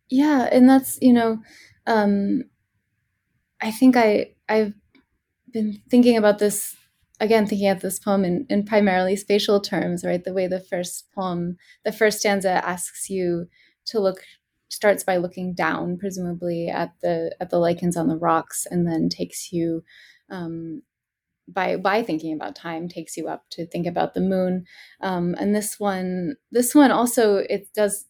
yeah 0.10 0.48
and 0.52 0.70
that's 0.70 0.98
you 1.02 1.14
know 1.14 1.40
um 1.88 2.44
i 3.62 3.72
think 3.72 3.96
i 3.98 4.28
i've 4.48 4.74
been 5.52 5.82
thinking 5.90 6.18
about 6.18 6.40
this 6.40 6.76
again, 7.22 7.46
thinking 7.46 7.70
of 7.70 7.82
this 7.82 8.00
poem 8.00 8.26
in, 8.26 8.46
in 8.50 8.66
primarily 8.66 9.16
spatial 9.16 9.62
terms, 9.62 10.04
right? 10.04 10.24
The 10.24 10.34
way 10.34 10.48
the 10.48 10.60
first 10.60 11.06
poem, 11.14 11.58
the 11.86 11.92
first 11.92 12.20
stanza 12.20 12.68
asks 12.68 13.10
you 13.10 13.48
to 13.86 14.00
look 14.00 14.24
starts 14.72 15.04
by 15.04 15.18
looking 15.18 15.54
down, 15.54 15.98
presumably 15.98 16.68
at 16.68 16.94
the 17.02 17.36
at 17.40 17.50
the 17.50 17.60
lichens 17.60 17.98
on 17.98 18.08
the 18.08 18.18
rocks, 18.18 18.66
and 18.70 18.88
then 18.88 19.10
takes 19.10 19.52
you 19.52 19.84
um, 20.30 20.82
by 21.48 21.78
by 21.78 22.04
thinking 22.04 22.34
about 22.34 22.56
time 22.56 22.88
takes 22.88 23.18
you 23.18 23.28
up 23.28 23.46
to 23.52 23.66
think 23.68 23.86
about 23.86 24.14
the 24.14 24.22
moon. 24.22 24.66
Um, 25.02 25.36
and 25.40 25.56
this 25.56 25.80
one, 25.80 26.36
this 26.52 26.74
one 26.74 26.92
also 26.92 27.38
it 27.38 27.68
does 27.74 28.06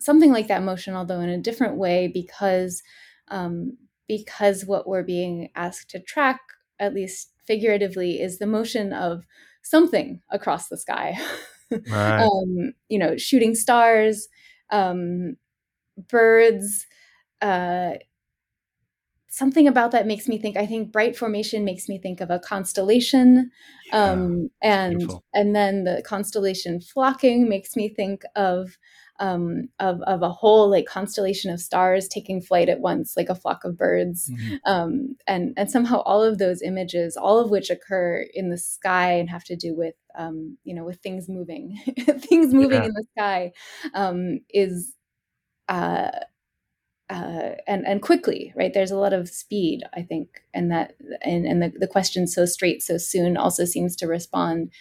something 0.00 0.32
like 0.32 0.48
that 0.48 0.62
motion, 0.62 0.94
although 0.94 1.20
in 1.20 1.28
a 1.28 1.40
different 1.40 1.76
way, 1.76 2.08
because 2.08 2.82
um, 3.28 3.76
because 4.08 4.64
what 4.64 4.86
we're 4.86 5.02
being 5.02 5.50
asked 5.54 5.90
to 5.90 6.00
track 6.00 6.40
at 6.78 6.94
least 6.94 7.30
figuratively, 7.46 8.20
is 8.20 8.38
the 8.38 8.46
motion 8.46 8.92
of 8.92 9.24
something 9.62 10.20
across 10.30 10.68
the 10.68 10.76
sky. 10.76 11.18
Right. 11.90 12.22
um, 12.22 12.74
you 12.88 12.98
know, 13.00 13.16
shooting 13.16 13.56
stars, 13.56 14.28
um, 14.70 15.36
birds. 15.96 16.86
Uh, 17.40 17.94
something 19.28 19.66
about 19.66 19.90
that 19.90 20.06
makes 20.06 20.28
me 20.28 20.38
think. 20.38 20.56
I 20.56 20.66
think 20.66 20.92
bright 20.92 21.16
formation 21.16 21.64
makes 21.64 21.88
me 21.88 21.98
think 21.98 22.20
of 22.20 22.30
a 22.30 22.38
constellation, 22.38 23.50
yeah, 23.86 24.12
um, 24.12 24.50
and 24.62 24.98
beautiful. 24.98 25.24
and 25.32 25.54
then 25.54 25.84
the 25.84 26.02
constellation 26.06 26.80
flocking 26.80 27.48
makes 27.48 27.76
me 27.76 27.88
think 27.88 28.22
of 28.36 28.76
um, 29.20 29.68
of, 29.78 30.00
of 30.02 30.22
a 30.22 30.30
whole 30.30 30.68
like 30.68 30.86
constellation 30.86 31.50
of 31.50 31.60
stars 31.60 32.08
taking 32.08 32.40
flight 32.40 32.68
at 32.68 32.80
once, 32.80 33.16
like 33.16 33.28
a 33.28 33.34
flock 33.34 33.64
of 33.64 33.76
birds. 33.76 34.30
Mm-hmm. 34.30 34.56
Um, 34.66 35.16
and, 35.26 35.54
and 35.56 35.70
somehow 35.70 36.00
all 36.00 36.22
of 36.22 36.38
those 36.38 36.62
images, 36.62 37.16
all 37.16 37.38
of 37.38 37.50
which 37.50 37.70
occur 37.70 38.26
in 38.34 38.50
the 38.50 38.58
sky 38.58 39.12
and 39.12 39.30
have 39.30 39.44
to 39.44 39.56
do 39.56 39.74
with, 39.74 39.94
um, 40.18 40.58
you 40.64 40.74
know, 40.74 40.84
with 40.84 41.00
things 41.00 41.28
moving, 41.28 41.78
things 42.18 42.52
moving 42.52 42.82
yeah. 42.82 42.86
in 42.86 42.92
the 42.92 43.04
sky 43.16 43.52
um, 43.94 44.40
is, 44.50 44.94
uh, 45.68 46.10
uh, 47.10 47.50
and 47.66 47.86
and 47.86 48.00
quickly, 48.02 48.52
right? 48.56 48.72
There's 48.72 48.90
a 48.90 48.98
lot 48.98 49.12
of 49.12 49.28
speed, 49.28 49.82
I 49.94 50.02
think, 50.02 50.42
and 50.52 50.70
that 50.70 50.94
and 51.22 51.46
and 51.46 51.62
the, 51.62 51.72
the 51.78 51.86
question 51.86 52.26
so 52.26 52.46
straight 52.46 52.82
so 52.82 52.96
soon 52.96 53.36
also 53.36 53.64
seems 53.64 53.94
to 53.96 54.06
respond 54.06 54.72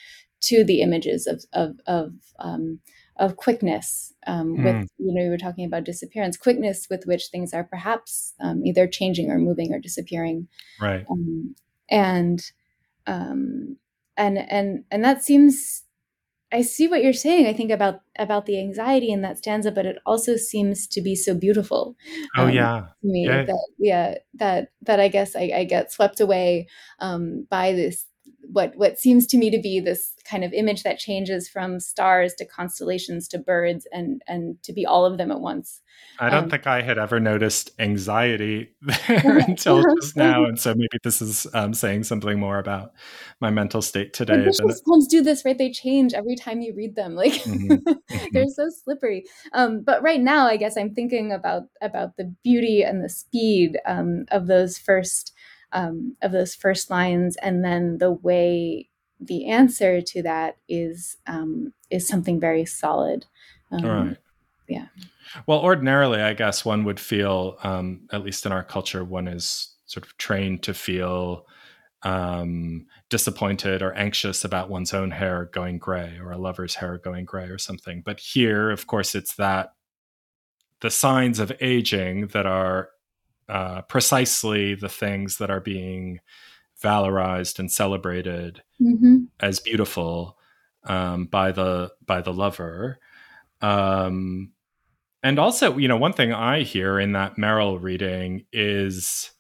to 0.42 0.64
the 0.64 0.82
images 0.82 1.28
of 1.28 1.44
of 1.54 1.80
of 1.86 2.14
um, 2.40 2.80
of 3.18 3.38
quickness 3.38 4.14
um, 4.26 4.58
mm. 4.58 4.64
with 4.64 4.90
you 4.98 5.14
know 5.14 5.24
you 5.24 5.30
were 5.30 5.38
talking 5.38 5.66
about 5.66 5.84
disappearance 5.84 6.38
quickness 6.38 6.88
with 6.90 7.06
which 7.06 7.28
things 7.28 7.54
are 7.54 7.64
perhaps 7.64 8.34
um, 8.42 8.66
either 8.66 8.88
changing 8.88 9.30
or 9.30 9.38
moving 9.38 9.74
or 9.74 9.80
disappearing 9.80 10.48
right 10.82 11.06
um, 11.10 11.56
and 11.90 12.52
um, 13.06 13.78
and 14.18 14.38
and 14.38 14.84
and 14.92 15.04
that 15.04 15.24
seems 15.24 15.84
i 16.54 16.62
see 16.62 16.88
what 16.88 17.04
you're 17.04 17.14
saying 17.14 17.48
i 17.48 17.54
think 17.54 17.72
about 17.72 18.02
about 18.18 18.46
the 18.46 18.60
anxiety 18.60 19.12
in 19.12 19.22
that 19.22 19.38
stanza 19.38 19.72
but 19.72 19.86
it 19.86 19.98
also 20.06 20.38
seems 20.38 20.88
to 20.88 21.02
be 21.02 21.16
so 21.16 21.34
beautiful 21.34 21.96
oh 22.38 22.44
um, 22.44 22.52
yeah 22.52 22.86
to 23.02 23.08
me 23.08 23.26
yeah. 23.28 23.44
that 23.44 23.68
yeah 23.80 24.16
that 24.36 24.70
that 24.82 25.00
i 25.00 25.08
guess 25.08 25.36
i, 25.36 25.52
I 25.56 25.64
get 25.66 25.92
swept 25.92 26.20
away 26.22 26.68
um, 27.00 27.48
by 27.50 27.74
this 27.74 28.06
what 28.52 28.76
what 28.76 29.00
seems 29.00 29.28
to 29.28 29.38
me 29.38 29.50
to 29.50 29.60
be 29.60 29.80
this 29.80 30.14
kind 30.30 30.44
of 30.44 30.54
image 30.54 30.84
that 30.84 31.00
changes 31.00 31.50
from 31.50 31.80
stars 31.80 32.34
to 32.36 32.46
constellations 32.46 33.28
to 33.30 33.40
birds 33.40 33.88
and 33.92 34.22
and 34.28 34.62
to 34.64 34.74
be 34.74 34.86
all 34.86 35.06
of 35.06 35.18
them 35.18 35.32
at 35.32 35.40
once. 35.40 35.82
I 36.20 36.30
don't 36.30 36.46
um, 36.46 36.50
think 36.50 36.68
I 36.68 36.82
had 36.82 36.98
ever 36.98 37.20
noticed 37.20 37.72
anxiety 37.80 38.76
there 39.08 39.38
until 39.40 39.84
just 40.02 40.16
now, 40.16 40.46
and 40.46 40.60
so 40.60 40.74
maybe 40.76 40.98
this 41.04 41.22
is 41.22 41.48
um, 41.54 41.74
saying 41.74 42.04
something 42.04 42.40
more 42.40 42.60
about 42.60 42.94
my 43.40 43.50
mental 43.50 43.82
state 43.82 44.14
today. 44.14 44.48
Poems 44.86 45.08
do 45.08 45.22
this, 45.22 45.44
right? 45.44 45.58
They 45.58 45.72
change 45.72 46.14
every 46.14 46.36
time 46.36 46.62
you 46.62 46.74
read 46.76 46.96
them. 46.96 47.16
Like 47.16 47.34
mm-hmm. 47.34 47.74
mm-hmm. 47.88 48.26
they're 48.32 48.48
so 48.48 48.70
slippery. 48.70 49.26
Um, 49.54 49.82
but 49.84 50.02
right 50.04 50.22
now, 50.22 50.48
I 50.48 50.58
guess 50.58 50.78
I'm 50.78 50.94
thinking 50.94 51.32
about 51.32 51.64
about 51.82 52.18
the 52.18 52.34
beauty 52.44 52.84
and 52.84 53.04
the 53.04 53.10
speed 53.10 53.78
um, 53.86 54.26
of 54.32 54.48
those 54.48 54.78
first 54.78 55.33
um, 55.74 56.16
of 56.22 56.32
those 56.32 56.56
first 56.56 56.90
lines, 56.90 57.36
and 57.38 57.64
then 57.64 57.98
the 57.98 58.12
way 58.12 58.90
the 59.20 59.48
answer 59.48 60.02
to 60.02 60.24
that 60.24 60.58
is 60.68 61.18
um, 61.28 61.74
is 61.90 62.08
something 62.08 62.40
very 62.40 62.66
solid. 62.66 63.26
Um, 63.72 63.86
right. 63.86 64.18
Yeah. 64.68 64.88
Well, 65.48 65.60
ordinarily, 65.60 66.22
I 66.22 66.34
guess 66.34 66.64
one 66.64 66.84
would 66.84 67.00
feel, 67.00 67.58
um, 67.64 68.08
at 68.12 68.24
least 68.24 68.46
in 68.46 68.52
our 68.52 68.64
culture, 68.64 69.04
one 69.04 69.28
is 69.28 69.76
sort 69.86 70.06
of 70.06 70.16
trained 70.18 70.64
to 70.64 70.74
feel 70.74 71.46
um, 72.04 72.86
disappointed 73.10 73.82
or 73.82 73.94
anxious 73.94 74.44
about 74.44 74.70
one's 74.70 74.94
own 74.94 75.12
hair 75.12 75.50
going 75.54 75.78
gray 75.80 76.18
or 76.22 76.32
a 76.32 76.38
lover's 76.38 76.76
hair 76.76 76.98
going 76.98 77.26
gray 77.26 77.46
or 77.46 77.58
something. 77.58 78.02
But 78.06 78.20
here, 78.20 78.70
of 78.70 78.88
course, 78.88 79.16
it's 79.16 79.36
that 79.36 79.74
the 80.82 80.92
signs 80.92 81.40
of 81.40 81.52
aging 81.62 82.28
that 82.28 82.46
are 82.46 82.90
uh, 83.50 83.82
precisely 83.84 84.76
the 84.76 84.90
things 84.90 85.38
that 85.38 85.50
are 85.50 85.60
being 85.60 86.20
valorized 86.82 87.60
and 87.60 87.72
celebrated 87.72 88.62
mm-hmm. 88.82 89.24
as 89.40 89.60
beautiful 89.60 90.38
um, 90.86 91.26
by 91.26 91.52
the 91.52 91.92
by 92.06 92.22
the 92.22 92.34
lover. 92.34 93.00
Um, 93.62 94.52
and 95.24 95.40
also, 95.40 95.78
you 95.78 95.88
know, 95.88 95.98
one 95.98 96.14
thing 96.14 96.34
I 96.34 96.64
hear 96.64 97.00
in 97.00 97.14
that 97.14 97.38
Merrill 97.38 97.80
reading 97.80 98.46
is 98.52 99.32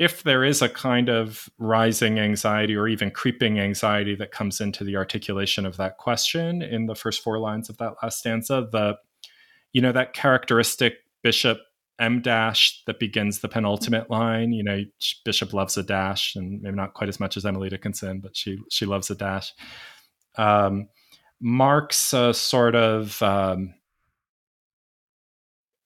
if 0.00 0.24
there 0.24 0.42
is 0.42 0.60
a 0.62 0.68
kind 0.68 1.08
of 1.08 1.48
rising 1.58 2.18
anxiety 2.18 2.74
or 2.74 2.88
even 2.88 3.12
creeping 3.12 3.60
anxiety 3.60 4.16
that 4.16 4.32
comes 4.32 4.60
into 4.60 4.82
the 4.82 4.96
articulation 4.96 5.64
of 5.64 5.76
that 5.76 5.98
question 5.98 6.60
in 6.60 6.86
the 6.86 6.96
first 6.96 7.22
four 7.22 7.38
lines 7.38 7.68
of 7.68 7.78
that 7.78 7.94
last 8.02 8.18
stanza, 8.18 8.66
the 8.72 8.96
you 9.72 9.80
know 9.80 9.92
that 9.92 10.12
characteristic 10.12 10.94
bishop 11.22 11.58
em 11.98 12.20
dash 12.20 12.82
that 12.86 12.98
begins 12.98 13.40
the 13.40 13.48
penultimate 13.48 14.10
line. 14.10 14.52
You 14.52 14.64
know, 14.64 14.82
Bishop 15.24 15.52
loves 15.52 15.76
a 15.76 15.82
dash, 15.82 16.36
and 16.36 16.62
maybe 16.62 16.76
not 16.76 16.94
quite 16.94 17.08
as 17.08 17.20
much 17.20 17.36
as 17.36 17.44
Emily 17.44 17.68
Dickinson, 17.68 18.20
but 18.20 18.36
she 18.36 18.58
she 18.70 18.86
loves 18.86 19.10
a 19.10 19.14
dash. 19.14 19.52
Um, 20.36 20.88
marks 21.40 22.12
a 22.12 22.32
sort 22.34 22.74
of. 22.74 23.20
Um, 23.22 23.74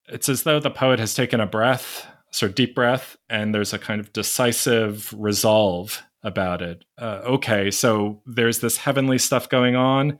it's 0.09 0.29
as 0.29 0.45
though 0.45 0.61
the 0.61 0.71
poet 0.71 1.01
has 1.01 1.15
taken 1.15 1.41
a 1.41 1.47
breath, 1.47 2.07
sort 2.31 2.51
of 2.51 2.57
deep 2.57 2.75
breath, 2.75 3.17
and 3.29 3.55
there's 3.55 3.73
a 3.73 3.79
kind 3.79 4.01
of 4.01 4.13
decisive 4.13 5.13
resolve 5.17 6.03
about 6.23 6.63
it. 6.63 6.85
Uh, 6.99 7.23
okay, 7.25 7.71
so 7.71 8.23
there's 8.27 8.61
this 8.61 8.77
heavenly 8.77 9.19
stuff 9.19 9.49
going 9.49 9.75
on. 9.75 10.19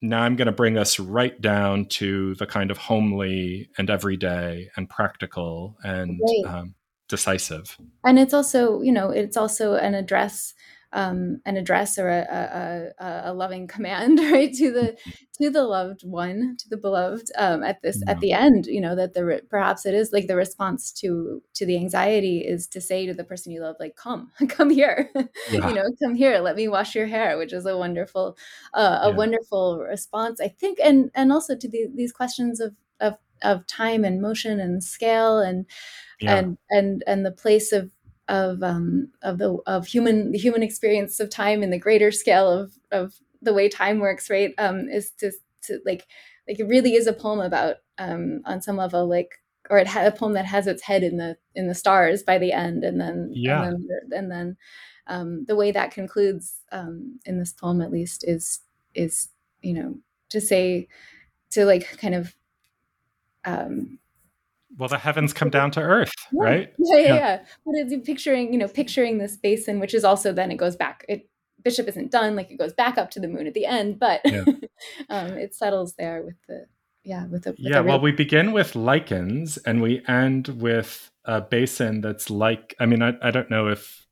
Now 0.00 0.22
I'm 0.22 0.36
going 0.36 0.46
to 0.46 0.52
bring 0.52 0.78
us 0.78 0.98
right 0.98 1.40
down 1.40 1.86
to 1.86 2.34
the 2.36 2.46
kind 2.46 2.70
of 2.70 2.78
homely 2.78 3.68
and 3.78 3.90
everyday 3.90 4.70
and 4.76 4.88
practical 4.88 5.76
and 5.82 6.20
right. 6.22 6.54
um, 6.54 6.74
decisive. 7.08 7.76
And 8.04 8.18
it's 8.18 8.34
also, 8.34 8.80
you 8.80 8.92
know, 8.92 9.10
it's 9.10 9.36
also 9.36 9.74
an 9.74 9.94
address 9.94 10.54
um, 10.92 11.40
an 11.44 11.56
address 11.56 11.98
or 11.98 12.08
a, 12.08 12.92
a, 12.98 13.30
a, 13.30 13.34
loving 13.34 13.66
command 13.66 14.18
right 14.32 14.52
to 14.54 14.72
the 14.72 14.96
to 15.40 15.50
the 15.50 15.64
loved 15.64 16.02
one 16.02 16.56
to 16.58 16.68
the 16.68 16.76
beloved 16.76 17.30
um, 17.36 17.62
at 17.62 17.82
this 17.82 18.00
yeah. 18.04 18.12
at 18.12 18.20
the 18.20 18.32
end 18.32 18.66
you 18.66 18.80
know 18.80 18.96
that 18.96 19.12
the 19.12 19.42
perhaps 19.50 19.84
it 19.84 19.94
is 19.94 20.12
like 20.12 20.26
the 20.28 20.36
response 20.36 20.90
to 20.90 21.42
to 21.54 21.66
the 21.66 21.76
anxiety 21.76 22.38
is 22.38 22.66
to 22.66 22.80
say 22.80 23.06
to 23.06 23.12
the 23.12 23.24
person 23.24 23.52
you 23.52 23.60
love 23.60 23.76
like 23.78 23.96
come 23.96 24.30
come 24.48 24.70
here 24.70 25.10
yeah. 25.50 25.68
you 25.68 25.74
know 25.74 25.84
come 26.02 26.14
here 26.14 26.38
let 26.38 26.56
me 26.56 26.68
wash 26.68 26.94
your 26.94 27.06
hair 27.06 27.36
which 27.36 27.52
is 27.52 27.66
a 27.66 27.76
wonderful 27.76 28.36
uh, 28.74 29.00
a 29.02 29.10
yeah. 29.10 29.16
wonderful 29.16 29.78
response 29.80 30.40
i 30.40 30.48
think 30.48 30.78
and 30.82 31.10
and 31.14 31.32
also 31.32 31.54
to 31.54 31.68
the, 31.68 31.86
these 31.94 32.12
questions 32.12 32.60
of 32.60 32.74
of 33.00 33.14
of 33.42 33.66
time 33.66 34.04
and 34.04 34.22
motion 34.22 34.58
and 34.58 34.82
scale 34.82 35.38
and 35.38 35.66
and 36.22 36.58
and 36.70 37.04
and 37.06 37.24
the 37.24 37.30
place 37.30 37.72
of 37.72 37.90
of 38.28 38.62
um, 38.62 39.10
of 39.22 39.38
the 39.38 39.56
of 39.66 39.86
human 39.86 40.32
the 40.32 40.38
human 40.38 40.62
experience 40.62 41.18
of 41.20 41.30
time 41.30 41.62
in 41.62 41.70
the 41.70 41.78
greater 41.78 42.10
scale 42.12 42.48
of 42.50 42.72
of 42.92 43.14
the 43.42 43.54
way 43.54 43.68
time 43.68 43.98
works, 44.00 44.30
right? 44.30 44.52
Um, 44.58 44.88
is 44.88 45.10
to 45.18 45.32
to 45.62 45.80
like 45.84 46.06
like 46.46 46.60
it 46.60 46.68
really 46.68 46.94
is 46.94 47.06
a 47.06 47.12
poem 47.12 47.40
about 47.40 47.76
um, 47.98 48.42
on 48.44 48.62
some 48.62 48.76
level 48.76 49.08
like 49.08 49.40
or 49.70 49.78
it 49.78 49.86
had 49.86 50.06
a 50.06 50.16
poem 50.16 50.32
that 50.32 50.46
has 50.46 50.66
its 50.66 50.82
head 50.82 51.02
in 51.02 51.16
the 51.16 51.36
in 51.54 51.68
the 51.68 51.74
stars 51.74 52.22
by 52.22 52.38
the 52.38 52.52
end, 52.52 52.84
and 52.84 53.00
then 53.00 53.30
yeah, 53.34 53.64
and 53.64 53.88
then, 53.88 54.18
and 54.18 54.30
then 54.30 54.56
um, 55.06 55.44
the 55.46 55.56
way 55.56 55.70
that 55.70 55.90
concludes 55.90 56.60
um, 56.72 57.18
in 57.24 57.38
this 57.38 57.52
poem 57.52 57.80
at 57.80 57.90
least 57.90 58.24
is 58.26 58.60
is 58.94 59.28
you 59.62 59.74
know 59.74 59.98
to 60.30 60.40
say 60.40 60.88
to 61.50 61.64
like 61.64 61.98
kind 61.98 62.14
of 62.14 62.34
um, 63.44 63.98
well 64.78 64.88
the 64.88 64.98
heavens 64.98 65.32
come 65.32 65.50
down 65.50 65.70
to 65.70 65.80
earth 65.80 66.12
yeah. 66.32 66.42
right 66.42 66.72
yeah 66.78 66.96
yeah, 66.96 67.06
yeah. 67.06 67.14
yeah. 67.14 67.38
but 67.66 67.74
it's 67.74 68.06
picturing 68.06 68.52
you 68.52 68.58
know 68.58 68.68
picturing 68.68 69.18
this 69.18 69.36
basin 69.36 69.80
which 69.80 69.94
is 69.94 70.04
also 70.04 70.32
then 70.32 70.50
it 70.50 70.56
goes 70.56 70.76
back 70.76 71.04
it 71.08 71.28
bishop 71.62 71.88
isn't 71.88 72.10
done 72.10 72.36
like 72.36 72.50
it 72.50 72.58
goes 72.58 72.72
back 72.72 72.96
up 72.96 73.10
to 73.10 73.20
the 73.20 73.28
moon 73.28 73.46
at 73.46 73.54
the 73.54 73.66
end 73.66 73.98
but 73.98 74.20
yeah. 74.24 74.44
um, 75.10 75.32
it 75.32 75.54
settles 75.54 75.94
there 75.98 76.22
with 76.22 76.36
the 76.46 76.66
yeah 77.04 77.26
with 77.26 77.44
the 77.44 77.50
with 77.50 77.60
yeah 77.60 77.80
well 77.80 78.00
we 78.00 78.12
begin 78.12 78.52
with 78.52 78.76
lichens 78.76 79.56
and 79.58 79.82
we 79.82 80.02
end 80.06 80.48
with 80.48 81.10
a 81.24 81.40
basin 81.40 82.00
that's 82.00 82.30
like 82.30 82.74
i 82.80 82.86
mean 82.86 83.02
i, 83.02 83.12
I 83.20 83.30
don't 83.30 83.50
know 83.50 83.68
if 83.68 84.06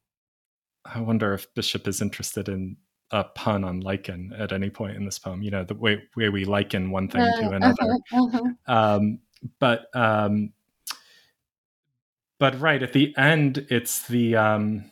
i 0.85 1.01
wonder 1.01 1.33
if 1.33 1.53
bishop 1.55 1.87
is 1.87 2.03
interested 2.03 2.49
in 2.49 2.77
a 3.13 3.23
pun 3.23 3.63
on 3.63 3.81
lichen 3.81 4.33
at 4.37 4.53
any 4.53 4.69
point 4.69 4.97
in 4.97 5.05
this 5.05 5.19
poem 5.19 5.43
you 5.43 5.51
know 5.51 5.63
the 5.63 5.75
way, 5.75 6.03
way 6.17 6.29
we 6.29 6.45
liken 6.45 6.91
one 6.91 7.09
thing 7.09 7.21
uh, 7.21 7.41
to 7.41 7.51
another 7.51 7.99
uh-huh, 8.13 8.25
uh-huh. 8.37 8.97
Um, 8.97 9.21
but 9.59 9.87
um, 9.95 10.53
but 12.39 12.61
right 12.61 12.83
at 12.83 12.93
the 12.93 13.17
end, 13.17 13.67
it's 13.71 14.07
the 14.07 14.37
um, 14.37 14.91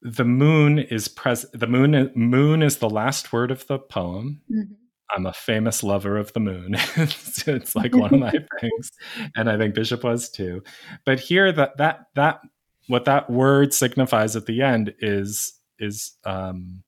the 0.00 0.24
moon 0.24 0.78
is 0.78 1.08
present. 1.08 1.58
The 1.58 1.66
moon 1.66 2.10
moon 2.14 2.62
is 2.62 2.78
the 2.78 2.90
last 2.90 3.32
word 3.32 3.50
of 3.50 3.66
the 3.66 3.78
poem. 3.78 4.40
Mm-hmm. 4.50 4.74
I'm 5.14 5.26
a 5.26 5.32
famous 5.32 5.82
lover 5.82 6.16
of 6.16 6.32
the 6.32 6.40
moon. 6.40 6.74
it's, 6.96 7.46
it's 7.46 7.76
like 7.76 7.94
one 7.94 8.14
of 8.14 8.20
my 8.20 8.32
things, 8.60 8.90
and 9.36 9.50
I 9.50 9.58
think 9.58 9.74
Bishop 9.74 10.04
was 10.04 10.30
too. 10.30 10.62
But 11.04 11.20
here, 11.20 11.52
that 11.52 11.76
that 11.76 12.06
that 12.14 12.40
what 12.88 13.04
that 13.04 13.30
word 13.30 13.74
signifies 13.74 14.36
at 14.36 14.46
the 14.46 14.62
end 14.62 14.94
is 15.00 15.52
is 15.78 16.12
um, 16.24 16.82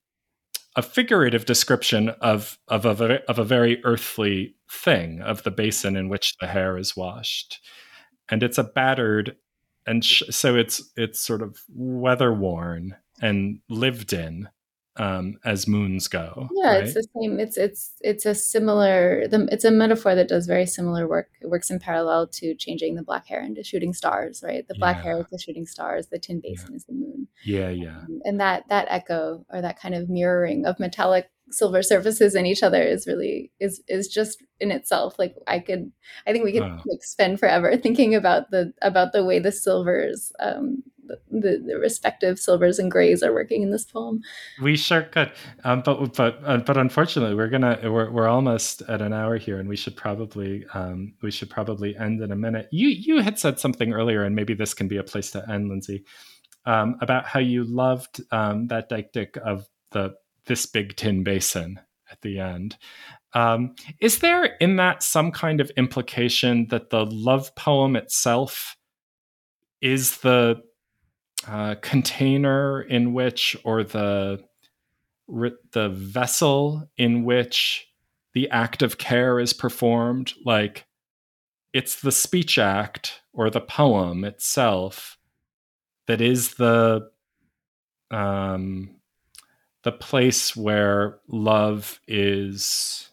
a 0.76 0.82
figurative 0.82 1.44
description 1.44 2.10
of 2.20 2.58
of 2.68 2.84
a 2.84 3.22
of 3.30 3.38
a 3.38 3.44
very 3.44 3.82
earthly 3.84 4.56
thing 4.70 5.20
of 5.20 5.42
the 5.42 5.50
basin 5.50 5.96
in 5.96 6.08
which 6.08 6.36
the 6.40 6.46
hair 6.46 6.76
is 6.76 6.96
washed, 6.96 7.60
and 8.28 8.42
it's 8.42 8.58
a 8.58 8.64
battered, 8.64 9.36
and 9.86 10.04
sh- 10.04 10.24
so 10.30 10.56
it's 10.56 10.82
it's 10.96 11.20
sort 11.20 11.42
of 11.42 11.58
weather 11.68 12.32
worn 12.32 12.96
and 13.22 13.60
lived 13.68 14.12
in 14.12 14.48
um, 14.96 15.38
as 15.44 15.66
moons 15.66 16.06
go. 16.08 16.48
Yeah, 16.54 16.74
right? 16.74 16.84
it's 16.84 16.94
the 16.94 17.06
same. 17.20 17.40
It's 17.40 17.56
it's 17.56 17.92
it's 18.00 18.26
a 18.26 18.34
similar. 18.34 19.26
The, 19.28 19.48
it's 19.50 19.64
a 19.64 19.70
metaphor 19.70 20.14
that 20.14 20.28
does 20.28 20.46
very 20.46 20.66
similar 20.66 21.08
work. 21.08 21.30
It 21.40 21.48
works 21.48 21.70
in 21.70 21.78
parallel 21.78 22.28
to 22.28 22.54
changing 22.54 22.94
the 22.94 23.02
black 23.02 23.26
hair 23.26 23.42
into 23.42 23.64
shooting 23.64 23.92
stars. 23.92 24.42
Right, 24.44 24.66
the 24.66 24.74
black 24.74 24.98
yeah. 24.98 25.02
hair 25.02 25.20
is 25.20 25.26
the 25.30 25.38
shooting 25.38 25.66
stars. 25.66 26.08
The 26.08 26.18
tin 26.18 26.40
basin 26.40 26.68
yeah. 26.70 26.76
is 26.76 26.84
the 26.84 26.92
moon. 26.92 27.28
Yeah, 27.44 27.70
yeah. 27.70 27.98
Um, 27.98 28.20
and 28.24 28.40
that 28.40 28.68
that 28.68 28.86
echo 28.88 29.44
or 29.52 29.60
that 29.60 29.80
kind 29.80 29.94
of 29.94 30.08
mirroring 30.08 30.64
of 30.64 30.78
metallic 30.78 31.30
silver 31.50 31.82
surfaces 31.82 32.34
in 32.34 32.46
each 32.46 32.62
other 32.62 32.82
is 32.82 33.06
really 33.06 33.52
is 33.60 33.82
is 33.88 34.08
just 34.08 34.42
in 34.60 34.70
itself 34.70 35.18
like 35.18 35.34
i 35.46 35.58
could 35.58 35.92
i 36.26 36.32
think 36.32 36.44
we 36.44 36.52
could 36.52 36.62
wow. 36.62 36.80
like 36.86 37.02
spend 37.02 37.38
forever 37.38 37.76
thinking 37.82 38.14
about 38.14 38.50
the 38.50 38.72
about 38.82 39.12
the 39.12 39.24
way 39.24 39.38
the 39.38 39.52
silvers 39.52 40.32
um 40.40 40.82
the, 41.30 41.62
the 41.66 41.78
respective 41.78 42.38
silvers 42.38 42.78
and 42.78 42.90
grays 42.90 43.22
are 43.22 43.32
working 43.32 43.62
in 43.62 43.70
this 43.70 43.84
poem. 43.84 44.22
We 44.62 44.76
sure 44.76 45.02
could, 45.02 45.32
um, 45.64 45.82
but 45.84 46.14
but 46.14 46.40
uh, 46.44 46.58
but 46.58 46.76
unfortunately, 46.76 47.34
we're 47.34 47.48
gonna 47.48 47.78
we're, 47.82 48.10
we're 48.10 48.28
almost 48.28 48.82
at 48.82 49.02
an 49.02 49.12
hour 49.12 49.36
here, 49.36 49.58
and 49.58 49.68
we 49.68 49.76
should 49.76 49.96
probably 49.96 50.64
um, 50.74 51.14
we 51.22 51.30
should 51.30 51.50
probably 51.50 51.96
end 51.96 52.22
in 52.22 52.32
a 52.32 52.36
minute. 52.36 52.68
You 52.70 52.88
you 52.88 53.20
had 53.20 53.38
said 53.38 53.58
something 53.58 53.92
earlier, 53.92 54.24
and 54.24 54.34
maybe 54.34 54.54
this 54.54 54.74
can 54.74 54.88
be 54.88 54.96
a 54.96 55.04
place 55.04 55.30
to 55.32 55.48
end, 55.50 55.68
Lindsay, 55.68 56.04
um, 56.66 56.96
about 57.00 57.26
how 57.26 57.40
you 57.40 57.64
loved 57.64 58.22
um, 58.30 58.68
that 58.68 58.90
diptych 58.90 59.36
of 59.38 59.68
the 59.90 60.14
this 60.46 60.66
big 60.66 60.96
tin 60.96 61.22
basin 61.22 61.80
at 62.10 62.20
the 62.22 62.38
end. 62.38 62.76
Um, 63.32 63.74
is 64.00 64.20
there 64.20 64.44
in 64.44 64.76
that 64.76 65.02
some 65.02 65.32
kind 65.32 65.60
of 65.60 65.70
implication 65.76 66.68
that 66.68 66.90
the 66.90 67.04
love 67.06 67.54
poem 67.56 67.96
itself 67.96 68.76
is 69.80 70.18
the 70.18 70.62
uh, 71.46 71.74
container 71.82 72.82
in 72.82 73.12
which, 73.12 73.56
or 73.64 73.84
the 73.84 74.42
the 75.26 75.88
vessel 75.90 76.88
in 76.96 77.24
which 77.24 77.88
the 78.34 78.50
act 78.50 78.82
of 78.82 78.98
care 78.98 79.40
is 79.40 79.52
performed. 79.52 80.34
Like 80.44 80.84
it's 81.72 82.00
the 82.00 82.12
speech 82.12 82.58
act 82.58 83.22
or 83.32 83.50
the 83.50 83.60
poem 83.60 84.24
itself 84.24 85.18
that 86.06 86.20
is 86.20 86.54
the 86.54 87.10
um, 88.10 88.96
the 89.84 89.92
place 89.92 90.56
where 90.56 91.18
love 91.28 92.00
is 92.08 93.10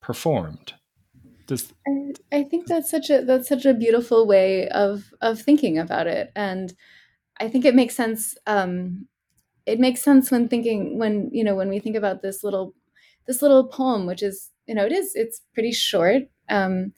performed. 0.00 0.74
Does, 1.46 1.72
I, 1.86 2.12
I 2.32 2.44
think 2.44 2.66
that's 2.66 2.90
such 2.90 3.10
a 3.10 3.22
that's 3.22 3.48
such 3.48 3.64
a 3.64 3.74
beautiful 3.74 4.26
way 4.26 4.68
of 4.68 5.12
of 5.20 5.40
thinking 5.40 5.78
about 5.78 6.06
it, 6.06 6.30
and 6.36 6.74
I 7.40 7.48
think 7.48 7.64
it 7.64 7.74
makes 7.74 7.96
sense. 7.96 8.36
Um, 8.46 9.08
it 9.66 9.80
makes 9.80 10.02
sense 10.02 10.30
when 10.30 10.48
thinking 10.48 10.98
when 10.98 11.30
you 11.32 11.44
know 11.44 11.54
when 11.54 11.68
we 11.68 11.80
think 11.80 11.96
about 11.96 12.22
this 12.22 12.44
little 12.44 12.74
this 13.26 13.42
little 13.42 13.66
poem, 13.66 14.06
which 14.06 14.22
is 14.22 14.50
you 14.66 14.74
know 14.74 14.84
it 14.84 14.92
is 14.92 15.14
it's 15.14 15.42
pretty 15.54 15.72
short. 15.72 16.24
Um, 16.48 16.92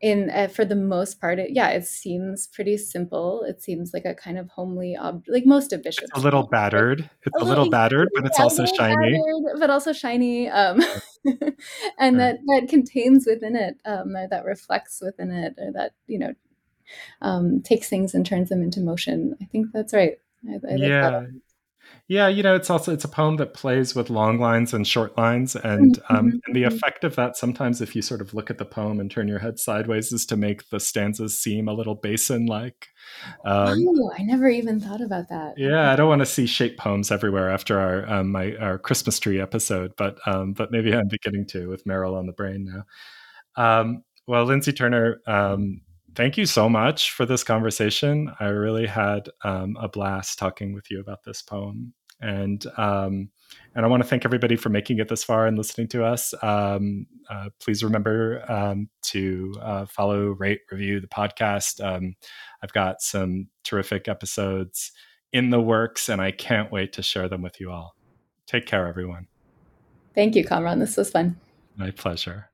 in 0.00 0.30
uh, 0.30 0.48
for 0.48 0.64
the 0.64 0.76
most 0.76 1.20
part, 1.20 1.38
it, 1.38 1.50
yeah, 1.50 1.68
it 1.68 1.86
seems 1.86 2.46
pretty 2.46 2.76
simple. 2.78 3.42
It 3.42 3.62
seems 3.62 3.92
like 3.92 4.04
a 4.06 4.14
kind 4.14 4.38
of 4.38 4.48
homely, 4.48 4.96
ob- 4.96 5.24
like 5.28 5.44
most 5.44 5.72
of 5.72 5.82
Bishop's. 5.82 6.10
It's 6.10 6.18
a 6.18 6.22
little 6.22 6.46
battered. 6.46 7.08
It's 7.26 7.40
a, 7.40 7.44
a 7.44 7.46
little, 7.46 7.68
battered, 7.68 8.08
but 8.14 8.24
it's 8.24 8.40
also 8.40 8.64
shiny. 8.64 9.12
Battered, 9.12 9.60
but 9.60 9.70
also 9.70 9.92
shiny, 9.92 10.48
um, 10.48 10.80
and 11.98 12.18
that 12.18 12.38
that 12.46 12.66
contains 12.68 13.26
within 13.26 13.56
it, 13.56 13.76
um, 13.84 14.16
or 14.16 14.26
that 14.28 14.44
reflects 14.44 15.00
within 15.02 15.30
it, 15.30 15.54
or 15.58 15.72
that 15.72 15.92
you 16.06 16.18
know 16.18 16.34
um, 17.20 17.60
takes 17.62 17.88
things 17.88 18.14
and 18.14 18.24
turns 18.24 18.48
them 18.48 18.62
into 18.62 18.80
motion. 18.80 19.36
I 19.42 19.44
think 19.46 19.68
that's 19.72 19.92
right. 19.92 20.18
I, 20.48 20.54
I 20.66 20.74
yeah. 20.76 21.26
Yeah, 22.10 22.26
you 22.26 22.42
know, 22.42 22.56
it's 22.56 22.70
also 22.70 22.92
it's 22.92 23.04
a 23.04 23.08
poem 23.08 23.36
that 23.36 23.54
plays 23.54 23.94
with 23.94 24.10
long 24.10 24.40
lines 24.40 24.74
and 24.74 24.84
short 24.84 25.16
lines, 25.16 25.54
and 25.54 25.96
mm-hmm. 25.96 26.16
um, 26.16 26.40
and 26.44 26.56
the 26.56 26.64
mm-hmm. 26.64 26.74
effect 26.74 27.04
of 27.04 27.14
that 27.14 27.36
sometimes, 27.36 27.80
if 27.80 27.94
you 27.94 28.02
sort 28.02 28.20
of 28.20 28.34
look 28.34 28.50
at 28.50 28.58
the 28.58 28.64
poem 28.64 28.98
and 28.98 29.08
turn 29.08 29.28
your 29.28 29.38
head 29.38 29.60
sideways, 29.60 30.10
is 30.10 30.26
to 30.26 30.36
make 30.36 30.70
the 30.70 30.80
stanzas 30.80 31.40
seem 31.40 31.68
a 31.68 31.72
little 31.72 31.94
basin-like. 31.94 32.88
Um, 33.44 33.86
oh, 33.88 34.10
I 34.18 34.24
never 34.24 34.48
even 34.48 34.80
thought 34.80 35.00
about 35.00 35.28
that. 35.28 35.54
Yeah, 35.56 35.92
I 35.92 35.94
don't 35.94 36.08
want 36.08 36.18
to 36.18 36.26
see 36.26 36.46
shape 36.46 36.78
poems 36.78 37.12
everywhere 37.12 37.48
after 37.48 37.78
our 37.78 38.12
um, 38.12 38.32
my 38.32 38.56
our 38.56 38.76
Christmas 38.76 39.20
tree 39.20 39.40
episode, 39.40 39.92
but 39.96 40.18
um, 40.26 40.52
but 40.52 40.72
maybe 40.72 40.92
I'm 40.92 41.06
beginning 41.06 41.46
to 41.50 41.68
with 41.68 41.86
Merrill 41.86 42.16
on 42.16 42.26
the 42.26 42.32
brain 42.32 42.68
now. 43.56 43.80
Um, 43.80 44.02
well, 44.26 44.46
Lindsay 44.46 44.72
Turner, 44.72 45.20
um, 45.28 45.82
thank 46.16 46.36
you 46.36 46.46
so 46.46 46.68
much 46.68 47.12
for 47.12 47.24
this 47.24 47.44
conversation. 47.44 48.32
I 48.40 48.46
really 48.46 48.88
had 48.88 49.28
um, 49.44 49.76
a 49.80 49.88
blast 49.88 50.40
talking 50.40 50.74
with 50.74 50.90
you 50.90 50.98
about 50.98 51.22
this 51.24 51.40
poem. 51.40 51.94
And 52.20 52.64
um, 52.76 53.30
and 53.74 53.84
I 53.84 53.88
want 53.88 54.02
to 54.02 54.08
thank 54.08 54.24
everybody 54.24 54.56
for 54.56 54.68
making 54.68 54.98
it 54.98 55.08
this 55.08 55.24
far 55.24 55.46
and 55.46 55.56
listening 55.56 55.88
to 55.88 56.04
us. 56.04 56.34
Um, 56.42 57.06
uh, 57.28 57.50
please 57.60 57.82
remember 57.82 58.44
um, 58.50 58.88
to 59.02 59.54
uh, 59.60 59.86
follow, 59.86 60.30
rate, 60.30 60.60
review 60.70 61.00
the 61.00 61.06
podcast. 61.06 61.84
Um, 61.84 62.14
I've 62.62 62.72
got 62.72 63.00
some 63.00 63.48
terrific 63.64 64.08
episodes 64.08 64.92
in 65.32 65.50
the 65.50 65.60
works, 65.60 66.08
and 66.08 66.20
I 66.20 66.32
can't 66.32 66.72
wait 66.72 66.92
to 66.94 67.02
share 67.02 67.28
them 67.28 67.42
with 67.42 67.60
you 67.60 67.70
all. 67.70 67.94
Take 68.46 68.66
care, 68.66 68.86
everyone. 68.86 69.28
Thank 70.14 70.34
you, 70.34 70.44
Kamran. 70.44 70.80
This 70.80 70.96
was 70.96 71.10
fun. 71.10 71.38
My 71.76 71.92
pleasure. 71.92 72.49